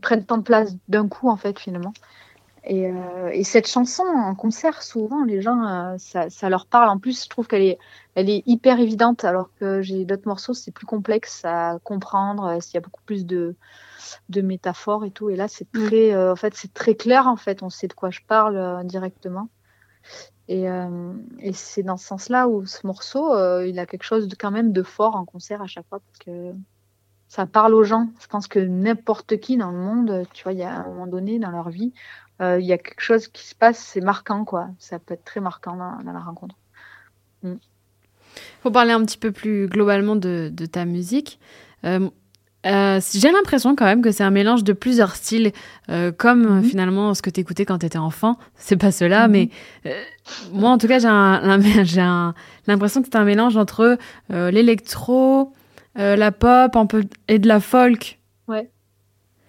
prennent 0.00 0.24
tant 0.24 0.38
de 0.38 0.42
place 0.42 0.76
d'un 0.88 1.08
coup, 1.08 1.28
en 1.28 1.36
fait, 1.36 1.58
finalement. 1.58 1.92
Et, 2.64 2.90
et, 3.32 3.42
cette 3.42 3.66
chanson 3.66 4.04
en 4.04 4.36
concert, 4.36 4.82
souvent, 4.82 5.24
les 5.24 5.40
gens, 5.40 5.96
ça, 5.98 6.30
ça, 6.30 6.48
leur 6.48 6.66
parle. 6.66 6.88
En 6.90 6.98
plus, 6.98 7.24
je 7.24 7.28
trouve 7.28 7.48
qu'elle 7.48 7.62
est, 7.62 7.78
elle 8.14 8.30
est 8.30 8.44
hyper 8.46 8.78
évidente, 8.78 9.24
alors 9.24 9.50
que 9.58 9.82
j'ai 9.82 10.04
d'autres 10.04 10.28
morceaux, 10.28 10.54
c'est 10.54 10.70
plus 10.70 10.86
complexe 10.86 11.44
à 11.44 11.80
comprendre. 11.82 12.58
Il 12.60 12.74
y 12.74 12.76
a 12.76 12.80
beaucoup 12.80 13.02
plus 13.04 13.26
de, 13.26 13.56
de 14.28 14.40
métaphores 14.42 15.04
et 15.04 15.10
tout. 15.10 15.28
Et 15.28 15.34
là, 15.34 15.48
c'est 15.48 15.66
mm. 15.74 15.86
très, 15.86 16.16
en 16.30 16.36
fait, 16.36 16.54
c'est 16.54 16.72
très 16.72 16.94
clair. 16.94 17.26
En 17.26 17.36
fait, 17.36 17.64
on 17.64 17.68
sait 17.68 17.88
de 17.88 17.94
quoi 17.94 18.10
je 18.10 18.20
parle 18.28 18.86
directement. 18.86 19.48
Euh, 20.50 21.14
et, 21.38 21.52
c'est 21.52 21.82
dans 21.82 21.96
ce 21.96 22.06
sens-là 22.06 22.48
où 22.48 22.66
ce 22.66 22.86
morceau, 22.86 23.34
euh, 23.34 23.66
il 23.66 23.78
a 23.78 23.86
quelque 23.86 24.02
chose 24.02 24.28
de, 24.28 24.34
quand 24.34 24.50
même 24.50 24.72
de 24.72 24.82
fort 24.82 25.16
en 25.16 25.24
concert 25.24 25.62
à 25.62 25.66
chaque 25.66 25.86
fois 25.88 26.00
parce 26.00 26.18
que 26.18 26.52
ça 27.28 27.46
parle 27.46 27.74
aux 27.74 27.84
gens. 27.84 28.08
Je 28.20 28.26
pense 28.26 28.48
que 28.48 28.58
n'importe 28.58 29.38
qui 29.38 29.56
dans 29.56 29.70
le 29.70 29.78
monde, 29.78 30.26
tu 30.32 30.42
vois, 30.42 30.52
il 30.52 30.58
y 30.58 30.64
a 30.64 30.80
un 30.80 30.86
moment 30.86 31.06
donné 31.06 31.38
dans 31.38 31.50
leur 31.50 31.70
vie, 31.70 31.92
euh, 31.92 32.31
il 32.42 32.64
y 32.64 32.72
a 32.72 32.78
quelque 32.78 33.00
chose 33.00 33.28
qui 33.28 33.46
se 33.46 33.54
passe, 33.54 33.78
c'est 33.78 34.00
marquant, 34.00 34.44
quoi. 34.44 34.68
Ça 34.78 34.98
peut 34.98 35.14
être 35.14 35.24
très 35.24 35.40
marquant 35.40 35.76
dans, 35.76 36.12
la 36.12 36.18
rencontre. 36.18 36.56
Mm. 37.42 37.54
Pour 38.62 38.72
parler 38.72 38.92
un 38.92 39.04
petit 39.04 39.18
peu 39.18 39.30
plus 39.30 39.68
globalement 39.68 40.16
de, 40.16 40.50
de 40.52 40.66
ta 40.66 40.84
musique, 40.84 41.38
euh, 42.64 43.00
j'ai 43.12 43.32
l'impression 43.32 43.74
quand 43.74 43.84
même 43.84 44.02
que 44.02 44.12
c'est 44.12 44.22
un 44.22 44.30
mélange 44.30 44.62
de 44.62 44.72
plusieurs 44.72 45.16
styles, 45.16 45.52
euh, 45.90 46.12
comme 46.12 46.44
euh, 46.44 46.50
mhm. 46.56 46.64
finalement 46.64 47.14
ce 47.14 47.22
que 47.22 47.30
tu 47.30 47.40
écoutais 47.40 47.64
quand 47.64 47.78
tu 47.78 47.86
étais 47.86 47.98
enfant. 47.98 48.38
C'est 48.54 48.76
pas 48.76 48.92
cela, 48.92 49.26
mhm. 49.26 49.32
mais 49.32 49.48
moi 50.52 50.70
en 50.70 50.78
tout 50.78 50.86
cas, 50.86 50.98
j'ai 51.00 51.08
l'impression 52.66 53.02
que 53.02 53.08
c'est 53.10 53.18
un 53.18 53.24
mélange 53.24 53.56
entre 53.56 53.98
l'électro, 54.28 55.52
la 55.96 56.32
pop 56.32 56.76
un 56.76 56.86
peu, 56.86 57.04
et 57.28 57.38
de 57.38 57.48
la 57.48 57.60
folk. 57.60 58.20
Ouais. 58.48 58.70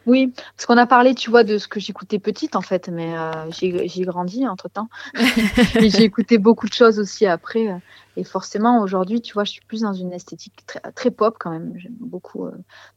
Oui, 0.05 0.33
parce 0.55 0.65
qu'on 0.65 0.77
a 0.77 0.85
parlé, 0.85 1.15
tu 1.15 1.29
vois, 1.29 1.43
de 1.43 1.57
ce 1.57 1.67
que 1.67 1.79
j'écoutais 1.79 2.19
petite 2.19 2.55
en 2.55 2.61
fait, 2.61 2.89
mais 2.89 3.13
j'ai 3.49 4.03
grandi 4.03 4.47
entre 4.47 4.69
temps. 4.69 4.89
et 5.75 5.89
j'ai 5.89 6.03
écouté 6.03 6.37
beaucoup 6.37 6.67
de 6.67 6.73
choses 6.73 6.99
aussi 6.99 7.25
après. 7.25 7.69
Et 8.15 8.23
forcément, 8.23 8.81
aujourd'hui, 8.81 9.21
tu 9.21 9.33
vois, 9.33 9.43
je 9.43 9.51
suis 9.51 9.65
plus 9.65 9.81
dans 9.81 9.93
une 9.93 10.13
esthétique 10.13 10.65
très, 10.67 10.79
très 10.91 11.11
pop 11.11 11.35
quand 11.39 11.49
même. 11.49 11.73
J'aime 11.77 11.95
beaucoup, 11.99 12.45
euh, 12.45 12.51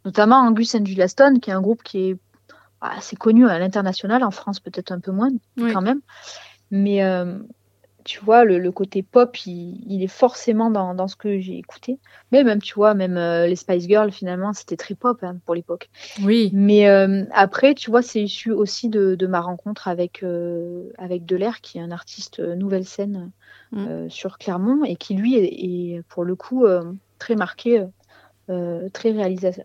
notamment 0.04 0.36
Angus 0.40 0.74
and 0.74 0.84
Julia 0.84 1.08
Stone, 1.08 1.40
qui 1.40 1.50
est 1.50 1.54
un 1.54 1.62
groupe 1.62 1.82
qui 1.82 2.10
est 2.10 2.16
assez 2.82 3.16
connu 3.16 3.48
à 3.48 3.58
l'international, 3.58 4.22
en 4.22 4.30
France 4.30 4.60
peut-être 4.60 4.92
un 4.92 5.00
peu 5.00 5.12
moins 5.12 5.30
quand 5.72 5.80
même. 5.80 6.00
Mais 6.70 7.02
euh, 7.02 7.38
tu 8.06 8.24
vois, 8.24 8.44
le, 8.44 8.70
côté 8.70 9.02
pop, 9.02 9.36
il, 9.46 10.02
est 10.02 10.06
forcément 10.06 10.70
dans, 10.70 10.94
dans 10.94 11.08
ce 11.08 11.16
que 11.16 11.38
j'ai 11.38 11.58
écouté. 11.58 11.98
Mais 12.32 12.44
même, 12.44 12.62
tu 12.62 12.74
vois, 12.74 12.94
même 12.94 13.18
euh, 13.18 13.46
les 13.46 13.56
Spice 13.56 13.86
Girls, 13.86 14.12
finalement, 14.12 14.52
c'était 14.52 14.76
très 14.76 14.94
pop 14.94 15.18
hein, 15.22 15.36
pour 15.44 15.54
l'époque. 15.54 15.90
Oui. 16.22 16.50
Mais 16.54 16.86
après, 17.32 17.74
tu 17.74 17.90
vois, 17.90 18.02
c'est 18.02 18.22
issu 18.22 18.52
aussi 18.52 18.88
de, 18.88 19.14
de, 19.14 19.26
ma 19.26 19.40
rencontre 19.40 19.88
avec, 19.88 20.24
avec 20.98 21.26
Delair, 21.26 21.60
qui 21.60 21.78
est 21.78 21.82
un 21.82 21.90
artiste 21.90 22.38
nouvelle 22.40 22.84
scène 22.84 23.30
Mm. 23.72 23.86
Euh, 23.88 24.08
sur 24.08 24.38
Clermont 24.38 24.84
et 24.84 24.96
qui 24.96 25.14
lui 25.14 25.36
est, 25.36 26.02
pour 26.08 26.24
le 26.24 26.36
coup 26.36 26.64
euh, 26.64 26.92
très 27.18 27.34
marqué, 27.34 27.84
euh, 28.48 28.88
très 28.90 29.10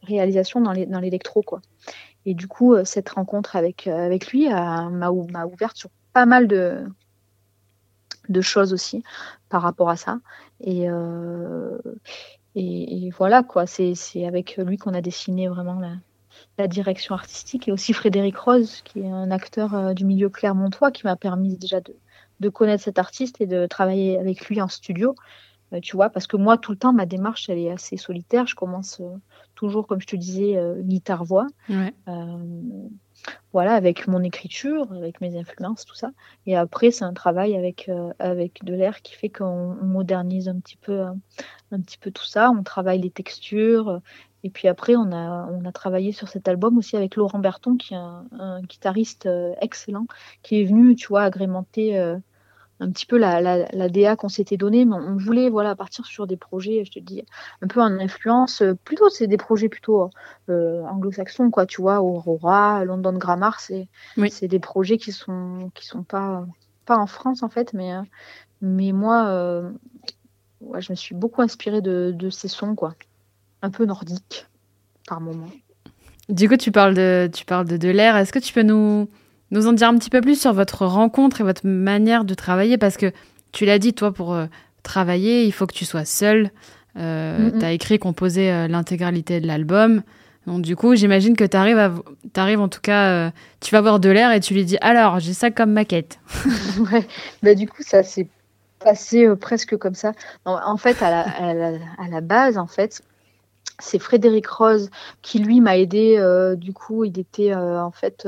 réalisation 0.04 0.62
dans 0.62 0.72
l'électro 0.72 1.42
quoi. 1.42 1.62
Et 2.26 2.34
du 2.34 2.48
coup, 2.48 2.76
cette 2.84 3.10
rencontre 3.10 3.56
avec, 3.56 3.88
avec 3.88 4.28
lui 4.28 4.48
m'a 4.48 5.10
ouverte 5.10 5.76
sur 5.76 5.90
pas 6.14 6.28
mal 6.28 6.48
de, 6.48 6.84
de 8.30 8.42
choses 8.42 8.74
aussi 8.74 9.04
par 9.50 9.62
rapport 9.62 9.90
à 9.90 9.96
ça. 9.96 10.20
Et, 10.62 10.88
et, 12.56 13.10
voilà, 13.18 13.44
quoi. 13.44 13.66
C'est 13.66 14.26
avec 14.26 14.58
lui 14.58 14.78
qu'on 14.78 14.94
a 14.94 15.02
dessiné 15.02 15.48
vraiment 15.48 15.80
la, 15.80 15.94
la, 16.58 16.68
direction 16.68 17.16
artistique. 17.16 17.68
Et 17.68 17.72
aussi 17.72 17.94
Frédéric 17.94 18.38
Rose, 18.38 18.82
qui 18.84 19.00
est 19.00 19.10
un 19.10 19.32
acteur 19.32 19.96
du 19.96 20.06
milieu 20.06 20.30
clermontois, 20.30 20.92
qui 20.92 21.06
m'a 21.06 21.16
permis 21.16 21.58
déjà 21.58 21.80
de, 21.82 21.96
de 22.42 22.50
connaître 22.50 22.84
cet 22.84 23.00
artiste 23.00 23.40
et 23.40 23.46
de 23.46 23.68
travailler 23.68 24.20
avec 24.20 24.48
lui 24.50 24.62
en 24.62 24.68
studio. 24.68 25.16
Euh, 25.74 25.80
tu 25.80 25.96
vois, 25.96 26.10
parce 26.10 26.28
que 26.28 26.38
moi, 26.38 26.58
tout 26.58 26.72
le 26.72 26.78
temps, 26.78 26.92
ma 26.92 27.06
démarche, 27.06 27.50
elle 27.50 27.60
est 27.60 27.72
assez 27.72 27.98
solitaire. 27.98 28.48
Je 28.48 28.56
commence 28.56 29.00
euh, 29.00 29.16
toujours, 29.56 29.88
comme 29.88 30.02
je 30.02 30.08
te 30.08 30.16
disais, 30.16 30.58
euh, 30.58 30.82
guitare-voix. 30.82 31.48
Voilà, 33.54 33.74
avec 33.74 34.08
mon 34.08 34.24
écriture, 34.24 34.92
avec 34.94 35.22
mes 35.22 35.38
influences, 35.38 35.86
tout 35.86 35.96
ça. 35.96 36.12
Et 36.46 36.56
après, 36.56 36.92
c'est 36.92 37.06
un 37.06 37.14
travail 37.14 37.56
avec, 37.56 37.90
avec 38.20 38.64
de 38.64 38.74
l'air 38.74 39.02
qui 39.02 39.14
fait 39.14 39.30
qu'on 39.30 39.76
modernise 39.76 40.48
un 40.48 40.60
petit, 40.60 40.78
peu, 40.78 41.02
un 41.02 41.80
petit 41.82 41.98
peu 41.98 42.12
tout 42.12 42.26
ça. 42.26 42.50
On 42.52 42.64
travaille 42.64 43.00
les 43.00 43.12
textures. 43.12 44.02
Et 44.44 44.50
puis 44.50 44.68
après, 44.68 44.96
on 44.96 45.12
a, 45.12 45.48
on 45.52 45.66
a 45.66 45.72
travaillé 45.72 46.14
sur 46.14 46.28
cet 46.28 46.48
album 46.48 46.78
aussi 46.78 46.98
avec 46.98 47.16
Laurent 47.16 47.40
Berton, 47.40 47.78
qui 47.78 47.94
est 47.94 47.98
un, 47.98 48.26
un 48.40 48.62
guitariste 48.62 49.30
excellent, 49.62 50.08
qui 50.42 50.62
est 50.62 50.66
venu, 50.66 50.96
tu 50.96 51.08
vois, 51.08 51.24
agrémenter 51.24 52.16
un 52.82 52.89
petit 52.89 53.06
peu 53.06 53.17
la, 53.17 53.39
la, 53.41 53.89
DA 53.89 54.15
qu'on 54.15 54.28
s'était 54.28 54.58
donnée, 54.58 54.86
mais 54.86 54.96
on 54.96 55.15
voulait 55.15 55.50
voilà 55.50 55.76
partir 55.76 56.06
sur 56.08 56.26
des 56.26 56.36
projets, 56.36 56.84
je 56.84 56.91
te 56.91 57.00
dis, 57.00 57.24
un 57.62 57.67
peu 57.67 57.80
en 57.80 58.00
influence. 58.00 58.63
Euh, 58.63 58.74
plutôt, 58.74 59.08
c'est 59.10 59.28
des 59.28 59.38
projets 59.38 59.70
plutôt 59.70 60.10
euh, 60.50 60.82
anglo-saxons, 60.86 61.52
quoi. 61.52 61.67
Tu 61.67 61.80
vois, 61.80 62.02
Aurora, 62.02 62.84
London 62.84 63.13
Grammar, 63.13 63.60
c'est 63.60 63.88
des 64.48 64.60
projets 64.60 64.98
qui 64.98 65.12
sont 65.12 65.70
qui 65.76 65.86
sont 65.86 66.02
pas 66.02 66.46
pas 66.86 66.98
en 66.98 67.06
France 67.06 67.44
en 67.44 67.50
fait, 67.50 67.74
mais 67.74 67.94
euh, 67.94 68.02
mais 68.62 68.91
moi, 68.94 69.72
je 70.80 70.91
me 70.91 70.96
suis 70.96 71.13
beaucoup 71.13 71.44
inspirée 71.44 71.82
de, 71.82 72.12
de 72.15 72.30
ces 72.32 72.48
sons, 72.48 72.74
quoi, 72.74 72.96
un 73.62 73.70
peu 73.70 73.86
nordiques 73.86 74.48
par 75.08 75.22
moment. 75.22 75.50
Du 76.30 76.50
coup, 76.50 76.58
tu 76.58 76.72
parles 76.72 76.96
de 76.96 77.30
tu 77.32 77.46
parles 77.46 77.67
de, 77.67 77.78
de 77.78 77.89
l'air. 77.89 78.17
Est-ce 78.17 78.34
que 78.34 78.39
tu 78.39 78.54
peux 78.54 78.63
nous 78.63 79.08
nous 79.52 79.68
en 79.68 79.74
dire 79.74 79.90
un 79.90 79.98
petit 79.98 80.10
peu 80.10 80.22
plus 80.22 80.40
sur 80.40 80.54
votre 80.54 80.86
rencontre 80.86 81.42
et 81.42 81.44
votre 81.44 81.66
manière 81.66 82.26
de 82.26 82.34
travailler 82.34 82.78
Parce 82.78 82.98
que 82.98 83.12
tu 83.52 83.66
l'as 83.66 83.80
dit, 83.80 83.94
toi, 83.94 84.14
pour 84.14 84.34
euh, 84.34 84.46
travailler, 84.84 85.46
il 85.46 85.52
faut 85.52 85.68
que 85.68 85.74
tu 85.74 85.86
sois 85.86 86.06
seule. 86.06 86.52
Euh, 86.98 87.52
tu 87.58 87.66
as 87.66 87.72
écrit, 87.72 88.00
composé 88.00 88.52
euh, 88.52 88.68
l'intégralité 88.68 89.40
de 89.40 89.48
l'album. 89.48 90.04
Donc 90.48 90.62
du 90.64 90.76
coup, 90.76 90.96
j'imagine 90.96 91.36
que 91.36 91.44
tu 91.44 91.56
arrives, 91.56 91.78
à... 91.78 91.92
arrives 92.36 92.60
en 92.60 92.68
tout 92.68 92.82
cas, 92.82 93.10
euh, 93.10 93.32
tu 93.60 93.72
vas 93.72 93.82
voir 93.82 94.00
de 94.00 94.10
l'air 94.10 94.32
et 94.32 94.40
tu 94.40 94.54
lui 94.54 94.66
dis 94.66 94.78
alors, 94.82 95.20
j'ai 95.20 95.34
ça 95.34 95.52
comme 95.52 95.72
maquette. 95.72 96.20
ouais, 96.92 97.08
bah, 97.44 97.54
du 97.54 97.68
coup, 97.68 97.84
ça 97.84 98.04
s'est 98.04 98.28
passé 98.84 99.28
presque 99.40 99.78
comme 99.78 99.94
ça. 99.94 100.14
en 100.46 100.78
fait, 100.78 101.02
à 101.04 101.12
la, 101.12 101.22
à, 101.22 101.54
la, 101.54 101.68
à 102.00 102.08
la, 102.10 102.22
base, 102.22 102.58
en 102.58 102.66
fait, 102.66 103.04
c'est 103.78 104.00
Frédéric 104.00 104.48
Rose 104.48 104.90
qui 105.22 105.40
lui 105.40 105.62
m'a 105.62 105.78
aidé. 105.78 106.18
du 106.58 106.74
coup, 106.74 107.06
il 107.06 107.20
était 107.20 107.54
en 107.54 107.92
fait 107.92 108.28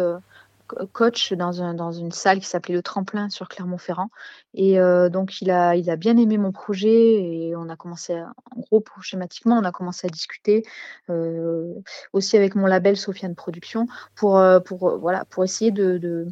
coach 0.92 1.34
dans, 1.34 1.62
un, 1.62 1.74
dans 1.74 1.92
une 1.92 2.12
salle 2.12 2.40
qui 2.40 2.46
s'appelait 2.46 2.76
le 2.76 2.82
Tremplin 2.82 3.30
sur 3.30 3.48
Clermont-Ferrand. 3.50 4.10
Et 4.54 4.80
euh, 4.80 5.10
donc, 5.10 5.42
il 5.42 5.52
a, 5.52 5.76
il 5.76 5.90
a 5.90 5.96
bien 5.96 6.18
aimé 6.18 6.38
mon 6.38 6.52
projet 6.52 6.90
et 6.90 7.56
on 7.56 7.70
a 7.70 7.76
commencé, 7.76 8.16
en 8.16 8.60
gros, 8.60 8.84
schématiquement, 9.02 9.58
on 9.58 9.64
a 9.64 9.72
commencé 9.72 10.08
à 10.08 10.10
discuter 10.10 10.64
euh, 11.10 11.74
aussi 12.14 12.38
avec 12.38 12.56
mon 12.56 12.66
label 12.66 12.98
Sofiane 12.98 13.36
Productions 13.36 13.88
pour, 14.16 14.38
euh, 14.38 14.60
pour, 14.60 14.98
voilà, 14.98 15.26
pour 15.26 15.44
essayer 15.44 15.72
de, 15.72 15.98
de, 15.98 16.28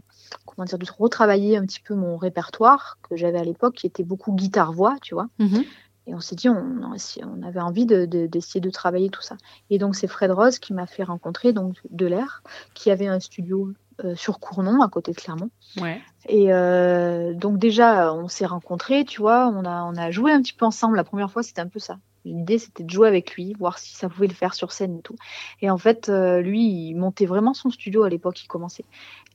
comment 0.45 0.65
dire, 0.65 0.77
de 0.77 0.85
retravailler 0.97 1.57
un 1.57 1.65
petit 1.65 1.81
peu 1.81 1.95
mon 1.95 2.17
répertoire 2.17 2.97
que 3.07 3.15
j'avais 3.15 3.39
à 3.39 3.43
l'époque 3.43 3.75
qui 3.75 3.87
était 3.87 4.03
beaucoup 4.03 4.33
guitare-voix, 4.33 4.97
tu 5.01 5.13
vois. 5.13 5.27
Mmh 5.39 5.61
et 6.07 6.15
on 6.15 6.19
s'est 6.19 6.35
dit, 6.35 6.49
on, 6.49 6.81
on, 6.81 7.43
avait 7.43 7.59
envie 7.59 7.85
d'essayer 7.85 8.59
de, 8.59 8.67
de, 8.67 8.73
travailler 8.73 9.09
tout 9.09 9.21
ça. 9.21 9.37
Et 9.69 9.77
donc, 9.77 9.95
c'est 9.95 10.07
Fred 10.07 10.31
Rose 10.31 10.57
qui 10.57 10.73
m'a 10.73 10.87
fait 10.87 11.03
rencontrer 11.03 11.53
donc 11.53 11.79
de 11.89 12.07
l'air, 12.07 12.41
qui 12.73 12.89
avait 12.89 13.07
un 13.07 13.19
studio 13.19 13.71
euh, 14.03 14.15
sur 14.15 14.39
Cournon, 14.39 14.81
à 14.81 14.89
côté 14.89 15.11
de 15.11 15.17
Clermont. 15.17 15.49
Ouais. 15.77 16.01
Et 16.27 16.53
euh, 16.53 17.33
donc, 17.33 17.57
déjà, 17.57 18.13
on 18.13 18.27
s'est 18.27 18.45
rencontrés, 18.45 19.05
tu 19.05 19.21
vois, 19.21 19.47
on 19.47 19.65
a, 19.65 19.83
on 19.83 19.95
a 19.95 20.11
joué 20.11 20.31
un 20.31 20.41
petit 20.41 20.53
peu 20.53 20.65
ensemble. 20.65 20.97
La 20.97 21.03
première 21.03 21.31
fois, 21.31 21.43
c'était 21.43 21.61
un 21.61 21.67
peu 21.67 21.79
ça. 21.79 21.97
L'idée, 22.25 22.59
c'était 22.59 22.83
de 22.83 22.89
jouer 22.89 23.07
avec 23.07 23.35
lui, 23.35 23.53
voir 23.57 23.79
si 23.79 23.95
ça 23.95 24.07
pouvait 24.07 24.27
le 24.27 24.33
faire 24.33 24.53
sur 24.53 24.71
scène 24.71 24.97
et 24.97 25.01
tout. 25.01 25.15
Et 25.61 25.69
en 25.69 25.77
fait, 25.77 26.09
euh, 26.09 26.41
lui, 26.41 26.63
il 26.63 26.95
montait 26.95 27.25
vraiment 27.25 27.53
son 27.53 27.69
studio 27.69 28.03
à 28.03 28.09
l'époque, 28.09 28.43
il 28.43 28.47
commençait. 28.47 28.85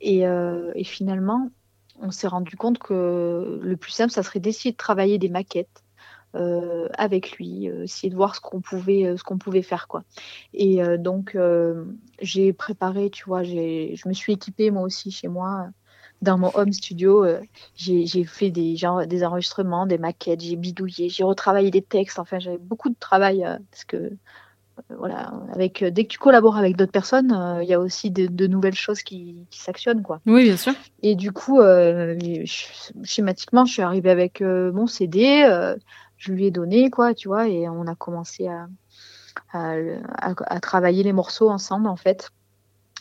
Et, 0.00 0.20
et 0.20 0.84
finalement, 0.84 1.50
on 2.00 2.10
s'est 2.10 2.28
rendu 2.28 2.56
compte 2.56 2.78
que 2.78 3.58
le 3.60 3.76
plus 3.76 3.90
simple, 3.90 4.12
ça 4.12 4.22
serait 4.22 4.40
d'essayer 4.40 4.72
de 4.72 4.76
travailler 4.76 5.18
des 5.18 5.30
maquettes 5.30 5.82
euh, 6.34 6.88
avec 6.98 7.32
lui, 7.32 7.70
euh, 7.70 7.84
essayer 7.84 8.10
de 8.10 8.16
voir 8.16 8.34
ce 8.34 8.40
qu'on 8.40 8.60
pouvait, 8.60 9.06
euh, 9.06 9.16
ce 9.16 9.22
qu'on 9.24 9.38
pouvait 9.38 9.62
faire 9.62 9.88
quoi. 9.88 10.02
Et 10.52 10.80
donc 10.98 11.36
j'ai 12.20 12.52
préparé, 12.52 13.10
tu 13.10 13.24
vois, 13.24 13.42
je 13.42 14.08
me 14.08 14.12
suis 14.12 14.32
équipée 14.34 14.70
moi 14.70 14.82
aussi 14.82 15.10
chez 15.10 15.28
moi 15.28 15.68
dans 16.22 16.38
mon 16.38 16.50
home 16.54 16.72
studio. 16.72 17.26
j'ai 17.74 18.24
fait 18.24 18.50
des, 18.50 18.76
genre, 18.76 19.06
des 19.06 19.24
enregistrements, 19.24 19.86
des 19.86 19.98
maquettes, 19.98 20.40
j'ai 20.40 20.56
bidouillé, 20.56 21.08
j'ai 21.08 21.24
retravaillé 21.24 21.70
des 21.70 21.82
textes. 21.82 22.18
Enfin, 22.18 22.38
j'avais 22.38 22.58
beaucoup 22.58 22.88
de 22.88 22.96
travail 22.98 23.46
parce 23.70 23.84
que 23.84 24.12
voilà, 24.98 25.32
avec 25.54 25.82
dès 25.84 26.04
que 26.04 26.08
tu 26.08 26.18
collabores 26.18 26.56
avec 26.56 26.76
d'autres 26.76 26.92
personnes, 26.92 27.58
il 27.62 27.68
y 27.68 27.74
a 27.74 27.80
aussi 27.80 28.10
de, 28.10 28.26
de 28.26 28.46
nouvelles 28.46 28.74
choses 28.74 29.02
qui, 29.02 29.46
qui 29.50 29.60
s'actionnent, 29.60 30.02
quoi. 30.02 30.20
Oui, 30.26 30.44
bien 30.44 30.56
sûr. 30.56 30.74
Et 31.02 31.14
du 31.14 31.32
coup, 31.32 31.60
euh, 31.60 32.16
schématiquement, 33.02 33.64
je 33.64 33.72
suis 33.72 33.82
arrivée 33.82 34.10
avec 34.10 34.40
mon 34.40 34.86
CD, 34.86 35.44
je 36.16 36.32
lui 36.32 36.46
ai 36.46 36.50
donné, 36.50 36.90
quoi, 36.90 37.14
tu 37.14 37.28
vois, 37.28 37.48
et 37.48 37.68
on 37.68 37.86
a 37.86 37.94
commencé 37.94 38.48
à, 38.48 38.68
à, 39.52 40.60
travailler 40.60 41.02
les 41.02 41.12
morceaux 41.12 41.50
ensemble, 41.50 41.88
en 41.88 41.96
fait. 41.96 42.30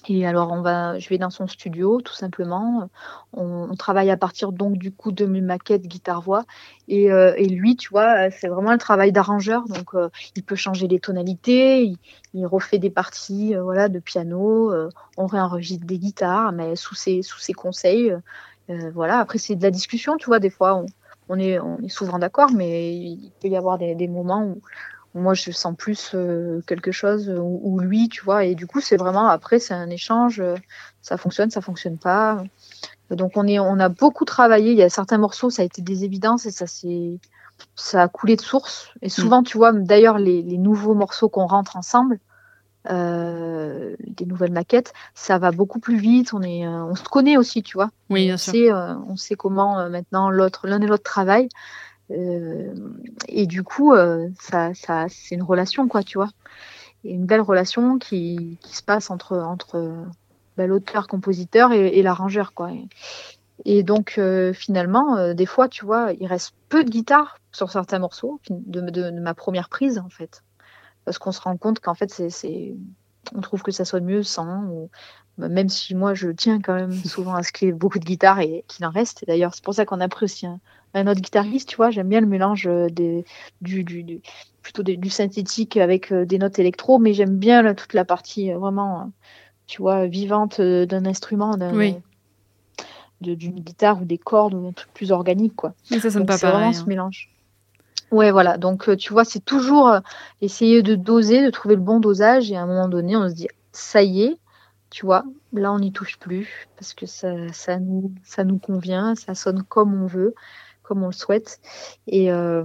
Et 0.07 0.25
alors, 0.27 0.51
on 0.51 0.61
va, 0.61 0.99
je 0.99 1.09
vais 1.09 1.17
dans 1.17 1.29
son 1.29 1.47
studio, 1.47 1.99
tout 2.01 2.13
simplement. 2.13 2.89
On, 3.33 3.75
travaille 3.75 4.11
à 4.11 4.17
partir 4.17 4.51
donc 4.51 4.77
du 4.77 4.91
coup 4.91 5.11
de 5.11 5.25
mes 5.25 5.41
maquettes 5.41 5.87
guitare-voix. 5.87 6.45
Et, 6.87 7.11
euh, 7.11 7.33
et, 7.37 7.47
lui, 7.47 7.75
tu 7.75 7.89
vois, 7.89 8.29
c'est 8.29 8.47
vraiment 8.47 8.69
un 8.69 8.77
travail 8.77 9.11
d'arrangeur. 9.11 9.67
Donc, 9.67 9.95
euh, 9.95 10.09
il 10.35 10.43
peut 10.43 10.55
changer 10.55 10.87
les 10.87 10.99
tonalités, 10.99 11.97
il, 12.33 12.45
refait 12.45 12.77
des 12.77 12.91
parties, 12.91 13.55
euh, 13.55 13.63
voilà, 13.63 13.89
de 13.89 13.99
piano. 13.99 14.71
On 15.17 15.25
réenregistre 15.25 15.85
des 15.85 15.97
guitares, 15.97 16.51
mais 16.51 16.75
sous 16.75 16.95
ses, 16.95 17.21
sous 17.21 17.39
ses 17.39 17.53
conseils. 17.53 18.13
Voilà. 18.93 19.19
Après, 19.19 19.37
c'est 19.37 19.55
de 19.55 19.63
la 19.63 19.71
discussion, 19.71 20.17
tu 20.17 20.27
vois. 20.27 20.39
Des 20.39 20.49
fois, 20.49 20.75
on, 20.75 20.85
on 21.29 21.39
est, 21.39 21.59
on 21.59 21.79
est 21.79 21.89
souvent 21.89 22.19
d'accord, 22.19 22.51
mais 22.51 22.95
il 22.95 23.31
peut 23.41 23.47
y 23.47 23.57
avoir 23.57 23.77
des, 23.77 23.95
des 23.95 24.07
moments 24.07 24.43
où, 24.43 24.61
où, 25.13 25.19
moi 25.19 25.33
je 25.33 25.51
sens 25.51 25.75
plus 25.77 26.11
euh, 26.13 26.61
quelque 26.67 26.91
chose, 26.91 27.29
ou, 27.29 27.59
ou, 27.63 27.79
lui, 27.79 28.09
tu 28.09 28.23
vois, 28.23 28.45
et 28.45 28.55
du 28.55 28.67
coup 28.67 28.81
c'est 28.81 28.97
vraiment 28.97 29.27
après 29.27 29.59
c'est 29.59 29.73
un 29.73 29.89
échange, 29.89 30.39
euh, 30.39 30.55
ça 31.01 31.17
fonctionne, 31.17 31.49
ça 31.49 31.61
fonctionne 31.61 31.97
pas. 31.97 32.43
Donc 33.11 33.33
on 33.35 33.47
est, 33.47 33.59
on 33.59 33.79
a 33.79 33.89
beaucoup 33.89 34.25
travaillé. 34.25 34.71
Il 34.71 34.77
y 34.77 34.83
a 34.83 34.89
certains 34.89 35.17
morceaux, 35.17 35.49
ça 35.49 35.61
a 35.61 35.65
été 35.65 35.81
des 35.81 36.03
évidences 36.03 36.45
et 36.45 36.51
ça 36.51 36.65
c'est, 36.67 37.19
ça 37.75 38.03
a 38.03 38.07
coulé 38.07 38.35
de 38.35 38.41
source. 38.41 38.89
Et 39.01 39.09
souvent, 39.09 39.41
mm. 39.41 39.45
tu 39.45 39.57
vois, 39.57 39.73
d'ailleurs 39.73 40.17
les, 40.17 40.41
les 40.41 40.57
nouveaux 40.57 40.95
morceaux 40.95 41.29
qu'on 41.29 41.45
rentre 41.45 41.77
ensemble, 41.77 42.19
euh, 42.89 43.95
des 43.99 44.25
nouvelles 44.25 44.51
maquettes, 44.51 44.93
ça 45.13 45.37
va 45.37 45.51
beaucoup 45.51 45.79
plus 45.79 45.97
vite. 45.97 46.33
On 46.33 46.41
est, 46.41 46.65
euh, 46.65 46.83
on 46.85 46.95
se 46.95 47.03
connaît 47.03 47.37
aussi, 47.37 47.63
tu 47.63 47.77
vois. 47.77 47.89
Oui, 48.09 48.25
bien 48.25 48.35
on 48.35 48.37
sûr. 48.37 48.53
Sait, 48.53 48.71
euh, 48.71 48.95
on 49.07 49.15
sait 49.15 49.35
comment 49.35 49.79
euh, 49.79 49.89
maintenant 49.89 50.29
l'autre, 50.29 50.67
l'un 50.67 50.81
et 50.81 50.87
l'autre 50.87 51.03
travaillent. 51.03 51.49
et 52.09 53.47
du 53.47 53.63
coup, 53.63 53.95
ça, 54.39 54.73
ça, 54.75 55.05
c'est 55.09 55.35
une 55.35 55.43
relation, 55.43 55.87
quoi, 55.87 56.03
tu 56.03 56.17
vois. 56.17 56.29
Et 57.03 57.11
une 57.11 57.25
belle 57.25 57.41
relation 57.41 57.97
qui, 57.97 58.57
qui 58.61 58.75
se 58.75 58.83
passe 58.83 59.09
entre, 59.09 59.37
entre 59.37 60.05
bah, 60.55 60.67
l'auteur-compositeur 60.67 61.71
et, 61.71 61.87
et 61.87 62.03
l'arrangeur, 62.03 62.53
quoi. 62.53 62.71
Et, 62.71 62.87
et 63.65 63.83
donc, 63.83 64.19
finalement, 64.53 65.33
des 65.33 65.45
fois, 65.47 65.67
tu 65.67 65.83
vois, 65.83 66.13
il 66.19 66.27
reste 66.27 66.53
peu 66.69 66.83
de 66.83 66.91
guitare 66.91 67.39
sur 67.51 67.71
certains 67.71 67.99
morceaux 67.99 68.39
de, 68.49 68.81
de, 68.81 69.09
de 69.09 69.19
ma 69.19 69.33
première 69.33 69.69
prise, 69.69 69.97
en 69.97 70.09
fait 70.09 70.43
parce 71.05 71.19
qu'on 71.19 71.31
se 71.31 71.41
rend 71.41 71.55
compte 71.57 71.79
qu'en 71.79 71.93
fait, 71.93 72.11
c'est, 72.29 72.75
on 73.35 73.41
trouve 73.41 73.61
que 73.63 73.71
ça 73.71 73.85
sonne 73.85 74.05
mieux 74.05 74.23
sans, 74.23 74.63
ou, 74.65 74.89
même 75.37 75.69
si 75.69 75.95
moi 75.95 76.13
je 76.13 76.29
tiens 76.29 76.59
quand 76.61 76.75
même 76.75 76.93
souvent 77.05 77.35
à 77.35 77.43
ce 77.43 77.51
qu'il 77.51 77.67
y 77.67 77.69
ait 77.69 77.73
beaucoup 77.73 77.99
de 77.99 78.05
guitare 78.05 78.39
et 78.39 78.65
qu'il 78.67 78.85
en 78.85 78.89
reste. 78.89 79.23
Et 79.23 79.25
d'ailleurs, 79.25 79.53
c'est 79.53 79.63
pour 79.63 79.73
ça 79.73 79.85
qu'on 79.85 80.01
a 80.01 80.07
pris 80.07 80.25
aussi 80.25 80.45
un, 80.47 80.59
un, 80.93 81.07
autre 81.07 81.21
guitariste, 81.21 81.69
tu 81.69 81.75
vois. 81.77 81.91
J'aime 81.91 82.09
bien 82.09 82.21
le 82.21 82.27
mélange 82.27 82.69
des, 82.91 83.25
du, 83.61 83.83
du, 83.83 84.03
du 84.03 84.21
plutôt 84.61 84.83
des, 84.83 84.97
du 84.97 85.09
synthétique 85.09 85.77
avec 85.77 86.11
des 86.11 86.39
notes 86.39 86.57
électro, 86.57 86.97
mais 86.99 87.13
j'aime 87.13 87.37
bien 87.37 87.61
là, 87.61 87.75
toute 87.75 87.93
la 87.93 88.05
partie 88.05 88.51
vraiment, 88.51 89.11
tu 89.67 89.81
vois, 89.81 90.07
vivante 90.07 90.59
d'un 90.59 91.05
instrument, 91.05 91.55
oui. 91.73 91.95
d'une 93.21 93.59
guitare 93.59 94.01
ou 94.01 94.05
des 94.05 94.17
cordes 94.17 94.55
ou 94.55 94.67
un 94.67 94.71
truc 94.71 94.91
plus 94.93 95.11
organique, 95.11 95.55
quoi. 95.55 95.73
Mais 95.91 95.99
ça 95.99 96.09
sonne 96.09 96.21
Donc, 96.21 96.29
pas 96.29 96.37
c'est 96.37 96.47
pareil. 96.47 96.59
vraiment 96.59 96.73
ce 96.73 96.81
hein. 96.81 96.85
mélange. 96.87 97.34
Ouais, 98.11 98.31
voilà. 98.31 98.57
Donc, 98.57 98.87
euh, 98.89 98.95
tu 98.95 99.13
vois, 99.13 99.25
c'est 99.25 99.43
toujours 99.43 99.89
euh, 99.89 99.99
essayer 100.41 100.83
de 100.83 100.95
doser, 100.95 101.43
de 101.43 101.49
trouver 101.49 101.75
le 101.75 101.81
bon 101.81 101.99
dosage. 101.99 102.51
Et 102.51 102.55
à 102.55 102.61
un 102.61 102.67
moment 102.67 102.87
donné, 102.87 103.15
on 103.17 103.27
se 103.29 103.33
dit, 103.33 103.47
ça 103.71 104.03
y 104.03 104.23
est, 104.23 104.37
tu 104.89 105.05
vois, 105.05 105.23
là, 105.53 105.71
on 105.73 105.79
n'y 105.79 105.91
touche 105.91 106.17
plus 106.19 106.67
parce 106.77 106.93
que 106.93 107.05
ça, 107.05 107.51
ça, 107.51 107.79
nous, 107.79 108.13
ça 108.23 108.43
nous 108.43 108.59
convient, 108.59 109.15
ça 109.15 109.35
sonne 109.35 109.63
comme 109.63 109.93
on 110.01 110.05
veut, 110.05 110.35
comme 110.83 111.03
on 111.03 111.07
le 111.07 111.13
souhaite. 111.13 111.59
Et, 112.07 112.31
euh, 112.31 112.63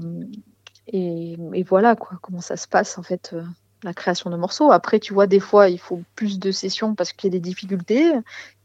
voilà, 1.68 1.96
quoi, 1.96 2.18
comment 2.22 2.40
ça 2.40 2.56
se 2.56 2.68
passe, 2.68 2.98
en 2.98 3.02
fait, 3.02 3.34
la 3.82 3.94
création 3.94 4.30
de 4.30 4.36
morceaux. 4.36 4.70
Après, 4.72 5.00
tu 5.00 5.14
vois, 5.14 5.26
des 5.26 5.40
fois, 5.40 5.68
il 5.68 5.78
faut 5.78 6.02
plus 6.14 6.38
de 6.38 6.50
sessions 6.50 6.94
parce 6.94 7.12
qu'il 7.12 7.32
y 7.32 7.36
a 7.36 7.38
des 7.38 7.40
difficultés. 7.40 8.12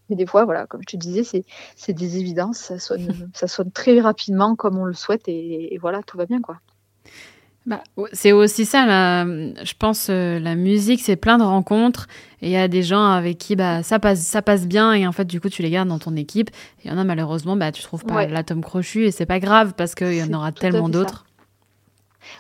Et 0.09 0.15
des 0.15 0.25
fois, 0.25 0.45
voilà, 0.45 0.67
comme 0.67 0.81
je 0.81 0.95
te 0.95 0.97
disais, 0.97 1.23
c'est 1.75 1.93
des 1.93 2.17
évidences. 2.17 2.57
Ça 2.57 2.79
sonne, 2.79 3.29
ça 3.33 3.47
sonne 3.47 3.71
très 3.71 3.99
rapidement 3.99 4.55
comme 4.55 4.77
on 4.77 4.85
le 4.85 4.93
souhaite 4.93 5.27
et, 5.27 5.73
et 5.73 5.77
voilà, 5.77 6.01
tout 6.03 6.17
va 6.17 6.25
bien, 6.25 6.41
quoi. 6.41 6.57
Bah, 7.65 7.81
c'est 8.13 8.31
aussi 8.31 8.63
ça, 8.63 8.85
la, 8.85 9.25
je 9.25 9.73
pense, 9.79 10.07
euh, 10.11 10.37
la 10.39 10.53
musique, 10.53 11.01
c'est 11.01 11.15
plein 11.15 11.39
de 11.39 11.43
rencontres. 11.43 12.05
Et 12.43 12.49
il 12.49 12.51
y 12.51 12.57
a 12.57 12.67
des 12.67 12.83
gens 12.83 13.03
avec 13.03 13.39
qui 13.39 13.55
bah, 13.55 13.81
ça, 13.81 13.97
passe, 13.97 14.19
ça 14.21 14.43
passe 14.43 14.67
bien 14.67 14.93
et 14.93 15.07
en 15.07 15.11
fait, 15.11 15.25
du 15.25 15.41
coup, 15.41 15.49
tu 15.49 15.63
les 15.63 15.71
gardes 15.71 15.89
dans 15.89 15.97
ton 15.97 16.15
équipe. 16.15 16.51
Il 16.83 16.91
y 16.91 16.93
en 16.93 16.97
a 16.99 17.03
malheureusement, 17.03 17.55
bah, 17.55 17.71
tu 17.71 17.81
trouves 17.81 18.05
pas 18.05 18.17
Ouais. 18.17 18.27
l'atome 18.27 18.61
crochu 18.61 19.05
et 19.05 19.11
c'est 19.11 19.25
pas 19.25 19.39
grave 19.39 19.73
parce 19.75 19.95
qu'il 19.95 20.13
y 20.13 20.21
en 20.21 20.31
aura 20.33 20.51
tellement 20.51 20.89
d'autres. 20.89 21.25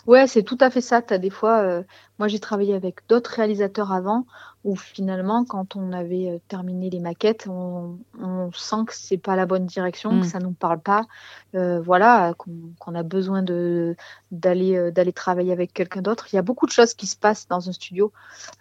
Ouais, 0.05 0.27
c'est 0.27 0.43
tout 0.43 0.57
à 0.61 0.69
fait 0.69 0.81
ça. 0.81 1.01
T'as 1.01 1.17
des 1.17 1.31
fois, 1.31 1.59
euh, 1.61 1.83
moi 2.19 2.27
j'ai 2.27 2.39
travaillé 2.39 2.73
avec 2.73 3.07
d'autres 3.09 3.31
réalisateurs 3.31 3.91
avant, 3.91 4.25
où 4.63 4.75
finalement, 4.75 5.45
quand 5.45 5.75
on 5.75 5.91
avait 5.91 6.29
euh, 6.31 6.39
terminé 6.47 6.89
les 6.89 6.99
maquettes, 6.99 7.45
on, 7.47 7.99
on 8.19 8.51
sent 8.51 8.85
que 8.87 8.93
c'est 8.95 9.17
pas 9.17 9.35
la 9.35 9.45
bonne 9.45 9.65
direction, 9.67 10.11
Mm. 10.13 10.21
que 10.21 10.25
ça 10.25 10.39
nous 10.39 10.51
parle 10.53 10.79
pas, 10.79 11.05
euh, 11.53 11.79
voilà, 11.81 12.33
qu'on 12.37 12.95
a 12.95 13.03
besoin 13.03 13.43
de 13.43 13.95
d'aller 14.31 14.75
euh, 14.75 14.91
d'aller 14.91 15.13
travailler 15.13 15.51
avec 15.53 15.71
quelqu'un 15.73 16.01
d'autre. 16.01 16.27
Il 16.33 16.35
y 16.35 16.39
a 16.39 16.41
beaucoup 16.41 16.65
de 16.65 16.71
choses 16.71 16.93
qui 16.95 17.05
se 17.05 17.15
passent 17.15 17.47
dans 17.47 17.69
un 17.69 17.71
studio. 17.73 18.11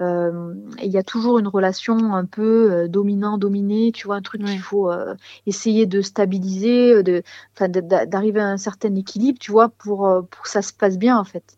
Euh, 0.01 0.55
et 0.79 0.87
il 0.87 0.93
y 0.93 0.99
a 0.99 1.03
toujours 1.03 1.39
une 1.39 1.49
relation 1.49 2.15
un 2.15 2.27
peu 2.27 2.71
euh, 2.73 2.89
dominant-dominé, 2.89 3.93
tu 3.93 4.07
vois, 4.07 4.17
un 4.17 4.23
truc 4.23 4.43
Ouais. 4.43 4.51
qu'il 4.51 4.61
faut 4.61 4.91
euh, 4.91 5.15
essayer 5.47 5.87
de 5.87 6.03
stabiliser, 6.03 7.03
de, 7.03 7.23
d'arriver 8.07 8.41
à 8.41 8.49
un 8.49 8.59
certain 8.59 8.95
équilibre, 8.95 9.39
tu 9.39 9.53
vois, 9.53 9.69
pour, 9.71 10.01
pour 10.31 10.43
que 10.43 10.49
ça 10.51 10.61
se 10.63 10.73
passe 10.73 10.99
bien, 10.99 11.17
en 11.19 11.25
fait. 11.25 11.57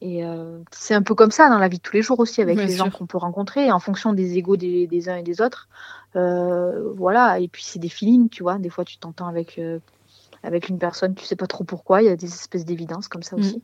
Et 0.00 0.24
euh, 0.24 0.60
c'est 0.70 0.94
un 0.94 1.02
peu 1.02 1.14
comme 1.14 1.32
ça 1.32 1.48
dans 1.48 1.58
la 1.58 1.68
vie 1.68 1.78
de 1.78 1.82
tous 1.82 1.96
les 1.96 2.02
jours 2.02 2.20
aussi, 2.20 2.40
avec 2.40 2.56
Bien 2.56 2.66
les 2.66 2.76
gens 2.76 2.90
qu'on 2.90 3.06
peut 3.06 3.18
rencontrer, 3.18 3.72
en 3.72 3.80
fonction 3.80 4.12
des 4.12 4.36
égaux 4.38 4.56
des, 4.56 4.86
des 4.86 5.08
uns 5.08 5.16
et 5.16 5.22
des 5.22 5.40
autres. 5.40 5.68
Euh, 6.16 6.92
voilà, 6.94 7.40
et 7.40 7.48
puis 7.48 7.64
c'est 7.64 7.80
des 7.80 7.88
feelings, 7.88 8.28
tu 8.28 8.42
vois. 8.42 8.58
Des 8.58 8.70
fois, 8.70 8.84
tu 8.84 8.98
t'entends 8.98 9.26
avec, 9.26 9.58
euh, 9.58 9.80
avec 10.44 10.68
une 10.68 10.78
personne, 10.78 11.14
tu 11.14 11.24
sais 11.24 11.34
pas 11.34 11.48
trop 11.48 11.64
pourquoi, 11.64 12.02
il 12.02 12.06
y 12.06 12.08
a 12.08 12.16
des 12.16 12.26
espèces 12.32 12.64
d'évidences 12.64 13.08
comme 13.08 13.24
ça 13.24 13.36
Mm. 13.36 13.40
aussi. 13.40 13.62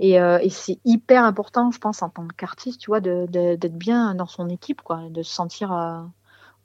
Et, 0.00 0.14
et 0.14 0.50
c'est 0.50 0.80
hyper 0.84 1.24
important, 1.24 1.70
je 1.70 1.78
pense, 1.78 2.02
en 2.02 2.08
tant 2.08 2.26
qu'artiste, 2.36 2.80
tu 2.80 2.90
vois, 2.90 3.00
d'être 3.00 3.78
bien 3.78 4.16
dans 4.16 4.26
son 4.26 4.48
équipe, 4.48 4.82
quoi, 4.82 5.02
de 5.10 5.22
se 5.22 5.32
sentir, 5.32 6.04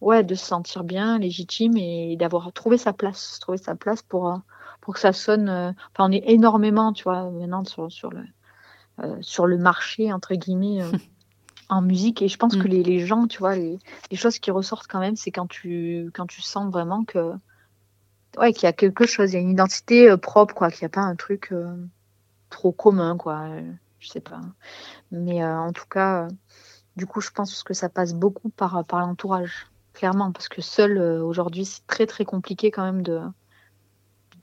ouais, 0.02 0.24
de 0.24 0.34
se 0.34 0.46
sentir 0.46 0.84
bien, 0.84 1.20
légitime 1.20 1.78
et 1.78 2.16
d'avoir 2.18 2.52
trouvé 2.52 2.80
sa 2.80 2.94
place, 2.94 3.38
trouver 3.40 3.60
sa 3.60 3.76
place 3.76 4.02
pour, 4.02 4.42
pour 4.82 4.96
que 4.96 5.00
ça 5.00 5.14
sonne. 5.14 5.50
Enfin, 5.50 6.10
on 6.10 6.12
est 6.12 6.24
énormément, 6.26 6.94
tu 6.94 7.04
vois, 7.04 7.30
maintenant 7.30 7.64
sur, 7.64 7.92
sur 7.92 8.10
le, 8.10 8.24
sur 9.22 9.46
le 9.48 9.58
marché 9.58 10.12
entre 10.14 10.36
guillemets. 10.36 10.82
euh, 10.84 10.92
en 11.70 11.82
musique 11.82 12.22
et 12.22 12.28
je 12.30 12.38
pense 12.38 12.56
Mm. 12.56 12.64
que 12.64 12.68
les, 12.70 12.84
les 12.84 13.06
gens 13.06 13.28
tu 13.28 13.40
vois 13.40 13.56
les, 13.56 13.80
les 14.12 14.18
choses 14.18 14.40
qui 14.40 14.52
ressortent 14.52 14.88
quand 14.88 15.00
même 15.02 15.16
c'est 15.18 15.32
quand 15.32 15.48
tu 15.48 16.10
quand 16.14 16.26
tu 16.28 16.42
sens 16.42 16.72
vraiment 16.72 17.04
que 17.06 17.34
ouais 18.38 18.54
qu'il 18.54 18.64
y 18.64 18.68
a 18.68 18.74
quelque 18.74 19.06
chose 19.06 19.32
il 19.32 19.36
y 19.36 19.38
a 19.38 19.42
une 19.42 19.50
identité 19.52 20.10
euh, 20.10 20.18
propre 20.18 20.54
quoi 20.56 20.72
qu'il 20.72 20.84
n'y 20.84 20.88
a 20.88 20.90
pas 20.90 21.02
un 21.02 21.16
truc 21.16 21.52
euh, 21.52 21.76
trop 22.50 22.72
commun 22.72 23.18
quoi 23.18 23.42
euh, 23.50 23.72
je 24.00 24.10
sais 24.10 24.22
pas 24.22 24.42
mais 25.12 25.44
euh, 25.44 25.58
en 25.60 25.74
tout 25.74 25.88
cas 25.90 26.26
euh, 26.26 26.30
du 26.96 27.06
coup 27.08 27.22
je 27.22 27.32
pense 27.32 27.64
que 27.64 27.74
ça 27.74 27.90
passe 27.90 28.14
beaucoup 28.14 28.50
par 28.50 28.86
par 28.86 29.00
l'entourage 29.02 29.68
clairement 29.94 30.32
parce 30.32 30.50
que 30.50 30.62
seul 30.62 30.98
euh, 30.98 31.24
aujourd'hui 31.24 31.66
c'est 31.66 31.86
très 31.88 32.06
très 32.08 32.26
compliqué 32.26 32.72
quand 32.72 32.84
même 32.86 33.02
de 33.04 33.22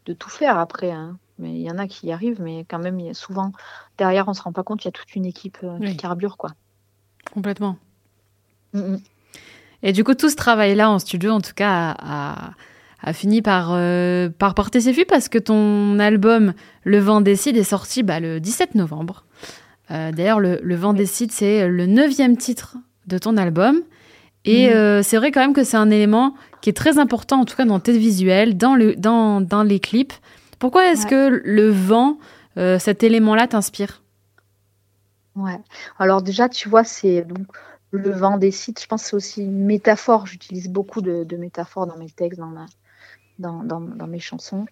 de 0.07 0.13
tout 0.15 0.31
faire 0.31 0.59
après 0.59 0.91
hein. 0.93 1.19
Mais 1.39 1.51
il 1.51 1.63
y 1.63 1.71
en 1.71 1.79
a 1.79 1.89
qui 1.89 2.07
y 2.07 2.13
arrivent, 2.13 2.41
mais 2.41 2.65
quand 2.69 2.79
même, 2.79 3.13
souvent, 3.13 3.53
derrière, 3.99 4.29
on 4.29 4.35
se 4.35 4.43
rend 4.43 4.53
pas 4.53 4.63
compte, 4.63 4.85
il 4.85 4.87
y 4.87 4.89
a 4.89 4.93
toute 4.93 5.15
une 5.17 5.27
équipe 5.27 5.59
euh, 5.65 5.77
Oui. 5.81 5.91
qui 5.91 5.97
carbure, 5.97 6.37
quoi. 6.37 6.51
Complètement. 7.33 7.77
Mm, 8.73 8.81
mm. 8.81 9.01
Et 9.83 9.93
du 9.93 10.05
coup, 10.05 10.15
tout 10.15 10.31
ce 10.31 10.37
travail-là 10.37 10.91
en 10.91 10.99
studio, 10.99 11.33
en 11.33 11.41
tout 11.41 11.53
cas, 11.55 11.95
a, 11.99 13.13
fini 13.13 13.43
par, 13.43 13.73
euh, 13.73 14.31
par 14.31 14.55
porter 14.55 14.81
ses 14.81 14.93
fruits 14.93 15.05
parce 15.05 15.29
que 15.29 15.37
ton 15.39 15.99
album 15.99 16.55
Le 16.85 16.99
Vent 16.99 17.21
décide 17.21 17.57
est 17.59 17.63
sorti 17.65 18.03
bah, 18.03 18.19
le 18.19 18.41
17 18.41 18.77
novembre. 18.77 19.25
Euh, 19.91 20.11
D'ailleurs, 20.11 20.41
le, 20.41 20.59
le 20.63 20.75
Vent 20.75 20.95
décide, 20.95 21.31
c'est 21.31 21.69
le 21.69 21.85
neuvième 21.85 22.39
titre 22.39 22.79
de 23.07 23.19
ton 23.19 23.37
album. 23.37 23.83
Et 24.45 24.75
euh, 24.75 25.03
c'est 25.03 25.17
vrai 25.17 25.33
quand 25.33 25.41
même 25.41 25.55
que 25.55 25.65
c'est 25.65 25.77
un 25.77 25.91
élément 25.91 26.35
qui 26.61 26.71
est 26.71 26.75
très 26.75 26.99
important, 26.99 27.41
en 27.41 27.45
tout 27.45 27.57
cas 27.57 27.65
dans 27.65 27.81
tes 27.81 27.97
visuels, 27.97 28.57
dans, 28.57 28.75
le, 28.75 28.95
dans, 28.95 29.41
dans 29.41 29.63
les 29.63 29.81
clips. 29.81 30.13
Pourquoi 30.65 30.87
est-ce 30.87 31.03
Ouais. 31.03 31.11
que 31.11 31.43
le 31.45 31.69
vent, 31.69 32.17
euh, 32.57 32.79
cet 32.79 33.03
élément-là, 33.03 33.47
t'inspire? 33.47 34.03
Ouais. 35.37 35.61
Alors 35.99 36.23
déjà, 36.23 36.49
tu 36.49 36.71
vois, 36.71 36.85
c'est 36.85 37.21
donc 37.21 37.49
le 37.91 38.11
vent 38.11 38.39
décide. 38.39 38.81
Je 38.81 38.87
pense 38.87 39.03
que 39.03 39.09
c'est 39.11 39.17
aussi 39.17 39.43
une 39.43 39.67
métaphore. 39.67 40.27
J'utilise 40.27 40.71
beaucoup 40.71 41.03
de, 41.03 41.23
de 41.25 41.37
métaphores 41.37 41.87
dans 41.87 41.99
mes 41.99 42.09
textes, 42.09 42.41
dans, 42.41 42.47
ma, 42.47 42.65
dans, 43.39 43.63
dans, 43.63 43.79
dans 43.83 44.07
mes 44.07 44.21
chansons. 44.21 44.65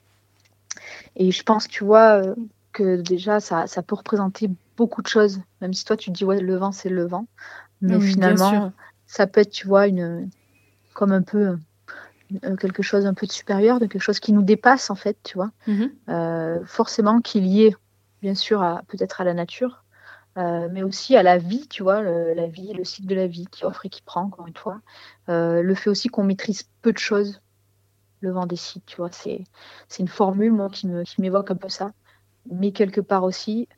Et 1.16 1.30
je 1.30 1.43
pense, 1.43 1.68
tu 1.68 1.84
vois, 1.84 2.22
euh, 2.22 2.34
que 2.72 3.03
déjà, 3.03 3.40
ça, 3.40 3.66
ça 3.66 3.82
peut 3.82 3.95
représenter 3.95 4.49
beaucoup 4.78 5.03
de 5.03 5.09
choses. 5.09 5.43
Même 5.61 5.74
si 5.74 5.84
toi, 5.84 5.99
tu 5.99 6.11
dis, 6.11 6.24
ouais, 6.24 6.40
le 6.40 6.57
vent, 6.57 6.72
c'est 6.72 6.88
le 6.88 7.07
vent. 7.07 7.26
Mais 7.82 7.97
oui, 7.97 7.99
bien 7.99 8.12
finalement, 8.14 8.72
ça 9.07 9.26
peut 9.26 9.43
être, 9.43 9.51
tu 9.51 9.66
vois, 9.66 9.88
une, 9.88 10.30
comme 10.95 11.12
un 11.12 11.20
peu 11.20 11.59
quelque 12.61 12.83
chose 12.83 13.07
un 13.07 13.14
peu 13.14 13.26
de 13.26 13.33
supérieur, 13.33 13.80
de 13.80 13.87
quelque 13.87 14.03
chose 14.03 14.20
qui 14.20 14.33
nous 14.33 14.43
dépasse, 14.43 14.91
en 14.91 14.95
fait, 14.95 15.18
tu 15.22 15.37
vois. 15.37 15.53
Mhm. 15.66 15.93
Euh, 16.11 16.64
forcément 16.66 17.20
qu'il 17.20 17.47
y 17.47 17.64
ait, 17.66 17.76
bien 18.22 18.35
sûr, 18.35 18.62
à- 18.62 18.83
peut-être 18.89 19.20
à 19.20 19.24
la 19.24 19.35
nature, 19.35 19.85
euh, 20.39 20.68
mais 20.72 20.83
aussi 20.83 21.16
à 21.16 21.22
la 21.22 21.39
vie, 21.39 21.68
tu 21.68 21.83
vois, 21.83 22.03
le- 22.03 22.35
la 22.35 22.47
vie, 22.49 22.72
le 22.74 22.85
cycle 22.85 23.09
de 23.09 23.14
la 23.16 23.26
vie 23.28 23.47
qui 23.49 23.64
offre 23.64 23.87
et 23.87 23.91
qui 23.91 24.03
prend, 24.03 24.22
encore 24.24 24.47
une 24.49 24.57
fois. 24.57 24.80
Euh, 25.30 25.62
le 25.62 25.74
fait 25.74 25.91
aussi 25.91 26.09
qu'on 26.09 26.24
maîtrise 26.24 26.64
peu 26.83 26.93
de 26.93 26.99
choses, 26.99 27.41
le 28.20 28.30
vent 28.33 28.47
décide, 28.47 28.83
tu 28.87 28.97
vois, 28.97 29.11
c'est 29.12 29.45
c'est 29.89 30.03
une 30.03 30.09
formule, 30.09 30.53
moi, 30.53 30.68
qui 30.70 30.87
me- 30.89 31.03
qui 31.05 31.20
m'évoque 31.20 31.51
un 31.51 31.57
peu 31.57 31.68
ça. 31.68 31.93
Mais 32.51 32.72
quelque 32.72 33.01
part 33.01 33.24
aussi, 33.24 33.68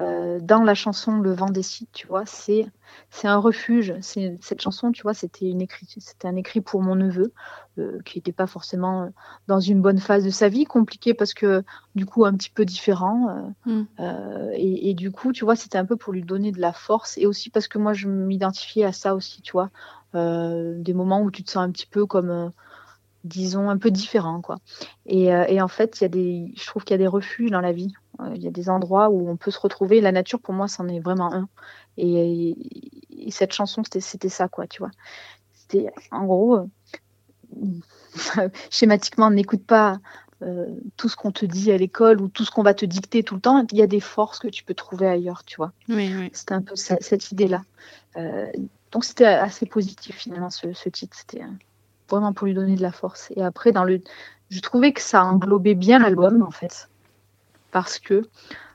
euh, 0.00 0.40
dans 0.40 0.62
la 0.64 0.74
chanson 0.74 1.18
Le 1.20 1.32
vent 1.32 1.46
décide, 1.50 1.88
tu 1.92 2.06
vois, 2.06 2.26
c'est 2.26 2.66
c'est 3.10 3.28
un 3.28 3.38
refuge. 3.38 3.94
C'est 4.00 4.36
cette 4.42 4.60
chanson, 4.60 4.92
tu 4.92 5.02
vois, 5.02 5.14
c'était 5.14 5.48
une 5.48 5.60
écrit, 5.62 5.86
c'était 5.98 6.28
un 6.28 6.36
écrit 6.36 6.60
pour 6.60 6.82
mon 6.82 6.96
neveu, 6.96 7.32
euh, 7.78 8.00
qui 8.04 8.18
n'était 8.18 8.32
pas 8.32 8.46
forcément 8.46 9.12
dans 9.46 9.60
une 9.60 9.80
bonne 9.82 9.98
phase 10.00 10.24
de 10.24 10.30
sa 10.30 10.48
vie, 10.48 10.64
compliqué 10.64 11.14
parce 11.14 11.34
que 11.34 11.62
du 11.94 12.06
coup 12.06 12.24
un 12.24 12.34
petit 12.36 12.50
peu 12.50 12.64
différent. 12.64 13.28
euh, 13.30 13.50
Mm. 13.66 13.84
euh, 14.00 14.50
et, 14.54 14.90
et 14.90 14.94
du 14.94 15.12
coup, 15.12 15.32
tu 15.32 15.44
vois, 15.44 15.56
c'était 15.56 15.78
un 15.78 15.84
peu 15.86 15.96
pour 15.96 16.12
lui 16.12 16.22
donner 16.24 16.50
de 16.52 16.60
la 16.60 16.72
force 16.72 17.16
et 17.18 17.26
aussi 17.26 17.50
parce 17.50 17.68
que 17.68 17.78
moi, 17.78 17.92
je 17.92 18.08
m'identifiais 18.08 18.84
à 18.84 18.92
ça 18.92 19.14
aussi, 19.14 19.42
tu 19.42 19.52
vois, 19.52 19.70
Euh, 20.16 20.74
des 20.78 20.94
moments 20.94 21.22
où 21.22 21.30
tu 21.32 21.42
te 21.42 21.50
sens 21.50 21.64
un 21.64 21.72
petit 21.72 21.86
peu 21.88 22.06
comme, 22.06 22.30
euh, 22.30 22.48
disons, 23.24 23.68
un 23.70 23.78
peu 23.78 23.90
différent, 23.90 24.40
quoi. 24.40 24.56
Et, 25.06 25.34
euh, 25.34 25.44
et 25.48 25.60
en 25.60 25.68
fait, 25.68 26.00
il 26.00 26.02
y 26.02 26.06
a 26.06 26.08
des, 26.08 26.52
je 26.56 26.66
trouve 26.66 26.84
qu'il 26.84 26.92
y 26.92 26.96
a 26.96 26.98
des 26.98 27.06
refuges 27.06 27.50
dans 27.50 27.60
la 27.60 27.72
vie. 27.72 27.92
Euh, 28.20 28.32
Il 28.34 28.42
y 28.42 28.46
a 28.46 28.50
des 28.50 28.68
endroits 28.68 29.10
où 29.10 29.28
on 29.28 29.36
peut 29.36 29.50
se 29.50 29.58
retrouver. 29.58 30.00
La 30.00 30.12
nature, 30.12 30.40
pour 30.40 30.54
moi, 30.54 30.68
c'en 30.68 30.86
est 30.88 31.00
vraiment 31.00 31.32
un. 31.34 31.48
Et, 31.96 32.56
et 33.10 33.30
cette 33.30 33.52
chanson, 33.52 33.82
c'était 33.84 34.00
c'était 34.00 34.28
ça, 34.28 34.48
quoi, 34.48 34.66
tu 34.66 34.80
vois. 34.80 34.90
C'était, 35.54 35.86
en 36.10 36.24
gros, 36.26 36.56
euh, 36.58 36.68
schématiquement, 38.70 39.30
n'écoute 39.30 39.64
pas 39.64 39.98
euh, 40.42 40.66
tout 40.96 41.08
ce 41.08 41.16
qu'on 41.16 41.32
te 41.32 41.46
dit 41.46 41.72
à 41.72 41.78
l'école 41.78 42.20
ou 42.20 42.28
tout 42.28 42.44
ce 42.44 42.50
qu'on 42.50 42.62
va 42.62 42.74
te 42.74 42.84
dicter 42.84 43.22
tout 43.22 43.34
le 43.36 43.40
temps. 43.40 43.64
Il 43.72 43.78
y 43.78 43.82
a 43.82 43.86
des 43.86 44.00
forces 44.00 44.38
que 44.38 44.48
tu 44.48 44.64
peux 44.64 44.74
trouver 44.74 45.06
ailleurs, 45.06 45.44
tu 45.44 45.56
vois. 45.56 45.72
Oui, 45.88 46.12
oui. 46.14 46.30
C'était 46.32 46.54
un 46.54 46.62
peu 46.62 46.76
ça- 46.76 46.98
cette 47.00 47.32
idée-là. 47.32 47.62
Euh, 48.16 48.46
donc 48.92 49.04
c'était 49.04 49.24
assez 49.24 49.66
positif 49.66 50.16
finalement 50.16 50.50
ce, 50.50 50.72
ce 50.72 50.88
titre. 50.88 51.16
C'était 51.18 51.42
vraiment 52.08 52.32
pour 52.32 52.46
lui 52.46 52.54
donner 52.54 52.76
de 52.76 52.82
la 52.82 52.92
force. 52.92 53.32
Et 53.36 53.42
après, 53.42 53.72
dans 53.72 53.84
le, 53.84 54.00
je 54.50 54.60
trouvais 54.60 54.92
que 54.92 55.00
ça 55.00 55.24
englobait 55.24 55.74
bien 55.74 55.98
l'album 55.98 56.42
en 56.42 56.50
fait, 56.50 56.88
parce 57.70 57.98
que 57.98 58.28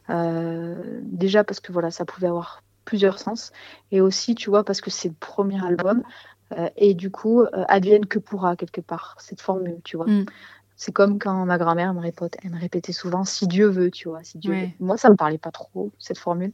euh, 0.09 0.75
déjà 1.03 1.43
parce 1.43 1.59
que 1.59 1.71
voilà, 1.71 1.91
ça 1.91 2.05
pouvait 2.05 2.27
avoir 2.27 2.63
plusieurs 2.85 3.19
sens, 3.19 3.51
et 3.91 4.01
aussi 4.01 4.35
tu 4.35 4.49
vois 4.49 4.63
parce 4.63 4.81
que 4.81 4.89
c'est 4.89 5.09
le 5.09 5.15
premier 5.19 5.63
album. 5.63 6.03
euh, 6.57 6.67
et 6.77 6.95
du 6.95 7.11
coup, 7.11 7.41
euh, 7.41 7.63
advienne 7.67 8.07
que 8.07 8.17
pourra 8.17 8.55
quelque 8.55 8.81
part 8.81 9.15
cette 9.19 9.39
formule, 9.39 9.77
tu 9.83 9.97
vois. 9.97 10.07
Mm. 10.07 10.25
C'est 10.75 10.91
comme 10.91 11.19
quand 11.19 11.45
ma 11.45 11.59
grand-mère 11.59 11.93
me 11.93 11.99
répétait, 11.99 12.39
elle 12.43 12.51
me 12.51 12.59
répétait 12.59 12.93
souvent 12.93 13.23
si 13.23 13.47
Dieu 13.47 13.67
veut, 13.67 13.91
tu 13.91 14.07
vois, 14.07 14.23
si 14.23 14.39
Dieu 14.39 14.51
Ouais. 14.51 14.75
Moi, 14.79 14.97
ça 14.97 15.09
me 15.09 15.15
parlait 15.15 15.37
pas 15.37 15.51
trop 15.51 15.91
cette 15.99 16.17
formule. 16.17 16.53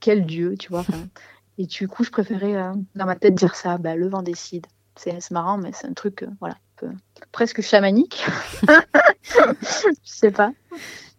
Quel 0.00 0.26
Dieu, 0.26 0.54
tu 0.58 0.68
vois. 0.68 0.84
Et 1.58 1.64
du 1.64 1.88
coup, 1.88 2.04
je 2.04 2.10
préférais 2.10 2.72
dans 2.94 3.06
ma 3.06 3.16
tête 3.16 3.34
dire 3.34 3.54
ça, 3.54 3.78
bah, 3.78 3.96
le 3.96 4.06
vent 4.06 4.22
décide. 4.22 4.66
C'est 4.96 5.30
marrant, 5.30 5.58
mais 5.58 5.70
c'est 5.72 5.86
un 5.86 5.92
truc, 5.94 6.22
euh, 6.22 6.28
voilà, 6.40 6.56
peu- 6.76 6.90
presque 7.32 7.60
chamanique. 7.62 8.24
je 9.22 9.94
sais 10.04 10.30
pas. 10.30 10.52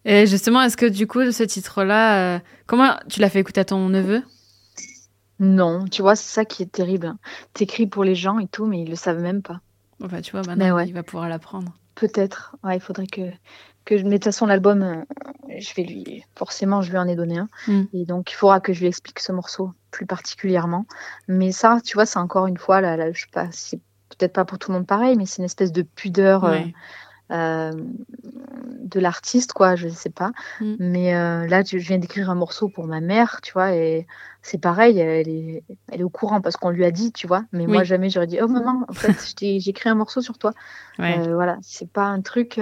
Et 0.05 0.27
justement, 0.27 0.61
est-ce 0.61 0.77
que 0.77 0.85
du 0.85 1.07
coup, 1.07 1.31
ce 1.31 1.43
titre-là, 1.43 2.35
euh, 2.35 2.39
comment 2.65 2.95
tu 3.09 3.19
l'as 3.19 3.29
fait 3.29 3.39
écouter 3.39 3.61
à 3.61 3.65
ton 3.65 3.89
neveu? 3.89 4.21
Non, 5.39 5.85
tu 5.87 6.01
vois, 6.01 6.15
c'est 6.15 6.31
ça 6.33 6.45
qui 6.45 6.63
est 6.63 6.71
terrible. 6.71 7.07
hein. 7.07 7.17
T'écris 7.53 7.87
pour 7.87 8.03
les 8.03 8.15
gens 8.15 8.39
et 8.39 8.47
tout, 8.47 8.65
mais 8.65 8.81
ils 8.81 8.89
le 8.89 8.95
savent 8.95 9.21
même 9.21 9.41
pas. 9.41 9.61
Enfin, 10.03 10.21
tu 10.21 10.31
vois, 10.31 10.41
maintenant, 10.41 10.65
Mais 10.65 10.71
ouais. 10.71 10.87
il 10.87 10.93
va 10.93 11.03
pouvoir 11.03 11.27
l'apprendre. 11.29 11.73
Peut-être. 11.95 12.55
Ouais, 12.63 12.77
il 12.77 12.81
faudrait 12.81 13.07
que, 13.07 13.21
que. 13.85 13.95
Mais 13.95 14.03
de 14.03 14.13
toute 14.13 14.25
façon, 14.25 14.45
l'album, 14.45 14.81
euh, 14.81 15.03
je 15.57 15.73
vais 15.75 15.83
lui. 15.83 16.23
Forcément, 16.35 16.81
je 16.81 16.91
lui 16.91 16.97
en 16.97 17.07
ai 17.07 17.15
donné 17.15 17.37
un. 17.37 17.49
Mm. 17.67 17.83
Et 17.93 18.05
donc, 18.05 18.31
il 18.31 18.35
faudra 18.35 18.59
que 18.59 18.73
je 18.73 18.81
lui 18.81 18.87
explique 18.87 19.19
ce 19.19 19.31
morceau 19.31 19.73
plus 19.91 20.05
particulièrement. 20.05 20.85
Mais 21.27 21.51
ça, 21.51 21.79
tu 21.83 21.95
vois, 21.95 22.05
c'est 22.05 22.19
encore 22.19 22.47
une 22.47 22.57
fois, 22.57 22.81
là, 22.81 22.97
là, 22.97 23.11
je 23.11 23.21
sais 23.21 23.27
pas, 23.31 23.47
c'est 23.51 23.79
peut-être 24.09 24.33
pas 24.33 24.45
pour 24.45 24.59
tout 24.59 24.71
le 24.71 24.77
monde 24.77 24.87
pareil, 24.87 25.15
mais 25.17 25.25
c'est 25.25 25.39
une 25.39 25.45
espèce 25.45 25.71
de 25.71 25.81
pudeur. 25.81 26.45
euh, 26.45 26.59
euh, 27.31 27.71
de 27.73 28.99
l'artiste, 28.99 29.53
quoi, 29.53 29.75
je 29.75 29.87
sais 29.87 30.09
pas. 30.09 30.31
Mm. 30.59 30.75
Mais 30.79 31.15
euh, 31.15 31.47
là, 31.47 31.63
je 31.63 31.77
viens 31.77 31.97
d'écrire 31.97 32.29
un 32.29 32.35
morceau 32.35 32.69
pour 32.69 32.85
ma 32.85 32.99
mère, 32.99 33.39
tu 33.41 33.53
vois, 33.53 33.73
et 33.73 34.05
c'est 34.41 34.59
pareil, 34.59 34.99
elle 34.99 35.29
est, 35.29 35.63
elle 35.91 36.01
est 36.01 36.03
au 36.03 36.09
courant 36.09 36.41
parce 36.41 36.57
qu'on 36.57 36.69
lui 36.69 36.85
a 36.85 36.91
dit, 36.91 37.11
tu 37.11 37.25
vois. 37.25 37.45
Mais 37.51 37.65
moi, 37.65 37.83
jamais 37.83 38.09
j'aurais 38.09 38.27
dit, 38.27 38.39
oh 38.41 38.47
maman, 38.47 38.85
en 38.87 38.93
fait, 38.93 39.35
écrit 39.41 39.89
un 39.89 39.95
morceau 39.95 40.21
sur 40.21 40.37
toi. 40.37 40.53
Ouais. 40.99 41.17
Euh, 41.19 41.33
voilà, 41.33 41.57
c'est 41.61 41.89
pas 41.89 42.05
un 42.05 42.21
truc. 42.21 42.59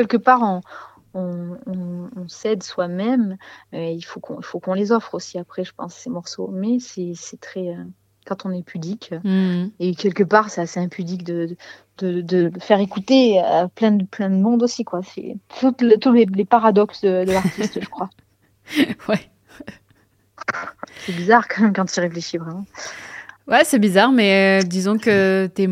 Euh, 0.00 0.06
quelque 0.06 0.16
part, 0.16 0.42
on, 0.42 0.60
on, 1.14 1.56
on, 1.66 2.10
on 2.16 2.28
cède 2.28 2.62
soi-même. 2.62 3.36
euh, 3.74 3.84
il 3.84 4.02
faut 4.04 4.20
qu'on 4.20 4.74
les 4.74 4.92
offre 4.92 5.14
aussi 5.14 5.38
après, 5.38 5.64
je 5.64 5.72
pense, 5.76 5.94
ces 5.94 6.10
morceaux. 6.10 6.48
Mais 6.52 6.78
c'est 6.80 7.14
très. 7.40 7.68
euh, 7.68 7.84
quand 8.26 8.44
on 8.44 8.52
est 8.52 8.62
pudique, 8.62 9.14
Mhm. 9.24 9.70
et 9.80 9.94
quelque 9.94 10.22
part, 10.22 10.50
c'est 10.50 10.60
assez 10.60 10.78
impudique 10.78 11.24
de, 11.24 11.56
de, 11.98 12.50
faire 12.60 12.78
écouter 12.78 13.40
à 13.40 13.66
plein 13.68 13.92
de, 13.92 14.04
plein 14.04 14.28
de 14.30 14.36
monde 14.36 14.62
aussi, 14.62 14.84
quoi. 14.84 15.00
C'est 15.02 15.36
toutes 15.58 15.80
le- 15.82 15.96
tous 15.98 16.12
les, 16.12 16.26
les 16.26 16.44
paradoxes 16.44 17.00
de, 17.00 17.24
de 17.24 17.32
l'artiste, 17.32 17.80
je 17.80 17.88
crois. 17.88 18.10
ouais. 19.08 19.30
C'est 20.98 21.12
bizarre 21.12 21.48
quand 21.48 21.62
même 21.62 21.72
quand 21.72 21.86
tu 21.86 21.98
réfléchis 21.98 22.36
vraiment. 22.36 22.66
Ouais, 23.48 23.64
c'est 23.64 23.78
bizarre, 23.78 24.12
mais 24.12 24.60
euh, 24.62 24.66
disons 24.66 24.98
que 24.98 25.46
t'es 25.46 25.68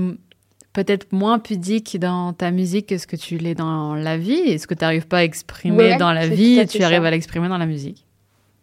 peut-être 0.73 1.13
moins 1.13 1.39
pudique 1.39 1.99
dans 1.99 2.33
ta 2.33 2.51
musique 2.51 2.87
que 2.87 2.99
ce 2.99 3.07
que 3.07 3.17
tu 3.17 3.39
l'es 3.39 3.55
dans 3.55 3.95
la 3.95 4.17
vie. 4.17 4.39
Et 4.39 4.59
ce 4.59 4.67
que 4.67 4.75
tu 4.75 4.83
n'arrives 4.83 5.07
pas 5.09 5.19
à 5.19 5.25
exprimer 5.25 5.77
Ouais, 5.77 5.97
dans 5.97 6.13
la 6.13 6.29
vie, 6.29 6.65
tu 6.69 6.83
arrives 6.83 7.03
ça. 7.03 7.07
à 7.09 7.11
l'exprimer 7.11 7.49
dans 7.49 7.59
la 7.59 7.67
musique? 7.67 8.05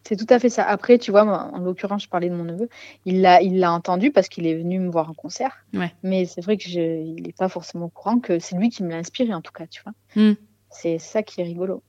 C'est 0.08 0.16
tout 0.16 0.32
à 0.32 0.38
fait 0.38 0.50
ça. 0.50 0.64
Après, 0.64 1.00
tu 1.00 1.10
vois, 1.10 1.26
moi, 1.26 1.50
en 1.52 1.58
l'occurrence, 1.58 2.04
je 2.04 2.10
parlais 2.10 2.30
de 2.30 2.36
mon 2.36 2.44
neveu. 2.44 2.70
Il 3.06 3.22
l'a, 3.22 3.42
il 3.42 3.58
l'a 3.60 3.72
entendu 3.72 4.12
parce 4.12 4.30
qu'il 4.30 4.46
est 4.46 4.54
venu 4.54 4.78
me 4.80 4.90
voir 4.90 5.10
en 5.10 5.16
concert. 5.16 5.66
Ouais. 5.74 5.92
Mais 6.04 6.26
c'est 6.26 6.42
vrai 6.42 6.58
que 6.58 6.70
je, 6.70 6.80
il 6.80 7.24
n'est 7.24 7.34
pas 7.34 7.50
forcément 7.50 7.86
au 7.86 7.90
courant 7.90 8.20
que 8.20 8.38
c'est 8.38 8.56
lui 8.56 8.70
qui 8.70 8.84
me 8.84 8.90
l'a 8.90 8.98
inspiré, 8.98 9.34
en 9.34 9.42
tout 9.42 9.52
cas, 9.52 9.66
tu 9.66 9.82
vois. 9.84 9.94
Hmm. 10.16 10.36
C'est 10.70 11.00
ça 11.00 11.24
qui 11.24 11.42
est 11.42 11.44
rigolo. 11.44 11.82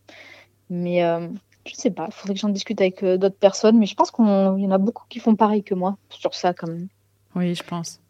Mais 0.70 1.04
euh, 1.04 1.28
je 1.66 1.74
sais 1.74 1.90
pas, 1.90 2.06
il 2.08 2.12
faudrait 2.14 2.34
que 2.34 2.40
j'en 2.40 2.48
discute 2.48 2.80
avec 2.80 3.02
euh, 3.02 3.18
d'autres 3.18 3.36
personnes. 3.36 3.78
Mais 3.78 3.84
je 3.86 3.94
pense 3.94 4.10
qu'il 4.10 4.24
y 4.24 4.28
en 4.28 4.70
a 4.70 4.78
beaucoup 4.78 5.04
qui 5.10 5.20
font 5.20 5.36
pareil 5.36 5.62
que 5.62 5.74
moi 5.74 5.98
sur 6.08 6.34
ça, 6.34 6.54
quand 6.54 6.68
même. 6.68 6.88
Oui, 7.34 7.54
je 7.54 7.62
pense. 7.62 8.00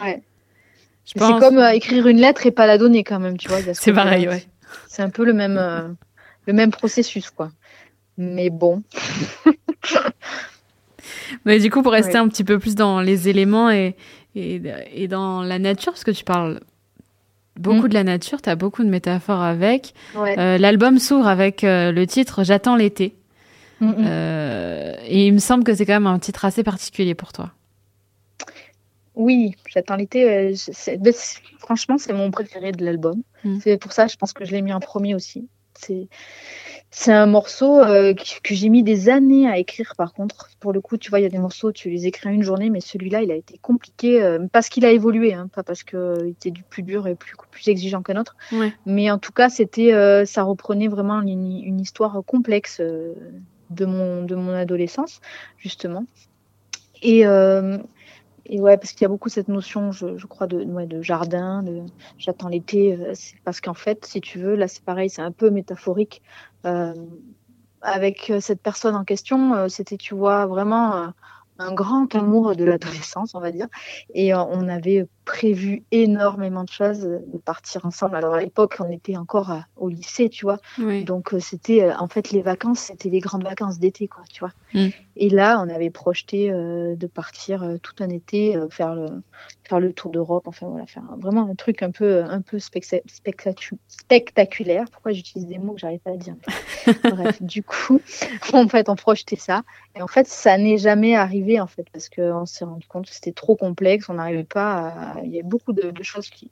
Ouais. 0.00 0.22
C'est 1.04 1.18
pense. 1.18 1.40
comme 1.40 1.58
euh, 1.58 1.70
écrire 1.70 2.06
une 2.06 2.18
lettre 2.18 2.46
et 2.46 2.50
pas 2.50 2.66
la 2.66 2.78
donner, 2.78 3.04
quand 3.04 3.20
même, 3.20 3.36
tu 3.36 3.48
vois. 3.48 3.58
C'est 3.60 3.74
côté-là 3.74 4.04
pareil, 4.04 4.28
ouais. 4.28 4.44
C'est 4.88 5.02
un 5.02 5.10
peu 5.10 5.24
le 5.24 5.32
même, 5.32 5.56
euh, 5.58 5.88
le 6.46 6.52
même 6.52 6.70
processus, 6.70 7.30
quoi. 7.30 7.50
Mais 8.16 8.50
bon. 8.50 8.82
Mais 11.44 11.58
du 11.58 11.70
coup, 11.70 11.82
pour 11.82 11.92
rester 11.92 12.12
Ouais. 12.14 12.18
un 12.18 12.28
petit 12.28 12.44
peu 12.44 12.58
plus 12.58 12.74
dans 12.74 13.00
les 13.00 13.28
éléments 13.28 13.70
et, 13.70 13.96
et, 14.34 14.62
et 14.94 15.08
dans 15.08 15.42
la 15.42 15.58
nature, 15.58 15.92
parce 15.92 16.04
que 16.04 16.10
tu 16.10 16.24
parles 16.24 16.60
beaucoup 17.58 17.86
Mm. 17.86 17.88
de 17.88 17.94
la 17.94 18.04
nature, 18.04 18.42
tu 18.42 18.50
as 18.50 18.56
beaucoup 18.56 18.82
de 18.84 18.88
métaphores 18.88 19.42
avec. 19.42 19.94
Ouais. 20.16 20.38
Euh, 20.38 20.58
L'album 20.58 20.98
s'ouvre 20.98 21.26
avec 21.28 21.64
euh, 21.64 21.92
le 21.92 22.06
titre 22.06 22.44
J'attends 22.44 22.76
l'été. 22.76 23.14
Mm, 23.80 23.86
mm. 23.88 23.94
Euh, 24.06 24.92
et 25.06 25.26
il 25.26 25.32
me 25.34 25.38
semble 25.38 25.64
que 25.64 25.74
c'est 25.74 25.86
quand 25.86 25.92
même 25.94 26.06
un 26.06 26.18
titre 26.18 26.44
assez 26.44 26.62
particulier 26.62 27.14
pour 27.14 27.32
toi. 27.32 27.50
Oui, 29.14 29.54
j'attends 29.68 29.96
l'été. 29.96 30.28
euh, 30.28 30.54
ben, 30.98 31.12
franchement, 31.58 31.98
c'est 31.98 32.12
mon 32.12 32.30
préféré 32.30 32.72
de 32.72 32.84
l'album. 32.84 33.22
Mm. 33.44 33.58
C'est 33.62 33.78
pour 33.78 33.92
ça, 33.92 34.06
je 34.06 34.16
pense 34.16 34.32
que 34.32 34.44
je 34.44 34.52
l'ai 34.52 34.62
mis 34.62 34.72
en 34.72 34.80
premier 34.80 35.14
aussi. 35.14 35.48
c'est 36.90 37.12
un 37.12 37.26
morceau 37.26 37.80
euh, 37.80 38.14
que, 38.14 38.40
que 38.42 38.54
j'ai 38.54 38.68
mis 38.68 38.82
des 38.82 39.08
années 39.08 39.48
à 39.48 39.58
écrire. 39.58 39.94
Par 39.96 40.14
contre, 40.14 40.50
pour 40.60 40.72
le 40.72 40.80
coup, 40.80 40.96
tu 40.96 41.10
vois, 41.10 41.20
il 41.20 41.24
y 41.24 41.26
a 41.26 41.30
des 41.30 41.38
morceaux, 41.38 41.72
tu 41.72 41.90
les 41.90 42.06
écris 42.06 42.28
en 42.28 42.32
une 42.32 42.42
journée, 42.42 42.70
mais 42.70 42.80
celui-là, 42.80 43.22
il 43.22 43.30
a 43.30 43.34
été 43.34 43.58
compliqué 43.58 44.22
euh, 44.22 44.46
parce 44.52 44.68
qu'il 44.68 44.84
a 44.84 44.90
évolué, 44.90 45.34
hein, 45.34 45.48
pas 45.52 45.62
parce 45.62 45.82
qu'il 45.82 45.98
euh, 45.98 46.28
était 46.28 46.50
du 46.50 46.62
plus 46.62 46.82
dur 46.82 47.06
et 47.06 47.14
plus 47.14 47.34
plus 47.50 47.68
exigeant 47.68 48.02
qu'un 48.02 48.16
autre. 48.20 48.36
Ouais. 48.52 48.72
Mais 48.86 49.10
en 49.10 49.18
tout 49.18 49.32
cas, 49.32 49.48
c'était, 49.48 49.92
ça 50.26 50.42
reprenait 50.42 50.88
vraiment 50.88 51.20
une, 51.22 51.62
une 51.62 51.80
histoire 51.80 52.22
complexe 52.26 52.80
de 52.80 53.86
mon 53.86 54.22
de 54.24 54.34
mon 54.34 54.54
adolescence, 54.54 55.20
justement. 55.58 56.04
Et 57.02 57.24
et 58.46 58.60
ouais, 58.60 58.76
parce 58.76 58.92
qu'il 58.92 59.02
y 59.02 59.04
a 59.06 59.08
beaucoup 59.08 59.28
cette 59.28 59.48
notion, 59.48 59.90
je, 59.92 60.26
crois, 60.26 60.46
de, 60.46 60.64
de 60.64 61.02
jardin, 61.02 61.64
j'attends 62.18 62.48
l'été. 62.48 62.94
euh, 62.94 63.12
C'est 63.14 63.36
parce 63.44 63.60
qu'en 63.60 63.74
fait, 63.74 64.04
si 64.04 64.20
tu 64.20 64.38
veux, 64.38 64.54
là 64.54 64.68
c'est 64.68 64.84
pareil, 64.84 65.08
c'est 65.10 65.22
un 65.22 65.32
peu 65.32 65.50
métaphorique. 65.50 66.22
Euh, 66.66 66.94
avec 67.80 68.30
euh, 68.30 68.40
cette 68.40 68.60
personne 68.60 68.94
en 68.96 69.04
question, 69.04 69.68
c'était, 69.68 69.96
tu 69.96 70.14
vois, 70.14 70.46
vraiment 70.46 71.12
un 71.58 71.72
grand 71.74 72.14
amour 72.14 72.56
de 72.56 72.64
l'adolescence, 72.64 73.34
on 73.34 73.40
va 73.40 73.52
dire. 73.52 73.68
Et 74.14 74.34
on 74.34 74.68
avait 74.68 75.06
prévu 75.24 75.84
énormément 75.90 76.64
de 76.64 76.70
choses, 76.70 77.04
euh, 77.04 77.18
de 77.32 77.38
partir 77.38 77.84
ensemble. 77.86 78.16
Alors 78.16 78.34
à 78.34 78.40
l'époque, 78.40 78.76
on 78.80 78.90
était 78.90 79.16
encore 79.16 79.50
à- 79.50 79.66
au 79.76 79.88
lycée, 79.88 80.28
tu 80.28 80.44
vois. 80.44 80.58
Oui. 80.78 81.04
Donc 81.04 81.34
euh, 81.34 81.40
c'était 81.40 81.82
euh, 81.82 81.96
en 81.98 82.08
fait 82.08 82.30
les 82.30 82.42
vacances, 82.42 82.80
c'était 82.80 83.08
les 83.08 83.20
grandes 83.20 83.44
vacances 83.44 83.78
d'été, 83.78 84.08
quoi, 84.08 84.24
tu 84.30 84.40
vois. 84.40 84.52
Mm. 84.74 84.88
Et 85.16 85.30
là, 85.30 85.60
on 85.64 85.68
avait 85.68 85.90
projeté 85.90 86.50
euh, 86.50 86.96
de 86.96 87.06
partir 87.06 87.62
euh, 87.62 87.78
tout 87.78 87.94
un 88.00 88.08
été, 88.08 88.56
euh, 88.56 88.68
faire 88.68 88.94
le 88.94 89.06
faire 89.66 89.80
le 89.80 89.92
tour 89.92 90.10
d'Europe, 90.10 90.46
enfin 90.46 90.68
voilà, 90.68 90.86
faire 90.86 91.04
vraiment 91.18 91.48
un 91.48 91.54
truc 91.54 91.82
un 91.82 91.90
peu 91.90 92.22
un 92.24 92.42
peu 92.42 92.58
spectaculaire. 92.58 94.84
Pourquoi 94.92 95.12
j'utilise 95.12 95.46
des 95.46 95.58
mots 95.58 95.72
que 95.72 95.80
j'arrive 95.80 96.00
pas 96.00 96.10
à 96.10 96.16
dire 96.16 96.34
Bref, 97.04 97.42
du 97.42 97.62
coup, 97.62 98.00
en 98.52 98.68
fait, 98.68 98.88
on 98.88 98.96
projetait 98.96 99.36
ça. 99.36 99.62
Et 99.96 100.02
en 100.02 100.06
fait, 100.06 100.26
ça 100.26 100.58
n'est 100.58 100.78
jamais 100.78 101.16
arrivé 101.16 101.60
en 101.60 101.66
fait 101.66 101.86
parce 101.92 102.08
qu'on 102.08 102.46
s'est 102.46 102.64
rendu 102.64 102.86
compte 102.86 103.06
que 103.06 103.14
c'était 103.14 103.32
trop 103.32 103.56
complexe, 103.56 104.08
on 104.08 104.14
n'arrivait 104.14 104.44
pas. 104.44 104.88
À... 104.88 105.13
Il 105.24 105.32
y 105.34 105.40
a 105.40 105.42
beaucoup 105.42 105.72
de, 105.72 105.90
de 105.90 106.02
choses 106.02 106.28
qui 106.30 106.50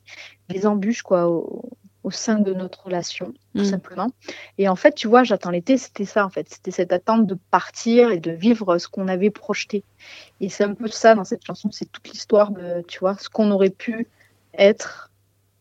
des 0.49 0.67
embûches 0.67 1.03
quoi 1.03 1.29
au, 1.29 1.71
au 2.05 2.11
sein 2.11 2.39
de 2.39 2.53
notre 2.55 2.85
relation 2.87 3.33
tout 3.55 3.63
Mm. 3.63 3.65
simplement. 3.65 4.11
Et 4.59 4.69
en 4.69 4.77
fait, 4.77 4.95
tu 4.95 5.09
vois, 5.09 5.25
j'attends 5.25 5.51
l'été, 5.51 5.77
c'était 5.79 6.05
ça 6.07 6.25
en 6.25 6.31
fait, 6.31 6.49
c'était 6.49 6.71
cette 6.71 6.93
attente 6.93 7.27
de 7.27 7.37
partir 7.51 8.11
et 8.11 8.19
de 8.19 8.31
vivre 8.33 8.79
ce 8.79 8.89
qu'on 8.89 9.09
avait 9.09 9.31
projeté. 9.31 9.85
Et 10.41 10.49
c'est 10.49 10.65
un 10.65 10.75
peu 10.75 10.89
ça 10.89 11.15
dans 11.15 11.25
cette 11.25 11.45
chanson, 11.45 11.71
c'est 11.71 11.91
toute 11.93 12.09
l'histoire 12.09 12.51
de, 12.53 12.83
tu 12.89 12.99
vois, 13.01 13.17
ce 13.19 13.29
qu'on 13.29 13.51
aurait 13.51 13.71
pu 13.71 14.09
être 14.55 15.12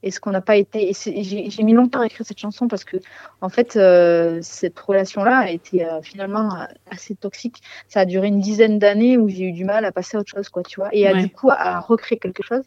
et 0.04 0.12
ce 0.12 0.20
qu'on 0.20 0.32
n'a 0.32 0.41
pas 0.41 0.56
été. 0.56 0.91
J'ai 0.93 1.64
mis 1.64 1.74
longtemps 1.74 2.02
à 2.02 2.06
écrire 2.06 2.26
cette 2.26 2.39
chanson 2.39 2.68
parce 2.68 2.84
que, 2.84 2.97
en 3.41 3.49
fait, 3.49 3.76
euh, 3.76 4.39
cette 4.41 4.80
relation-là 4.80 5.38
a 5.38 5.49
été 5.49 5.86
euh, 5.86 6.02
finalement 6.02 6.56
euh, 6.56 6.66
assez 6.89 7.16
toxique. 7.16 7.62
Ça 7.88 8.02
a 8.02 8.06
duré 8.06 8.28
une 8.28 8.39
dizaine 8.39 8.80
d'années 8.80 9.18
où 9.18 9.30
j'ai 9.30 9.45
eu 9.45 9.52
du 9.52 9.66
mal 9.66 9.86
à 9.86 9.91
passer 9.91 10.18
à 10.18 10.20
autre 10.20 10.30
chose, 10.30 10.49
quoi, 10.49 10.64
tu 10.64 10.80
vois, 10.80 10.89
et 10.93 11.08
à, 11.08 11.14
du 11.14 11.30
coup 11.30 11.49
à 11.52 11.80
recréer 11.80 12.20
quelque 12.20 12.43
chose. 12.43 12.64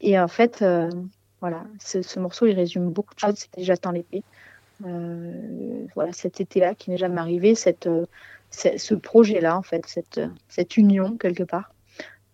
Et 0.00 0.18
en 0.18 0.28
fait, 0.28 0.62
euh, 0.62 0.90
voilà, 1.40 1.64
ce, 1.80 2.02
ce 2.02 2.20
morceau, 2.20 2.46
il 2.46 2.54
résume 2.54 2.90
beaucoup 2.90 3.14
de 3.14 3.20
choses. 3.20 3.36
C'était 3.36 3.62
J'attends 3.62 3.92
l'été. 3.92 4.22
Euh, 4.86 5.86
voilà, 5.94 6.12
cet 6.12 6.40
été-là 6.40 6.74
qui 6.74 6.90
n'est 6.90 6.98
jamais 6.98 7.20
arrivé, 7.20 7.54
cette, 7.54 7.88
ce 8.50 8.94
projet-là, 8.94 9.56
en 9.56 9.62
fait, 9.62 9.84
cette, 9.86 10.20
cette 10.48 10.76
union 10.76 11.16
quelque 11.16 11.42
part. 11.42 11.72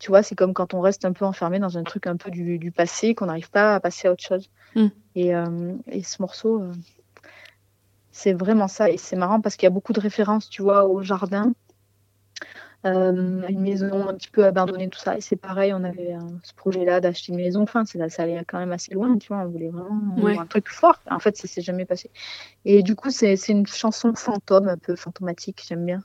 Tu 0.05 0.11
vois, 0.11 0.23
c'est 0.23 0.35
comme 0.35 0.53
quand 0.53 0.75
on 0.75 0.83
reste 0.83 1.07
un 1.07 1.15
peu 1.15 1.25
enfermé 1.25 1.59
dans 1.59 1.79
un 1.79 1.83
truc 1.83 2.07
un 2.07 2.19
peu 2.19 2.31
du, 2.31 2.59
du 2.59 2.71
passé, 2.71 3.15
qu'on 3.15 3.25
n'arrive 3.25 3.51
pas 3.51 3.75
à 3.75 3.81
passer 3.81 4.07
à 4.07 4.13
autre 4.13 4.23
chose. 4.23 4.51
Mm. 4.75 4.87
Et, 5.15 5.35
euh, 5.35 5.73
et 5.87 6.03
ce 6.03 6.21
morceau, 6.21 6.61
euh, 6.61 6.73
c'est 8.11 8.35
vraiment 8.35 8.69
ça. 8.69 8.91
Et 8.91 8.99
c'est 8.99 9.17
marrant 9.17 9.41
parce 9.41 9.57
qu'il 9.57 9.65
y 9.65 9.67
a 9.67 9.71
beaucoup 9.71 9.95
de 9.95 10.01
références, 10.01 10.51
tu 10.51 10.61
vois, 10.61 10.85
au 10.85 11.01
jardin, 11.01 11.55
euh, 12.85 13.43
à 13.45 13.51
une 13.51 13.63
maison 13.63 14.07
un 14.07 14.13
petit 14.13 14.29
peu 14.29 14.45
abandonnée, 14.45 14.91
tout 14.91 14.99
ça. 14.99 15.17
Et 15.17 15.23
c'est 15.23 15.37
pareil, 15.37 15.73
on 15.73 15.85
avait 15.85 16.13
euh, 16.13 16.21
ce 16.43 16.53
projet-là 16.53 17.01
d'acheter 17.01 17.33
une 17.33 17.39
maison. 17.39 17.63
Enfin, 17.63 17.87
ça 17.87 18.23
allait 18.23 18.45
quand 18.47 18.59
même 18.59 18.73
assez 18.73 18.93
loin, 18.93 19.17
tu 19.17 19.29
vois. 19.29 19.39
On 19.39 19.49
voulait 19.49 19.71
vraiment 19.71 20.23
Ouais. 20.23 20.37
un 20.39 20.45
truc 20.45 20.69
fort. 20.69 21.01
En 21.11 21.19
fait, 21.19 21.39
ça 21.39 21.49
s'est 21.49 21.63
jamais 21.63 21.87
passé. 21.87 22.11
Et 22.67 22.83
du 22.83 22.95
coup, 22.95 23.09
c'est 23.11 23.37
une 23.49 23.67
chanson 23.67 24.13
fantôme, 24.15 24.69
un 24.69 24.77
peu 24.77 24.97
fantomatique, 24.97 25.65
j'aime 25.67 25.87
bien. 25.87 26.03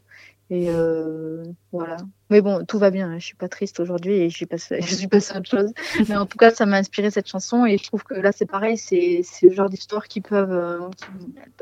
Et 0.51 0.69
euh, 0.69 1.43
voilà. 1.71 1.97
Mais 2.31 2.41
bon, 2.41 2.65
tout 2.65 2.79
va 2.79 2.89
bien. 2.89 3.11
hein. 3.11 3.19
Je 3.19 3.25
suis 3.25 3.35
pas 3.35 3.49
triste 3.49 3.79
aujourd'hui 3.79 4.13
et 4.13 4.29
je 4.29 4.35
suis 4.35 4.45
passée, 4.47 4.81
je 4.81 4.95
suis 4.95 5.07
passée 5.07 5.35
à 5.35 5.37
autre 5.37 5.49
chose. 5.49 5.71
Mais 6.07 6.15
en 6.15 6.25
tout 6.25 6.37
cas, 6.37 6.49
ça 6.49 6.65
m'a 6.65 6.77
inspiré 6.77 7.11
cette 7.11 7.27
chanson 7.27 7.65
et 7.65 7.77
je 7.77 7.83
trouve 7.83 8.03
que 8.03 8.15
là, 8.15 8.31
c'est 8.31 8.47
pareil. 8.47 8.77
C'est 8.77 9.21
le 9.43 9.51
genre 9.51 9.69
d'histoire 9.69 10.07
qui 10.07 10.21
peuvent, 10.21 10.51
euh, 10.51 10.89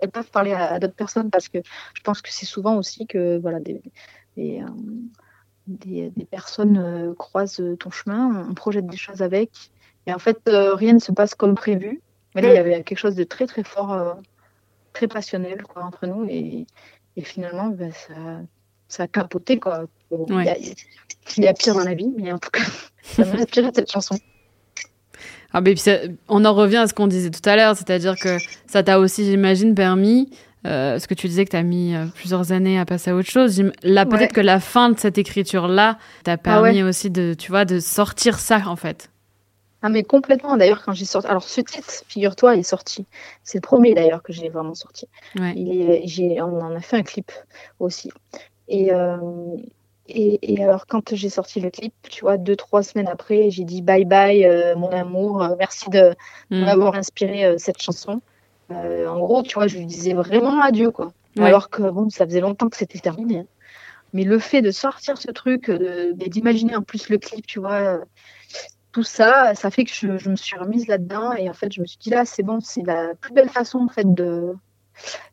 elles 0.01 0.11
peuvent 0.11 0.31
parler 0.31 0.53
à, 0.53 0.79
d'autres 0.79 0.95
personnes 0.95 1.29
parce 1.29 1.49
que 1.49 1.57
je 1.93 2.01
pense 2.01 2.21
que 2.21 2.29
c'est 2.31 2.45
souvent 2.45 2.77
aussi 2.77 3.07
que 3.07 3.37
voilà 3.39 3.59
des 3.59 3.81
des, 4.37 4.61
euh, 4.61 6.09
des, 6.15 6.25
personnes 6.29 7.13
croisent 7.17 7.61
ton 7.79 7.89
chemin, 7.89 8.47
on 8.49 8.53
projette 8.53 8.85
des 8.87 8.97
choses 8.97 9.21
avec 9.21 9.71
et 10.05 10.13
en 10.13 10.19
fait 10.19 10.39
rien 10.45 10.93
ne 10.93 10.99
se 10.99 11.11
passe 11.11 11.35
comme 11.35 11.55
prévu. 11.55 12.01
Mais 12.35 12.41
là, 12.41 12.53
il 12.53 12.55
y 12.55 12.59
avait 12.59 12.83
quelque 12.83 12.99
chose 12.99 13.15
de 13.15 13.23
très 13.23 13.47
très 13.47 13.63
fort, 13.63 14.17
très 14.93 15.07
passionnel 15.07 15.63
entre 15.75 16.05
nous 16.05 16.25
et, 16.29 16.67
et 17.15 17.21
finalement, 17.23 17.67
ben, 17.69 17.91
ça 17.91 18.13
ça 18.87 19.03
a 19.03 19.07
capoté 19.07 19.59
quoi. 19.59 19.85
Il 20.11 20.33
Ouais. 20.33 20.45
y, 20.45 20.49
a- 20.49 20.57
il 21.37 21.43
y 21.43 21.47
a 21.47 21.53
pire 21.53 21.73
dans 21.75 21.83
la 21.83 21.93
vie, 21.93 22.11
mais 22.17 22.31
en 22.31 22.39
tout 22.39 22.49
cas, 22.49 22.61
ça 23.03 23.25
m'a 23.25 23.33
inspiré 23.41 23.69
cette 23.73 23.91
chanson. 23.91 24.15
Ah, 25.53 25.61
mais 25.61 25.71
puis 25.73 25.79
ça- 25.81 25.99
on 26.27 26.43
en 26.45 26.53
revient 26.53 26.77
à 26.77 26.87
ce 26.87 26.93
qu'on 26.93 27.07
disait 27.07 27.29
tout 27.31 27.47
à 27.49 27.55
l'heure, 27.55 27.75
c'est-à-dire 27.75 28.15
que 28.17 28.37
ça 28.67 28.83
t'a 28.83 28.99
aussi, 28.99 29.25
j'imagine, 29.25 29.73
permis, 29.75 30.29
euh, 30.65 30.99
ce 30.99 31.07
que 31.07 31.13
tu 31.13 31.27
disais 31.27 31.45
que 31.45 31.51
tu 31.51 31.55
as 31.55 31.63
mis 31.63 31.95
euh, 31.95 32.05
plusieurs 32.15 32.51
années 32.51 32.77
à 32.79 32.85
passer 32.85 33.11
à 33.11 33.15
autre 33.15 33.29
chose. 33.29 33.61
Là, 33.83 34.05
peut-être 34.05 34.21
Ouais. 34.21 34.27
que 34.27 34.41
la 34.41 34.59
fin 34.59 34.89
de 34.89 34.99
cette 34.99 35.17
écriture-là 35.17 35.97
t'a 36.23 36.33
Ah 36.33 36.37
permis 36.37 36.83
aussi 36.83 37.09
de, 37.09 37.33
tu 37.37 37.51
vois, 37.51 37.63
de 37.65 37.79
sortir 37.79 38.39
ça, 38.39 38.61
en 38.67 38.75
fait. 38.75 39.09
Ah 39.81 39.89
mais 39.89 40.03
complètement. 40.03 40.57
D'ailleurs, 40.57 40.83
quand 40.83 40.91
j'ai 40.93 41.05
sorti, 41.05 41.27
alors 41.27 41.43
ce 41.43 41.61
titre, 41.61 42.03
figure-toi, 42.07 42.55
il 42.55 42.59
est 42.59 42.63
sorti. 42.63 43.05
C'est 43.43 43.59
le 43.59 43.61
premier 43.61 43.93
d'ailleurs 43.93 44.23
que 44.23 44.33
j'ai 44.33 44.49
vraiment 44.49 44.73
sorti. 44.73 45.07
Ouais. 45.39 45.53
Il 45.55 45.81
est, 46.33 46.41
on 46.41 46.59
en 46.59 46.75
a 46.75 46.79
fait 46.81 46.97
un 46.97 47.03
clip 47.03 47.31
aussi. 47.79 48.09
Et, 48.67 48.91
euh, 48.93 49.17
et, 50.07 50.53
et 50.53 50.63
alors 50.63 50.87
quand 50.87 51.13
j'ai 51.15 51.29
sorti 51.29 51.59
le 51.59 51.69
clip, 51.69 51.93
tu 52.09 52.21
vois, 52.21 52.37
deux 52.37 52.55
trois 52.55 52.83
semaines 52.83 53.07
après, 53.07 53.49
j'ai 53.49 53.63
dit 53.63 53.81
bye 53.81 54.05
bye 54.05 54.45
euh, 54.45 54.75
mon 54.75 54.89
amour, 54.89 55.41
euh, 55.43 55.55
merci 55.57 55.89
de 55.89 56.15
Mm. 56.49 56.63
m'avoir 56.65 56.95
inspiré 56.95 57.45
euh, 57.45 57.57
cette 57.57 57.81
chanson. 57.81 58.21
En 58.69 59.19
gros, 59.19 59.43
tu 59.43 59.53
vois, 59.55 59.67
je 59.67 59.77
lui 59.77 59.85
disais 59.85 60.13
vraiment 60.13 60.61
adieu 60.61 60.91
quoi. 60.91 61.11
Ouais. 61.37 61.45
Alors 61.45 61.69
que 61.69 61.83
bon, 61.89 62.09
ça 62.09 62.25
faisait 62.25 62.41
longtemps 62.41 62.67
que 62.69 62.77
c'était 62.77 62.99
terminé. 62.99 63.39
hein. 63.39 63.45
Mais 64.13 64.23
le 64.23 64.39
fait 64.39 64.61
de 64.61 64.71
sortir 64.71 65.17
ce 65.17 65.31
truc, 65.31 65.69
d'imaginer 66.15 66.75
en 66.75 66.81
plus 66.81 67.09
le 67.09 67.17
clip, 67.17 67.45
tu 67.45 67.59
vois, 67.59 67.99
tout 68.93 69.03
ça, 69.03 69.53
ça 69.55 69.69
fait 69.69 69.83
que 69.83 69.91
je, 69.93 70.17
je 70.17 70.29
me 70.29 70.35
suis 70.35 70.57
remise 70.57 70.87
là-dedans 70.87 71.33
et 71.33 71.49
en 71.49 71.53
fait, 71.53 71.71
je 71.73 71.81
me 71.81 71.85
suis 71.85 71.97
dit 71.99 72.09
là, 72.09 72.25
c'est 72.25 72.43
bon, 72.43 72.59
c'est 72.61 72.83
la 72.83 73.13
plus 73.15 73.33
belle 73.33 73.49
façon 73.49 73.79
en 73.79 73.89
fait 73.89 74.11
de, 74.13 74.53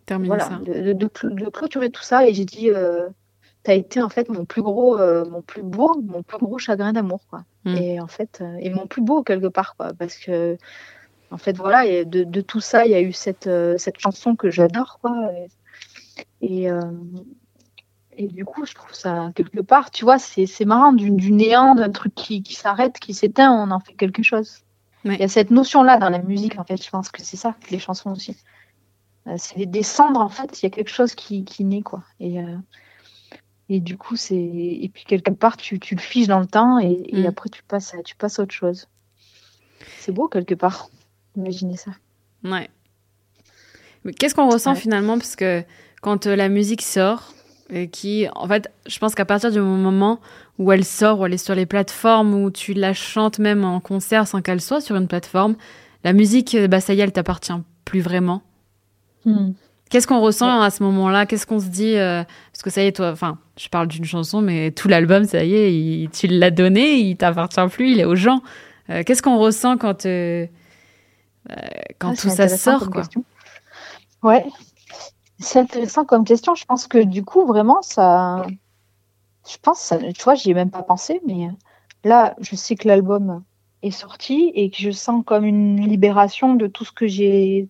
Termine 0.07 0.27
voilà, 0.29 0.45
ça. 0.49 0.59
de, 0.65 0.93
de 0.93 1.49
clôturer 1.49 1.91
tout 1.91 2.03
ça. 2.03 2.27
Et 2.29 2.35
j'ai 2.35 2.45
dit, 2.45 2.71
euh, 3.65 3.71
t'as 3.73 3.75
été 3.75 4.03
en 4.03 4.09
fait 4.09 4.29
mon 4.29 4.45
plus 4.45 4.63
gros, 4.63 4.99
euh, 4.99 5.25
mon 5.25 5.43
plus 5.43 5.63
beau, 5.63 6.01
mon 6.03 6.23
plus 6.23 6.39
gros 6.39 6.59
chagrin 6.59 6.93
d'amour, 6.93 7.21
quoi. 7.29 7.45
Mm. 7.65 7.77
Et 7.77 8.01
en 8.01 8.07
fait, 8.07 8.41
euh, 8.41 8.57
et 8.61 8.71
mon 8.71 8.87
plus 8.87 9.03
beau 9.03 9.23
quelque 9.23 9.49
part, 9.49 9.75
quoi, 9.77 9.93
parce 9.99 10.17
que 10.17 10.57
en 11.31 11.39
fait, 11.39 11.57
voilà, 11.57 11.87
et 11.87 12.05
de, 12.05 12.23
de 12.23 12.41
tout 12.41 12.61
ça, 12.61 12.85
il 12.85 12.93
y 12.93 12.95
a 12.95 13.01
eu 13.01 13.13
cette, 13.13 13.49
euh, 13.49 13.77
cette 13.79 13.99
chanson 13.99 14.37
que 14.37 14.51
j'adore, 14.51 14.99
quoi. 15.01 15.31
Et, 16.41 16.65
et, 16.65 16.69
et 18.17 18.29
du 18.29 18.45
coup, 18.45 18.65
je 18.67 18.75
trouve 18.75 18.95
ça 18.95 19.33
quelque 19.35 19.61
part, 19.61 19.91
tu 19.91 20.05
vois, 20.05 20.19
c'est 20.19 20.65
marrant, 20.65 20.93
du, 20.93 21.11
du 21.11 21.33
néant, 21.33 21.75
d'un 21.75 21.91
truc 21.91 22.15
qui, 22.15 22.43
qui 22.43 22.55
s'arrête, 22.55 22.99
qui 23.01 23.15
s'éteint, 23.15 23.51
on 23.51 23.73
en 23.73 23.81
fait 23.81 23.95
quelque 23.95 24.23
chose. 24.23 24.59
Ouais. 25.05 25.15
Il 25.15 25.21
y 25.21 25.25
a 25.25 25.29
cette 25.29 25.51
notion-là 25.51 25.99
dans 25.99 26.11
la 26.11 26.21
musique, 26.21 26.59
en 26.59 26.65
fait, 26.65 26.83
je 26.83 26.89
pense 26.89 27.11
que 27.11 27.23
c'est 27.23 27.37
ça, 27.37 27.57
les 27.71 27.81
chansons 27.81 28.13
aussi. 28.13 28.37
C'est 29.37 29.57
des 29.57 29.67
descendre, 29.67 30.21
en 30.21 30.29
fait, 30.29 30.63
il 30.63 30.67
y 30.67 30.69
a 30.69 30.71
quelque 30.71 30.91
chose 30.91 31.15
qui, 31.15 31.45
qui 31.45 31.65
naît, 31.65 31.83
quoi. 31.83 32.05
Et, 32.21 32.39
et 33.69 33.81
du 33.81 33.97
coup, 33.97 34.17
c'est. 34.17 34.35
Et 34.37 34.91
puis, 34.93 35.05
quelque 35.05 35.31
part, 35.31 35.57
tu, 35.57 35.79
tu 35.81 35.95
le 35.95 36.01
figes 36.01 36.27
dans 36.29 36.41
le 36.41 36.47
temps 36.47 36.79
et, 36.79 37.03
et 37.09 37.23
Mm. 37.23 37.27
après, 37.27 37.49
tu 37.49 37.63
passes, 37.63 37.95
à, 37.95 38.03
tu 38.03 38.15
passes 38.17 38.39
à 38.39 38.43
autre 38.43 38.55
chose. 38.55 38.89
C'est 39.99 40.13
beau, 40.13 40.29
quelque 40.29 40.55
part. 40.55 40.89
Imaginez 41.37 41.77
ça. 41.77 41.93
Ouais. 42.45 42.69
Mais 44.05 44.13
qu'est-ce 44.13 44.35
qu'on 44.35 44.49
ressent 44.51 44.75
Ouais. 44.75 44.81
finalement? 44.81 45.17
Parce 45.19 45.35
que 45.37 45.63
quand 46.03 46.27
euh, 46.27 46.37
la 46.37 46.49
musique 46.49 46.83
sort, 46.83 47.33
et 47.71 47.89
qui, 47.89 48.27
en 48.35 48.47
fait, 48.47 48.71
je 48.87 48.99
pense 48.99 49.15
qu'à 49.15 49.25
partir 49.25 49.51
du 49.51 49.61
moment 49.61 50.21
où 50.59 50.71
elle 50.71 50.85
sort, 50.85 51.21
où 51.21 51.27
elle 51.27 51.33
est 51.33 51.39
sur 51.39 51.55
les 51.55 51.65
plateformes, 51.65 52.35
où 52.35 52.51
tu 52.51 52.75
la 52.75 52.93
chantes 52.93 53.39
même 53.39 53.65
en 53.65 53.81
concert 53.81 54.29
sans 54.29 54.43
qu'elle 54.43 54.61
soit 54.61 54.83
sur 54.83 54.97
une 54.97 55.09
plateforme, 55.09 55.57
la 56.05 56.13
musique, 56.13 56.55
euh, 56.55 56.69
bah 56.69 56.81
ça 56.83 56.93
y 56.93 57.01
est, 57.01 57.03
elle 57.03 57.13
t'appartient 57.13 57.55
plus 57.87 58.01
vraiment. 58.03 58.43
Qu'est-ce 59.95 60.09
qu'on 60.09 60.19
ressent 60.21 60.61
à 60.61 60.71
ce 60.71 60.83
moment-là? 60.83 61.25
Qu'est-ce 61.25 61.47
qu'on 61.47 61.61
se 61.61 61.67
dit 61.69 61.95
euh, 61.95 62.25
Parce 62.53 62.65
que 62.65 62.71
ça 62.71 62.83
y 62.83 62.87
est, 62.87 62.97
toi, 62.97 63.13
enfin, 63.13 63.39
je 63.57 63.69
parle 63.69 63.87
d'une 63.87 64.05
chanson, 64.05 64.41
mais 64.43 64.73
tout 64.73 64.89
l'album, 64.89 65.23
ça 65.23 65.45
y 65.45 65.55
est, 65.55 65.73
il- 65.73 66.11
tu 66.11 66.27
l'as 66.27 66.51
donné, 66.51 66.95
il 66.97 67.17
t'appartient 67.17 67.61
plus, 67.71 67.93
il 67.93 68.01
est 68.01 68.05
aux 68.05 68.17
gens. 68.17 68.43
Euh, 68.91 69.05
Qu'est-ce 69.07 69.23
qu'on 69.23 69.39
ressent 69.39 69.77
quand, 69.79 70.05
euh, 70.05 70.49
quand 72.01 72.11
Ah, 72.11 72.17
tout 72.17 72.29
ça 72.29 72.49
sort, 72.49 72.91
quoi? 72.91 73.03
question. 73.03 73.23
Ouais. 74.25 74.45
C'est 75.39 75.61
intéressant 75.61 76.05
comme 76.05 76.25
question. 76.25 76.57
Je 76.57 76.65
pense 76.65 76.89
que 76.89 76.99
du 76.99 77.25
coup, 77.25 77.47
vraiment, 77.47 77.81
ça. 77.83 78.45
Je 79.49 79.57
pense, 79.63 79.79
ça... 79.79 79.99
tu 79.99 80.25
vois, 80.25 80.35
j'y 80.35 80.51
ai 80.51 80.55
même 80.55 80.71
pas 80.73 80.83
pensé, 80.83 81.21
mais 81.25 81.51
là, 82.03 82.35
je 82.41 82.57
sais 82.57 82.75
que 82.75 82.89
l'album 82.89 83.45
est 83.83 83.93
sorti 83.93 84.51
et 84.57 84.71
que 84.71 84.79
je 84.79 84.91
sens 84.91 85.23
comme 85.25 85.45
une 85.45 85.87
libération 85.87 86.57
de 86.57 86.67
tout 86.67 86.85
ce 86.85 86.91
que 86.91 87.07
j'ai 87.07 87.69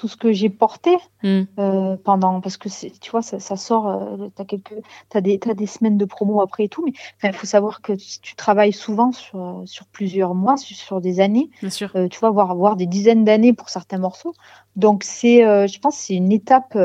tout 0.00 0.08
ce 0.08 0.16
que 0.16 0.32
j'ai 0.32 0.48
porté 0.48 0.96
Mm. 1.22 1.42
euh, 1.58 1.96
pendant 2.02 2.40
parce 2.40 2.56
que 2.56 2.70
tu 3.04 3.10
vois 3.10 3.20
ça, 3.20 3.38
ça 3.38 3.56
sort 3.56 3.86
euh, 3.88 4.28
t'as 4.34 4.46
quelques 4.46 4.72
t'as 5.10 5.20
des 5.20 5.36
des 5.36 5.66
semaines 5.66 5.98
de 5.98 6.06
promo 6.06 6.40
après 6.40 6.64
et 6.64 6.68
tout 6.70 6.82
mais 6.86 6.92
il 7.22 7.34
faut 7.34 7.46
savoir 7.46 7.82
que 7.82 7.92
tu, 7.92 8.18
tu 8.22 8.34
travailles 8.34 8.72
souvent 8.72 9.12
sur 9.12 9.38
euh, 9.38 9.66
sur 9.66 9.84
plusieurs 9.88 10.34
mois 10.34 10.56
sur, 10.56 10.74
sur 10.74 11.02
des 11.02 11.20
années 11.20 11.50
Bien 11.60 11.68
sûr. 11.68 11.90
euh, 11.96 12.08
tu 12.08 12.18
vois 12.18 12.30
voire 12.30 12.56
voire 12.56 12.76
des 12.76 12.86
dizaines 12.86 13.24
d'années 13.24 13.52
pour 13.52 13.68
certains 13.68 13.98
morceaux 13.98 14.32
donc 14.74 15.04
c'est 15.04 15.40
je 15.68 15.78
pense 15.80 15.96
c'est 15.96 16.14
une 16.14 16.32
étape 16.32 16.78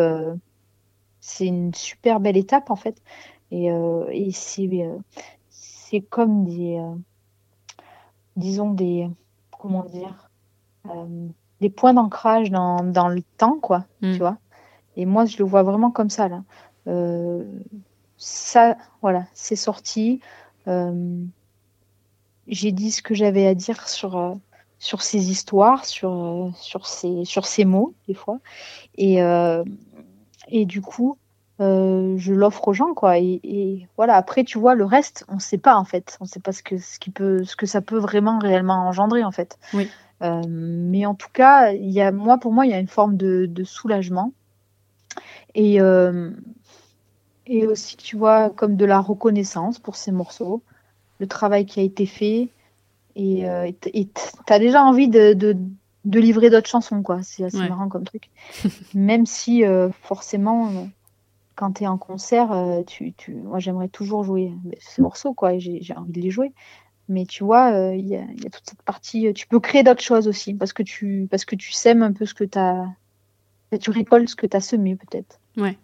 c'est 1.21 1.47
une 1.47 1.73
super 1.73 2.19
belle 2.19 2.35
étape 2.35 2.69
en 2.69 2.75
fait 2.75 3.01
et 3.51 3.67
et 4.11 4.31
c'est 4.33 4.69
c'est 5.49 6.01
comme 6.01 6.43
des 6.43 6.81
disons 8.35 8.71
des 8.71 9.07
comment 9.57 9.85
dire 9.85 10.29
des 11.65 11.71
points 11.71 11.95
d'ancrage 11.95 12.51
dans, 12.51 12.83
dans 12.83 13.07
le 13.07 13.23
temps 13.37 13.57
quoi 13.59 13.85
Mm. 14.01 14.11
tu 14.13 14.19
vois. 14.19 14.37
Et 14.97 15.05
moi 15.05 15.25
je 15.25 15.37
le 15.39 15.45
vois 15.45 15.63
vraiment 15.63 15.89
comme 15.91 16.11
ça 16.11 16.27
là. 16.27 16.43
Euh, 16.87 17.43
ça 18.17 18.77
voilà 19.01 19.23
c'est 19.33 19.55
sorti. 19.55 20.19
Euh, 20.67 21.23
j'ai 22.47 22.71
dit 22.71 22.91
ce 22.91 23.01
que 23.01 23.15
j'avais 23.15 23.47
à 23.47 23.55
dire 23.55 23.87
sur 23.87 24.15
euh, 24.17 24.33
sur 24.77 25.01
ces 25.01 25.31
histoires 25.31 25.85
sur 25.85 26.51
sur 26.55 26.85
ces 26.85 27.25
sur 27.25 27.45
ces 27.45 27.65
mots 27.65 27.93
des 28.07 28.13
fois. 28.13 28.37
Et 28.95 29.23
euh, 29.23 29.63
et 30.49 30.65
du 30.65 30.81
coup 30.81 31.17
euh, 31.61 32.15
je 32.17 32.33
l'offre 32.33 32.67
aux 32.67 32.73
gens 32.73 32.93
quoi. 32.93 33.17
Et, 33.17 33.39
et 33.43 33.87
voilà 33.97 34.15
après 34.15 34.43
tu 34.43 34.59
vois 34.59 34.75
le 34.75 34.85
reste 34.85 35.25
on 35.29 35.39
sait 35.39 35.57
pas 35.57 35.77
en 35.77 35.85
fait. 35.85 36.17
On 36.21 36.25
sait 36.25 36.41
pas 36.41 36.51
ce 36.51 36.61
que 36.61 36.77
ce 36.77 36.99
qui 36.99 37.09
peut 37.09 37.43
ce 37.43 37.55
que 37.55 37.65
ça 37.65 37.81
peut 37.81 37.97
vraiment 37.97 38.37
réellement 38.37 38.87
engendrer 38.87 39.23
en 39.23 39.31
fait. 39.31 39.57
Oui. 39.73 39.89
Euh, 40.23 40.41
mais 40.47 41.05
en 41.05 41.13
tout 41.15 41.27
cas 41.33 41.71
il 41.73 41.89
y 41.91 41.99
a 42.01 42.11
moi 42.11 42.37
pour 42.37 42.53
moi 42.53 42.65
il 42.65 42.71
y 42.71 42.73
a 42.73 42.79
une 42.79 42.87
forme 42.87 43.17
de, 43.17 43.45
de 43.47 43.63
soulagement. 43.63 44.31
Et 45.55 45.79
euh, 45.81 46.31
et 47.47 47.67
aussi 47.67 47.97
tu 47.97 48.17
vois 48.17 48.49
comme 48.49 48.75
de 48.75 48.85
la 48.85 48.99
reconnaissance 48.99 49.79
pour 49.79 49.95
ces 49.95 50.11
morceaux. 50.11 50.63
Le 51.19 51.27
travail 51.27 51.65
qui 51.65 51.79
a 51.79 51.83
été 51.83 52.05
fait. 52.05 52.49
Et 53.15 53.47
euh, 53.49 53.71
et 53.93 54.09
t'as 54.45 54.59
déjà 54.59 54.83
envie 54.83 55.07
de, 55.07 55.33
de, 55.33 55.55
de 56.05 56.19
livrer 56.19 56.49
d'autres 56.49 56.69
chansons 56.69 57.01
quoi. 57.03 57.21
C'est 57.23 57.43
assez 57.45 57.57
Ouais. 57.57 57.69
marrant 57.69 57.87
comme 57.89 58.03
truc. 58.03 58.29
Même 58.93 59.25
si 59.25 59.63
euh, 59.65 59.89
forcément 60.01 60.89
quand 61.55 61.73
tu 61.73 61.83
es 61.83 61.87
en 61.87 61.97
concert 61.97 62.51
tu, 62.85 63.13
tu 63.13 63.33
moi 63.35 63.59
j'aimerais 63.59 63.87
toujours 63.87 64.25
jouer 64.25 64.51
ces 64.79 65.01
morceaux 65.01 65.33
quoi 65.33 65.57
j'ai 65.57 65.81
envie 65.95 66.11
de 66.11 66.19
les 66.19 66.29
jouer 66.29 66.51
mais 67.07 67.25
tu 67.25 67.43
vois 67.43 67.71
euh, 67.73 67.95
il 67.95 68.07
y, 68.07 68.15
a, 68.15 68.23
il 68.35 68.43
y 68.43 68.47
a 68.47 68.49
toute 68.49 68.67
cette 68.67 68.81
partie 68.83 69.27
euh, 69.27 69.33
tu 69.33 69.47
peux 69.47 69.59
créer 69.59 69.83
d'autres 69.83 70.01
choses 70.03 70.27
aussi 70.27 70.53
parce 70.53 70.73
que 70.73 70.83
tu 70.83 71.27
parce 71.29 71.45
que 71.45 71.55
tu 71.55 71.71
sèmes 71.71 72.01
un 72.03 72.11
peu 72.13 72.25
ce 72.25 72.33
que 72.33 72.43
tu 72.43 72.57
as 72.57 72.85
tu 73.79 73.89
récoltes 73.91 74.29
ce 74.29 74.35
que 74.35 74.47
tu 74.47 74.55
as 74.57 74.61
semé 74.61 74.95
peut-être 74.95 75.39
Ouais. 75.57 75.77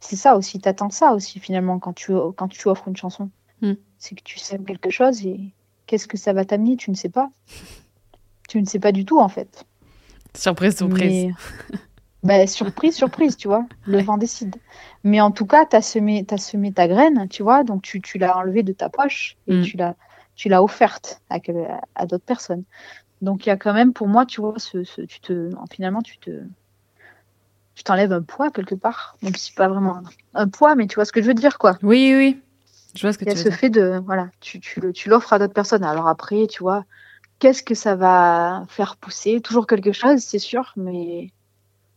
c'est 0.00 0.16
ça 0.16 0.36
aussi 0.36 0.60
t'attends 0.60 0.90
ça 0.90 1.12
aussi 1.14 1.40
finalement 1.40 1.78
quand 1.78 1.92
tu 1.92 2.12
quand 2.36 2.48
tu 2.48 2.68
offres 2.68 2.88
une 2.88 2.96
chanson 2.96 3.30
Mm. 3.62 3.74
c'est 3.98 4.14
que 4.16 4.22
tu 4.24 4.38
sèmes 4.38 4.64
quelque 4.64 4.90
chose 4.90 5.24
et 5.24 5.52
qu'est-ce 5.86 6.08
que 6.08 6.16
ça 6.16 6.32
va 6.32 6.44
t'amener 6.44 6.76
tu 6.76 6.90
ne 6.90 6.96
sais 6.96 7.08
pas 7.08 7.30
tu 8.48 8.60
ne 8.60 8.66
sais 8.66 8.78
pas 8.80 8.92
du 8.92 9.04
tout 9.04 9.20
en 9.20 9.28
fait 9.28 9.64
Surprise, 10.36 10.76
surprise. 10.76 11.26
mais... 11.26 11.32
bah, 12.24 12.46
surprise, 12.48 12.94
surprise, 12.96 13.36
tu 13.36 13.46
vois. 13.46 13.64
Le 13.86 13.98
Ouais. 13.98 14.02
vent 14.02 14.16
décide. 14.18 14.56
Mais 15.04 15.20
en 15.20 15.30
tout 15.30 15.46
cas, 15.46 15.64
tu 15.64 15.76
as 15.76 15.80
semé, 15.82 16.24
t'as 16.24 16.38
semé 16.38 16.72
ta 16.72 16.88
graine, 16.88 17.28
tu 17.28 17.44
vois. 17.44 17.62
Donc, 17.62 17.82
tu, 17.82 18.00
tu 18.00 18.18
l'as 18.18 18.36
enlevée 18.36 18.64
de 18.64 18.72
ta 18.72 18.88
poche 18.88 19.36
et 19.46 19.54
Mm. 19.54 19.62
tu 19.62 19.76
l'as 19.76 19.94
tu 20.34 20.48
l'as 20.48 20.62
offerte 20.62 21.20
à, 21.30 21.38
d'autres 22.06 22.24
personnes. 22.24 22.64
Donc, 23.22 23.46
il 23.46 23.48
y 23.48 23.52
a 23.52 23.56
quand 23.56 23.72
même, 23.72 23.92
pour 23.92 24.08
moi, 24.08 24.26
tu 24.26 24.40
vois, 24.40 24.58
ce, 24.58 24.84
ce- 24.84 25.02
tu 25.02 25.20
te, 25.20 25.50
finalement, 25.70 26.02
tu 26.02 26.18
te 26.18 26.42
tu 27.74 27.82
t'enlèves 27.82 28.12
un 28.12 28.22
poids 28.22 28.50
quelque 28.50 28.74
part. 28.74 29.16
Même 29.22 29.34
si 29.34 29.52
pas 29.52 29.68
vraiment 29.68 30.00
un, 30.34 30.48
poids, 30.48 30.74
mais 30.74 30.86
tu 30.86 30.94
vois 30.94 31.04
ce 31.04 31.12
que 31.12 31.20
je 31.20 31.26
veux 31.26 31.34
dire, 31.34 31.58
quoi. 31.58 31.76
Oui, 31.82 32.14
oui. 32.16 32.40
Je 32.94 33.02
vois 33.02 33.12
ce 33.12 33.18
que 33.18 33.24
Il 33.24 33.28
y 33.28 33.30
a 33.30 33.34
tu 33.34 33.38
veux 33.38 33.44
ce 33.44 33.48
dire. 33.48 33.58
fait 33.58 33.70
de, 33.70 34.00
voilà, 34.06 34.28
tu, 34.40 34.60
tu, 34.60 34.80
le- 34.80 34.92
tu 34.92 35.08
l'offres 35.08 35.32
à 35.32 35.38
d'autres 35.38 35.52
personnes. 35.54 35.82
Alors 35.82 36.06
après, 36.06 36.46
tu 36.46 36.62
vois, 36.62 36.84
qu'est-ce 37.40 37.62
que 37.62 37.74
ça 37.74 37.96
va 37.96 38.64
faire 38.68 38.96
pousser? 38.96 39.40
Toujours 39.40 39.66
quelque 39.66 39.92
chose, 39.92 40.20
c'est 40.20 40.38
sûr, 40.38 40.72
mais 40.76 41.32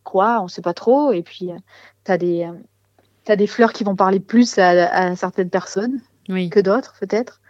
quoi? 0.02 0.40
On 0.42 0.48
sait 0.48 0.62
pas 0.62 0.74
trop. 0.74 1.12
Et 1.12 1.22
puis, 1.22 1.50
tu 2.04 2.10
as 2.10 2.18
des, 2.18 2.50
t'as 3.24 3.36
des 3.36 3.46
fleurs 3.46 3.72
qui 3.72 3.84
vont 3.84 3.94
parler 3.94 4.18
plus 4.20 4.58
à, 4.58 4.70
à 4.92 5.14
certaines 5.16 5.50
personnes 5.50 6.00
Oui. 6.28 6.50
que 6.50 6.60
d'autres, 6.60 6.94
peut-être. 6.98 7.40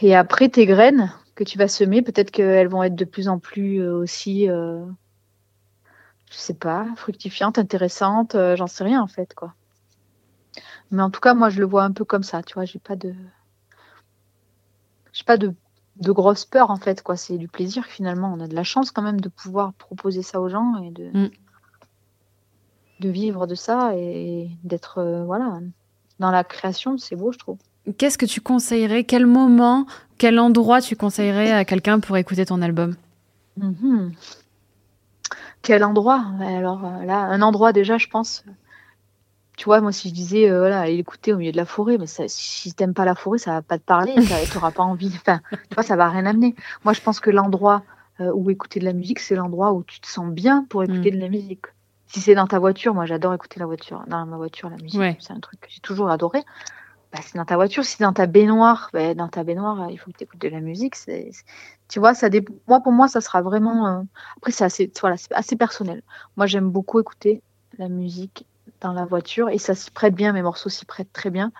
Et 0.00 0.14
après, 0.14 0.48
tes 0.48 0.66
graines 0.66 1.12
que 1.34 1.44
tu 1.44 1.58
vas 1.58 1.68
semer, 1.68 2.02
peut-être 2.02 2.30
qu'elles 2.30 2.68
vont 2.68 2.82
être 2.82 2.94
de 2.96 3.04
plus 3.04 3.28
en 3.28 3.38
plus 3.38 3.80
euh, 3.80 3.94
aussi, 3.94 4.48
euh, 4.50 4.84
je 6.30 6.36
sais 6.36 6.54
pas, 6.54 6.86
fructifiantes, 6.96 7.58
intéressantes, 7.58 8.34
euh, 8.34 8.56
j'en 8.56 8.66
sais 8.66 8.84
rien 8.84 9.00
en 9.02 9.06
fait, 9.06 9.34
quoi. 9.34 9.54
Mais 10.90 11.02
en 11.02 11.10
tout 11.10 11.20
cas, 11.20 11.34
moi, 11.34 11.48
je 11.50 11.60
le 11.60 11.66
vois 11.66 11.84
un 11.84 11.92
peu 11.92 12.04
comme 12.04 12.22
ça, 12.22 12.42
tu 12.42 12.54
vois, 12.54 12.64
j'ai 12.64 12.78
pas 12.78 12.96
de. 12.96 13.14
J'ai 15.12 15.24
pas 15.24 15.36
de, 15.38 15.54
de 15.96 16.12
grosse 16.12 16.44
peur 16.44 16.70
en 16.70 16.76
fait, 16.76 17.02
quoi. 17.02 17.16
C'est 17.16 17.38
du 17.38 17.48
plaisir 17.48 17.84
finalement. 17.86 18.32
On 18.32 18.40
a 18.40 18.48
de 18.48 18.54
la 18.54 18.64
chance 18.64 18.90
quand 18.90 19.02
même 19.02 19.20
de 19.20 19.28
pouvoir 19.28 19.74
proposer 19.74 20.22
ça 20.22 20.40
aux 20.40 20.48
gens 20.48 20.76
et 20.82 20.90
de, 20.90 21.10
Mm. 21.12 21.30
de 23.00 23.08
vivre 23.08 23.46
de 23.46 23.54
ça 23.54 23.96
et 23.96 24.50
d'être, 24.64 24.98
euh, 24.98 25.24
voilà, 25.24 25.60
dans 26.18 26.30
la 26.30 26.44
création, 26.44 26.98
c'est 26.98 27.16
beau, 27.16 27.32
je 27.32 27.38
trouve. 27.38 27.58
Qu'est-ce 27.98 28.18
que 28.18 28.26
tu 28.26 28.40
conseillerais? 28.40 29.04
Quel 29.04 29.26
moment, 29.26 29.86
quel 30.18 30.38
endroit 30.38 30.80
tu 30.80 30.96
conseillerais 30.96 31.52
à 31.52 31.64
quelqu'un 31.64 32.00
pour 32.00 32.16
écouter 32.16 32.46
ton 32.46 32.62
album? 32.62 32.96
Mhm. 33.58 34.12
Quel 35.62 35.84
endroit? 35.84 36.24
Alors 36.40 36.84
euh, 36.84 37.04
là, 37.04 37.18
un 37.20 37.42
endroit 37.42 37.72
déjà, 37.72 37.98
je 37.98 38.08
pense. 38.08 38.42
euh, 38.48 38.52
Tu 39.56 39.64
vois, 39.66 39.80
moi, 39.80 39.92
si 39.92 40.08
je 40.08 40.14
disais, 40.14 40.50
euh, 40.50 40.58
voilà, 40.58 40.80
aller 40.80 40.96
l'écouter 40.96 41.32
au 41.32 41.36
milieu 41.36 41.52
de 41.52 41.56
la 41.56 41.64
forêt, 41.64 41.96
mais 41.98 42.06
ça, 42.06 42.24
si 42.26 42.72
t'aimes 42.74 42.94
pas 42.94 43.04
la 43.04 43.14
forêt, 43.14 43.38
ça 43.38 43.52
va 43.52 43.62
pas 43.62 43.78
te 43.78 43.84
parler, 43.84 44.14
ça 44.26 44.36
t'auras 44.52 44.72
pas 44.72 44.82
envie. 44.82 45.12
Enfin, 45.14 45.40
tu 45.52 45.74
vois, 45.74 45.82
ça 45.84 45.96
va 45.96 46.08
rien 46.08 46.26
amener. 46.26 46.54
Moi, 46.84 46.92
je 46.92 47.00
pense 47.00 47.20
que 47.20 47.30
l'endroit 47.30 47.82
euh, 48.20 48.30
où 48.34 48.50
écouter 48.50 48.80
de 48.80 48.84
la 48.84 48.92
musique, 48.92 49.20
c'est 49.20 49.34
l'endroit 49.34 49.72
où 49.72 49.82
tu 49.84 50.00
te 50.00 50.06
sens 50.06 50.30
bien 50.30 50.66
pour 50.68 50.82
écouter 50.82 51.10
de 51.10 51.18
la 51.20 51.28
musique. 51.28 51.66
Si 52.06 52.20
c'est 52.20 52.34
dans 52.34 52.46
ta 52.46 52.58
voiture, 52.58 52.94
moi, 52.94 53.06
j'adore 53.06 53.34
écouter 53.34 53.58
la 53.60 53.66
voiture, 53.66 54.02
dans 54.06 54.24
ma 54.26 54.36
voiture, 54.36 54.70
la 54.70 54.76
musique. 54.76 55.00
Ouais. 55.00 55.16
C'est 55.20 55.32
un 55.32 55.40
truc 55.40 55.60
que 55.60 55.66
j'ai 55.70 55.80
toujours 55.80 56.10
adoré. 56.10 56.42
Bah, 57.14 57.20
c'est 57.22 57.36
dans 57.38 57.46
ta 57.46 57.56
voiture. 57.56 57.84
C'est 57.84 58.02
dans 58.02 58.12
ta 58.12 58.26
baignoire, 58.26 58.90
bah, 58.92 59.14
dans 59.14 59.28
ta 59.28 59.44
baignoire, 59.44 59.82
euh, 59.84 59.90
il 59.92 59.98
faut 59.98 60.10
que 60.12 60.18
tu 60.18 60.24
écoutes 60.24 60.40
de 60.40 60.48
la 60.48 60.60
musique. 60.60 60.96
Tu 61.88 62.00
vois, 62.00 62.14
ça 62.14 62.28
moi, 62.68 62.80
pour 62.80 62.92
moi, 62.92 63.08
ça 63.08 63.20
sera 63.20 63.42
vraiment. 63.42 63.86
euh, 63.88 64.02
Après, 64.38 64.52
c'est 64.52 64.64
assez, 64.64 64.92
voilà, 65.00 65.16
assez 65.32 65.56
personnel. 65.56 66.02
Moi, 66.36 66.46
j'aime 66.46 66.70
beaucoup 66.70 67.00
écouter 67.00 67.42
la 67.78 67.88
musique 67.88 68.46
dans 68.80 68.92
la 68.92 69.04
voiture 69.06 69.48
et 69.50 69.58
ça 69.58 69.74
s'y 69.76 69.90
prête 69.92 70.14
bien. 70.14 70.32
Mes 70.32 70.42
morceaux 70.42 70.70
s'y 70.70 70.86
prêtent 70.86 71.12
très 71.12 71.30
bien. 71.30 71.52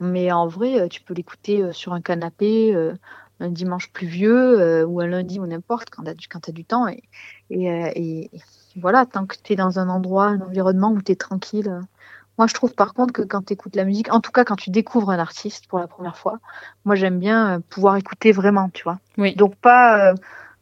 Mais 0.00 0.32
en 0.32 0.48
vrai, 0.48 0.80
euh, 0.80 0.88
tu 0.88 1.02
peux 1.02 1.14
l'écouter 1.14 1.72
sur 1.74 1.94
un 1.94 2.02
canapé, 2.02 2.74
un 3.40 3.50
dimanche 3.50 3.92
pluvieux 3.92 4.84
ou 4.86 5.00
un 5.00 5.08
lundi 5.08 5.40
ou 5.40 5.46
n'importe 5.46 5.90
quand 5.90 6.04
tu 6.04 6.10
as, 6.10 6.14
du- 6.14 6.52
du 6.54 6.64
temps. 6.66 6.88
Et- 6.88 7.02
et 7.96 8.30
voilà, 8.76 9.06
tant 9.06 9.26
que 9.26 9.36
tu 9.42 9.54
es 9.54 9.56
dans 9.56 9.78
un 9.78 9.88
endroit, 9.88 10.26
un 10.28 10.40
environnement 10.42 10.92
où 10.92 11.02
tu 11.02 11.12
es 11.12 11.16
tranquille. 11.16 11.80
Moi, 12.40 12.46
je 12.46 12.54
trouve 12.54 12.72
par 12.72 12.94
contre 12.94 13.12
que 13.12 13.20
quand 13.20 13.42
tu 13.44 13.52
écoutes 13.52 13.76
la 13.76 13.84
musique, 13.84 14.10
en 14.10 14.20
tout 14.22 14.32
cas 14.32 14.46
quand 14.46 14.56
tu 14.56 14.70
découvres 14.70 15.10
un 15.10 15.18
artiste 15.18 15.66
pour 15.66 15.78
la 15.78 15.86
première 15.86 16.16
fois, 16.16 16.38
moi 16.86 16.94
j'aime 16.94 17.18
bien 17.18 17.56
euh, 17.56 17.60
pouvoir 17.68 17.96
écouter 17.96 18.32
vraiment, 18.32 18.70
tu 18.70 18.82
vois. 18.82 18.98
Oui. 19.18 19.34
Donc 19.34 19.56
pas, 19.56 20.08
euh, 20.08 20.14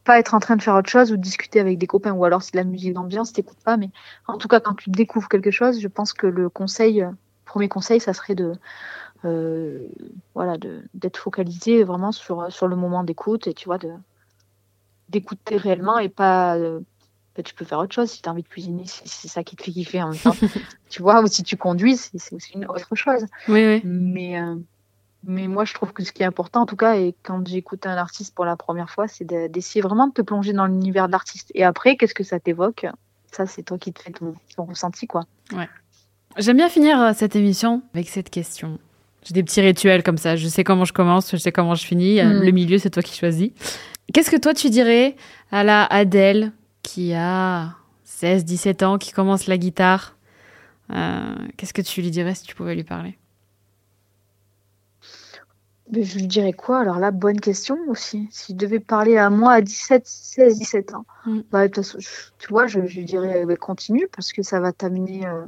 pas 0.03 0.19
être 0.19 0.35
en 0.35 0.41
train 0.41 0.57
de 0.57 0.63
faire 0.63 0.75
autre 0.75 0.91
chose 0.91 1.13
ou 1.13 1.17
de 1.17 1.23
discuter 1.23 1.61
avec 1.61 1.79
des 1.79 1.87
copains 1.87 2.11
ou 2.11 2.25
alors 2.25 2.43
c'est 2.43 2.51
de 2.55 2.57
la 2.57 2.65
musique 2.65 2.95
d'ambiance, 2.95 3.33
t'écoutes 3.33 3.63
pas. 3.63 3.77
Mais 3.77 3.91
en 4.27 4.39
tout 4.39 4.49
cas, 4.49 4.59
quand 4.59 4.75
tu 4.75 4.91
découvres 4.91 5.29
quelque 5.29 5.53
chose, 5.53 5.79
je 5.81 5.87
pense 5.87 6.13
que 6.13 6.27
le 6.27 6.49
conseil, 6.49 7.01
euh, 7.01 7.13
premier 7.45 7.69
conseil, 7.69 8.01
ça 8.01 8.13
serait 8.13 8.35
de 8.35 8.55
euh, 9.25 9.87
voilà, 10.35 10.57
d'être 10.95 11.17
focalisé 11.19 11.85
vraiment 11.85 12.11
sur, 12.11 12.51
sur 12.51 12.67
le 12.67 12.75
moment 12.75 13.05
d'écoute 13.05 13.47
et 13.47 13.55
tu 13.55 13.67
vois, 13.67 13.79
de 13.79 13.93
d'écouter 15.11 15.57
réellement 15.57 16.01
et 16.01 16.09
pas. 16.09 16.57
euh, 16.57 16.81
bah, 17.39 17.43
tu 17.45 17.55
peux 17.55 17.65
faire 17.65 17.79
autre 17.79 17.95
chose 17.95 18.11
si 18.11 18.21
tu 18.21 18.29
as 18.29 18.33
envie 18.33 18.43
de 18.43 18.49
cuisiner, 18.49 18.83
si 18.85 19.01
c'est 19.07 19.29
ça 19.29 19.43
qui 19.45 19.55
te 19.57 19.63
fait 19.63 19.71
kiffer 19.71 20.03
en 20.03 20.11
même 20.11 20.19
temps. 20.19 20.35
tu 20.91 21.01
vois, 21.03 21.23
ou 21.23 21.27
si 21.29 21.43
tu 21.45 21.57
conduis, 21.57 21.97
c'est 21.97 22.35
aussi 22.35 22.53
une 22.55 22.67
autre 22.67 22.95
chose. 22.95 23.25
Oui, 23.49 23.65
oui. 23.65 23.81
Mais, 23.85 24.41
euh, 24.41 24.57
mais 25.25 25.47
moi, 25.47 25.65
je 25.65 25.73
trouve 25.73 25.93
que 25.93 26.03
ce 26.05 26.13
qui 26.13 26.23
est 26.23 26.27
important, 26.27 26.63
en 26.63 26.67
tout 26.67 26.77
cas, 26.77 26.97
et 26.97 27.15
quand 27.23 27.47
j'écoute 27.47 27.87
un 27.87 27.97
artiste 27.97 28.35
pour 28.35 28.45
la 28.45 28.57
première 28.57 28.91
fois, 28.91 29.07
c'est 29.09 29.25
de- 29.25 29.47
d'essayer 29.47 29.81
vraiment 29.81 30.09
de 30.09 30.13
te 30.13 30.23
plonger 30.23 30.53
dans 30.53 30.67
l'univers 30.67 31.07
de 31.07 31.13
l'artiste. 31.13 31.51
Et 31.55 31.65
après, 31.65 31.97
qu'est-ce 31.97 32.15
que 32.15 32.25
ça 32.25 32.41
t'évoque? 32.41 32.87
Ça, 33.31 33.47
c'est 33.47 33.63
toi 33.63 33.79
qui 33.79 33.93
te 33.93 34.03
fais 34.03 34.11
ton, 34.11 34.35
ton 34.57 34.65
ressenti, 34.65 35.07
quoi. 35.07 35.25
J'aime 36.37 36.57
bien 36.57 36.69
finir 36.69 37.01
euh, 37.01 37.13
cette 37.15 37.37
émission 37.37 37.83
avec 37.95 38.09
cette 38.09 38.31
question. 38.31 38.79
J'ai 39.25 39.35
des 39.35 39.43
petits 39.43 39.61
rituels 39.61 40.03
comme 40.03 40.19
ça. 40.19 40.37
Je 40.37 40.47
sais 40.49 40.65
comment 40.65 40.85
je 40.85 40.93
commence, 40.93 41.31
je 41.33 41.37
sais 41.37 41.53
comment 41.53 41.75
je 41.75 41.85
finis. 41.85 42.21
Euh, 42.21 42.41
Mm. 42.41 42.43
Le 42.45 42.51
milieu, 42.53 42.79
c'est 42.79 42.91
toi 42.91 43.03
qui 43.03 43.17
choisis. 43.17 43.51
Qu'est-ce 44.15 44.31
que 44.31 44.37
toi, 44.37 44.55
tu 44.55 44.71
dirais 44.71 45.17
à 45.53 45.65
la 45.65 45.85
Adèle 45.85 46.53
qui 46.89 47.13
a 47.13 47.77
16-17 48.07 48.83
ans, 48.83 48.97
qui 48.97 49.13
commence 49.13 49.47
la 49.47 49.59
guitare, 49.59 50.17
euh, 50.91 51.35
qu'est-ce 51.59 51.75
que 51.75 51.83
tu 51.83 52.01
lui 52.01 52.11
dirais 52.11 52.35
si 52.35 52.45
tu 52.45 52.55
pouvais 52.55 52.75
lui 52.75 52.83
parler? 52.83 53.19
Mais 55.93 56.03
je 56.03 56.19
lui 56.19 56.27
dirais 56.27 56.55
quoi? 56.55 56.81
Alors 56.81 56.99
là, 56.99 57.11
bonne 57.11 57.41
question 57.41 57.77
aussi. 57.89 58.27
Si 58.31 58.53
je 58.53 58.57
devais 58.57 58.81
parler 58.81 59.19
à 59.19 59.29
moi 59.29 59.53
à 59.53 59.61
17, 59.61 60.07
16, 60.07 60.59
17 60.59 60.95
ans, 60.95 61.05
Mm. 61.27 61.41
bah, 61.51 61.69
façon, 61.69 61.99
tu 62.39 62.49
vois, 62.49 62.67
je, 62.67 62.87
je 62.87 63.01
lui 63.01 63.05
dirais 63.05 63.45
bah, 63.45 63.57
continue 63.57 64.09
parce 64.15 64.33
que 64.33 64.43
ça 64.43 64.59
va 64.59 64.73
t'amener 64.73 65.27
euh, 65.27 65.45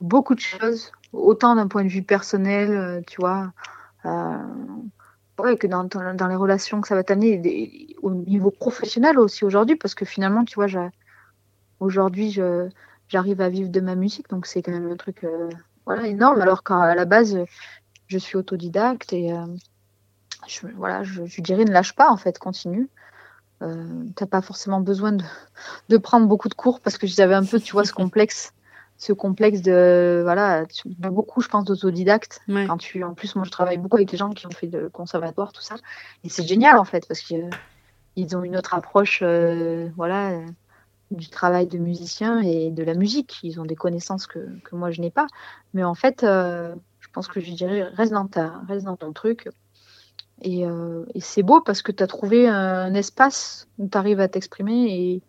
beaucoup 0.00 0.36
de 0.36 0.40
choses, 0.40 0.92
autant 1.12 1.56
d'un 1.56 1.66
point 1.66 1.82
de 1.84 1.88
vue 1.88 2.02
personnel, 2.04 2.70
euh, 2.70 3.00
tu 3.04 3.20
vois, 3.20 3.52
euh, 4.04 4.36
ouais, 5.40 5.56
que 5.56 5.66
dans, 5.66 6.28
les 6.28 6.36
relations 6.36 6.80
que 6.80 6.88
ça 6.88 6.94
va 6.94 7.04
t'amener 7.04 7.96
au 8.02 8.10
niveau 8.10 8.50
professionnel 8.50 9.18
aussi 9.18 9.44
aujourd'hui, 9.44 9.76
parce 9.76 9.94
que 9.94 10.04
finalement, 10.04 10.44
tu 10.44 10.54
vois, 10.54 10.66
aujourd'hui, 11.80 12.38
j'arrive 13.10 13.40
à 13.40 13.48
vivre 13.48 13.68
de 13.68 13.80
ma 13.80 13.94
musique, 13.94 14.30
donc 14.30 14.46
c'est 14.46 14.62
quand 14.62 14.72
même 14.72 14.90
un 14.90 14.96
truc 14.96 15.24
euh, 15.24 15.50
voilà, 15.84 16.06
énorme, 16.06 16.40
alors 16.40 16.62
qu'à 16.62 16.94
la 16.94 17.04
base, 17.04 17.38
je 18.06 18.18
suis 18.18 18.36
autodidacte 18.36 19.12
et 19.12 19.32
euh, 19.32 19.46
je, 20.46 20.66
voilà, 20.76 21.02
je, 21.02 21.26
je 21.26 21.40
dirais 21.42 21.64
ne 21.64 21.72
lâche 21.72 21.94
pas 21.94 22.10
en 22.10 22.16
fait, 22.16 22.38
continue. 22.38 22.88
Euh, 23.62 24.04
T'as 24.16 24.26
pas 24.26 24.40
forcément 24.40 24.80
besoin 24.80 25.12
de, 25.12 25.24
de 25.88 25.96
prendre 25.98 26.26
beaucoup 26.26 26.48
de 26.48 26.54
cours 26.54 26.80
parce 26.80 26.96
que 26.96 27.06
j'avais 27.06 27.34
un 27.34 27.44
peu, 27.44 27.60
tu 27.60 27.72
vois, 27.72 27.84
ce 27.84 27.92
complexe, 27.92 28.52
ce 29.00 29.14
complexe 29.14 29.62
de 29.62 30.20
voilà, 30.22 30.66
tu- 30.66 30.90
de 30.90 31.08
beaucoup, 31.08 31.40
je 31.40 31.48
pense, 31.48 31.64
d'autodidacte. 31.64 32.42
Ouais. 32.48 32.66
Quand 32.66 32.76
tu, 32.76 33.02
en 33.02 33.14
plus, 33.14 33.34
moi, 33.34 33.44
je 33.46 33.50
travaille 33.50 33.78
beaucoup 33.78 33.96
avec 33.96 34.10
des 34.10 34.18
gens 34.18 34.28
qui 34.28 34.46
ont 34.46 34.50
fait 34.50 34.66
le 34.66 34.90
conservatoire, 34.90 35.52
tout 35.52 35.62
ça, 35.62 35.76
et 36.22 36.28
c'est 36.28 36.46
génial 36.46 36.76
en 36.76 36.84
fait 36.84 37.08
parce 37.08 37.22
que 37.22 37.34
euh, 37.34 37.50
ils 38.14 38.36
ont 38.36 38.44
une 38.44 38.58
autre 38.58 38.74
approche, 38.74 39.20
euh, 39.22 39.88
voilà, 39.96 40.32
euh, 40.32 40.46
du 41.10 41.30
travail 41.30 41.66
de 41.66 41.78
musicien 41.78 42.40
et 42.42 42.70
de 42.70 42.82
la 42.84 42.92
musique. 42.92 43.38
Ils 43.42 43.58
ont 43.58 43.64
des 43.64 43.74
connaissances 43.74 44.26
que, 44.26 44.46
que 44.64 44.76
moi 44.76 44.90
je 44.90 45.00
n'ai 45.00 45.10
pas, 45.10 45.28
mais 45.72 45.82
en 45.82 45.94
fait, 45.94 46.20
je 46.20 47.08
pense 47.14 47.26
que 47.26 47.40
je 47.40 47.52
dirais 47.52 47.84
reste 47.94 48.12
dans 48.12 48.26
ta, 48.28 48.60
reste 48.68 48.84
dans 48.84 48.96
ton 48.96 49.12
truc. 49.14 49.48
Et, 50.42 50.60
et 51.14 51.20
c'est 51.20 51.42
beau 51.42 51.60
parce 51.62 51.82
que 51.82 51.90
tu 51.90 52.02
as 52.02 52.06
trouvé 52.06 52.48
un 52.48 52.94
espace 52.94 53.66
où 53.78 53.88
tu 53.88 53.98
arrives 53.98 54.20
à 54.20 54.28
t'exprimer 54.28 54.94
et 54.94 55.22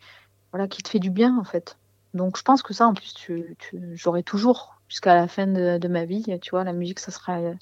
voilà 0.51 0.67
qui 0.67 0.83
te 0.83 0.89
fait 0.89 0.99
du 0.99 1.09
bien 1.09 1.37
en 1.39 1.43
fait. 1.43 1.77
Donc 2.13 2.37
je 2.37 2.43
pense 2.43 2.61
que 2.61 2.73
ça 2.73 2.87
en 2.87 2.93
plus 2.93 3.13
tu, 3.13 3.55
tu 3.59 3.79
j'aurai 3.95 4.23
toujours 4.23 4.81
jusqu'à 4.89 5.15
la 5.15 5.27
fin 5.27 5.47
de, 5.47 5.77
de 5.77 5.87
ma 5.87 6.05
vie, 6.05 6.25
tu 6.41 6.51
vois, 6.51 6.63
la 6.63 6.73
musique 6.73 6.99
ça 6.99 7.11
sera 7.11 7.39
euh, 7.39 7.53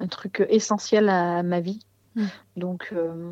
un 0.00 0.06
truc 0.06 0.44
essentiel 0.48 1.08
à 1.08 1.42
ma 1.42 1.60
vie. 1.60 1.80
Mm. 2.16 2.24
Donc 2.56 2.88
euh, 2.92 3.30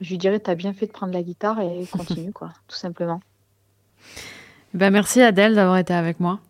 je 0.00 0.10
lui 0.10 0.18
dirais 0.18 0.38
t'as 0.38 0.54
bien 0.54 0.72
fait 0.72 0.86
de 0.86 0.92
prendre 0.92 1.12
la 1.12 1.22
guitare 1.22 1.60
et 1.60 1.86
continue 1.92 2.32
quoi, 2.32 2.52
tout 2.68 2.76
simplement. 2.76 3.20
Ben, 4.72 4.90
merci 4.90 5.20
Adèle 5.20 5.54
d'avoir 5.54 5.78
été 5.78 5.94
avec 5.94 6.20
moi. 6.20 6.40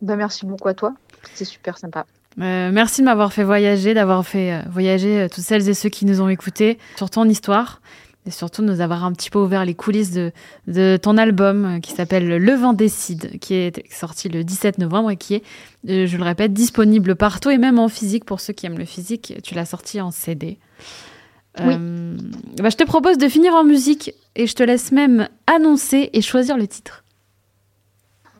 Bah 0.00 0.16
merci 0.16 0.46
beaucoup 0.46 0.68
à 0.68 0.74
toi, 0.74 0.94
c'était 1.24 1.44
super 1.44 1.76
sympa. 1.76 2.06
Euh, 2.38 2.70
merci 2.72 3.00
de 3.00 3.06
m'avoir 3.06 3.32
fait 3.32 3.42
voyager, 3.42 3.92
d'avoir 3.92 4.24
fait 4.24 4.62
voyager 4.68 5.26
toutes 5.28 5.42
celles 5.42 5.68
et 5.68 5.74
ceux 5.74 5.88
qui 5.88 6.06
nous 6.06 6.20
ont 6.22 6.28
écoutés 6.28 6.78
sur 6.96 7.10
ton 7.10 7.28
histoire 7.28 7.80
et 8.26 8.30
surtout 8.30 8.62
nous 8.62 8.80
avoir 8.80 9.04
un 9.04 9.12
petit 9.12 9.30
peu 9.30 9.38
ouvert 9.38 9.64
les 9.64 9.74
coulisses 9.74 10.10
de, 10.12 10.30
de 10.66 10.98
ton 11.00 11.16
album 11.16 11.64
euh, 11.64 11.80
qui 11.80 11.92
s'appelle 11.92 12.28
Le 12.28 12.52
vent 12.54 12.72
décide, 12.74 13.38
qui 13.40 13.54
est 13.54 13.82
sorti 13.90 14.28
le 14.28 14.44
17 14.44 14.78
novembre 14.78 15.10
et 15.12 15.16
qui 15.16 15.34
est, 15.36 15.42
euh, 15.88 16.06
je 16.06 16.16
le 16.18 16.22
répète, 16.24 16.52
disponible 16.52 17.16
partout 17.16 17.50
et 17.50 17.58
même 17.58 17.78
en 17.78 17.88
physique 17.88 18.24
pour 18.24 18.40
ceux 18.40 18.52
qui 18.52 18.66
aiment 18.66 18.78
le 18.78 18.84
physique. 18.84 19.34
Tu 19.42 19.54
l'as 19.54 19.64
sorti 19.64 20.00
en 20.00 20.10
CD. 20.10 20.58
Oui. 21.58 21.74
Euh, 21.76 22.16
bah, 22.62 22.68
je 22.70 22.76
te 22.76 22.84
propose 22.84 23.18
de 23.18 23.28
finir 23.28 23.54
en 23.54 23.64
musique 23.64 24.14
et 24.36 24.46
je 24.46 24.54
te 24.54 24.62
laisse 24.62 24.92
même 24.92 25.28
annoncer 25.46 26.10
et 26.12 26.20
choisir 26.22 26.56
le 26.56 26.66
titre. 26.68 27.02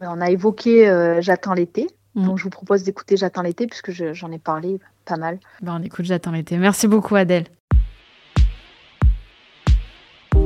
On 0.03 0.21
a 0.21 0.31
évoqué 0.31 0.89
euh, 0.89 1.21
J'attends 1.21 1.55
l'été, 1.55 1.87
Mm. 2.17 2.25
donc 2.25 2.39
je 2.39 2.43
vous 2.45 2.51
propose 2.51 2.83
d'écouter 2.83 3.17
J'attends 3.17 3.43
l'été 3.43 3.67
puisque 3.69 3.93
je- 3.93 4.15
j'en 4.15 4.33
ai 4.33 4.39
parlé 4.39 4.81
pas 5.05 5.17
mal. 5.17 5.39
Bah, 5.63 5.77
on 5.79 5.83
écoute, 5.85 6.05
j'attends 6.07 6.33
l'été. 6.33 6.57
Merci 6.59 6.89
beaucoup 6.89 7.15
Adèle. 7.15 7.45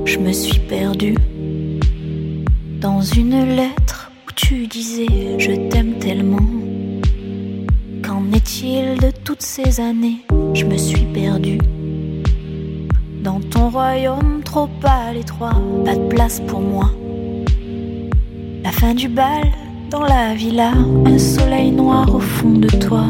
Je 0.04 0.18
me 0.18 0.32
suis 0.32 0.60
perdue 0.60 1.16
dans 2.80 3.00
une 3.00 3.56
lettre 3.56 4.10
où 4.26 4.32
tu 4.36 4.66
disais 4.66 5.06
je 5.38 5.68
t'aime 5.68 5.98
tellement. 5.98 6.38
Qu'en 8.02 8.30
est-il 8.32 9.00
de 9.00 9.10
toutes 9.24 9.42
ces 9.42 9.80
années? 9.80 10.18
Je 10.52 10.64
me 10.64 10.76
suis 10.76 11.06
perdue 11.06 11.58
dans 13.22 13.40
ton 13.40 13.70
royaume 13.70 14.42
trop 14.44 14.68
à 14.82 15.12
l'étroit, 15.12 15.56
pas 15.84 15.96
de 15.96 16.08
place 16.08 16.40
pour 16.46 16.60
moi. 16.60 16.90
La 18.62 18.70
fin 18.70 18.94
du 18.94 19.08
bal 19.08 19.50
dans 19.94 20.02
la 20.02 20.34
villa, 20.34 20.72
un 21.06 21.18
soleil 21.18 21.70
noir 21.70 22.12
au 22.12 22.18
fond 22.18 22.58
de 22.66 22.68
toi, 22.84 23.04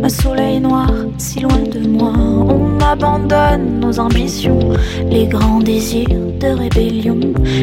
un 0.00 0.08
soleil 0.08 0.60
noir 0.60 0.88
si 1.18 1.40
loin 1.40 1.64
de 1.74 1.88
moi. 1.88 2.12
On 2.16 2.78
abandonne 2.80 3.80
nos 3.80 3.98
ambitions, 3.98 4.60
les 5.10 5.26
grands 5.26 5.58
désirs 5.58 6.26
de 6.38 6.46
rébellion. 6.46 7.18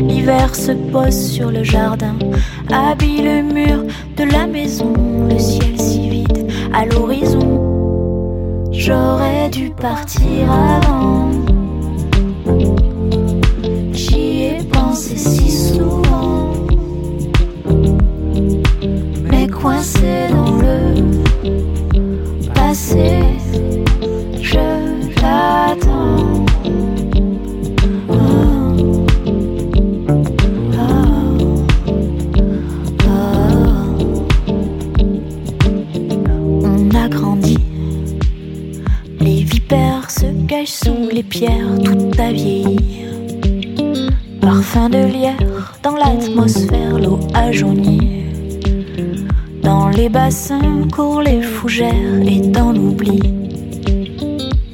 L'hiver 0.06 0.54
se 0.54 0.74
pose 0.92 1.18
sur 1.32 1.50
le 1.50 1.64
jardin, 1.64 2.18
habille 2.70 3.22
le 3.22 3.42
mur 3.42 3.86
de 4.18 4.26
la 4.26 4.48
maison, 4.48 4.94
le 5.30 5.40
ciel 5.40 5.80
si 5.80 6.10
vide 6.10 6.46
à 6.74 6.86
l'horizon. 6.86 7.48
J'aurais 8.74 9.50
dû 9.50 9.70
partir 9.70 10.52
avant. 10.52 11.51
Coincé 19.62 20.28
dans 20.32 20.58
le 20.58 20.78
passé, 22.54 23.22
je 24.42 24.58
l'attends. 25.22 26.46
On 36.64 36.96
a 36.96 37.08
grandi, 37.08 37.58
les 39.20 39.44
vipères 39.44 40.10
se 40.10 40.26
cachent 40.48 40.70
sous 40.70 41.10
les 41.12 41.24
pierres, 41.24 41.78
tout 41.84 42.12
a 42.18 42.32
vieilli. 42.32 43.06
Parfum 44.40 44.90
de 44.90 45.06
lierre 45.06 45.74
dans 45.84 45.96
l'atmosphère, 45.96 46.98
l'eau 46.98 47.20
a 47.36 47.52
jauni. 47.52 48.21
Dans 49.64 49.90
les 49.90 50.10
bassins 50.10 50.88
courent 50.92 51.22
les 51.22 51.42
fougères 51.42 52.22
et 52.26 52.40
dans 52.40 52.72
l'oubli. 52.72 53.20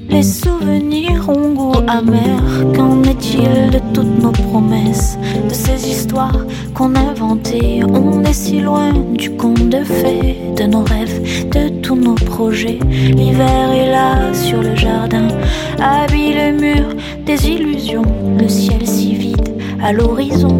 Les 0.09 0.23
souvenirs 0.23 1.29
ont 1.29 1.53
goût 1.53 1.81
amer. 1.87 2.41
Qu'en 2.75 3.03
est-il 3.03 3.71
de 3.71 3.79
toutes 3.93 4.21
nos 4.21 4.31
promesses, 4.31 5.17
de 5.47 5.53
ces 5.53 5.89
histoires 5.89 6.45
qu'on 6.73 6.95
inventait 6.95 7.81
On 7.83 8.23
est 8.23 8.33
si 8.33 8.61
loin 8.61 8.93
du 9.13 9.31
conte 9.31 9.69
de 9.69 9.83
fées, 9.83 10.37
de 10.55 10.63
nos 10.63 10.83
rêves, 10.83 11.49
de 11.49 11.69
tous 11.81 11.95
nos 11.95 12.15
projets. 12.15 12.79
L'hiver 12.89 13.71
est 13.71 13.91
là 13.91 14.33
sur 14.33 14.61
le 14.61 14.75
jardin, 14.75 15.27
habille 15.79 16.33
le 16.33 16.51
mur 16.59 16.87
des 17.25 17.47
illusions, 17.47 18.05
le 18.39 18.47
ciel 18.47 18.87
si 18.87 19.13
vide 19.15 19.49
à 19.83 19.91
l'horizon. 19.91 20.55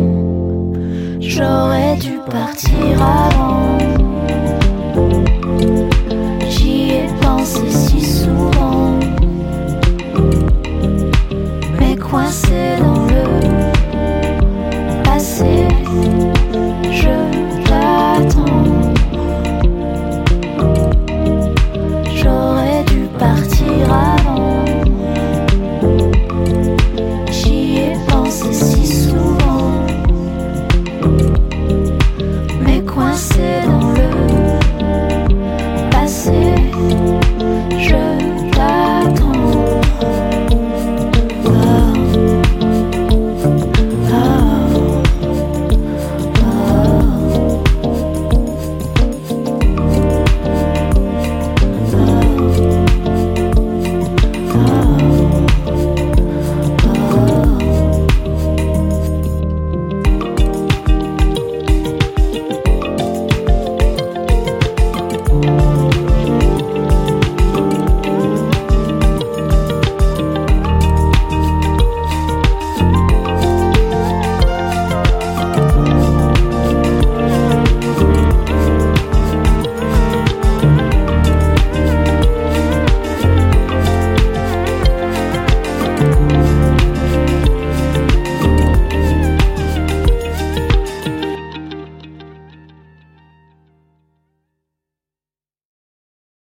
J'aurais 1.19 1.95
dû 1.97 2.19
partir 2.29 3.01
avant. 3.01 3.96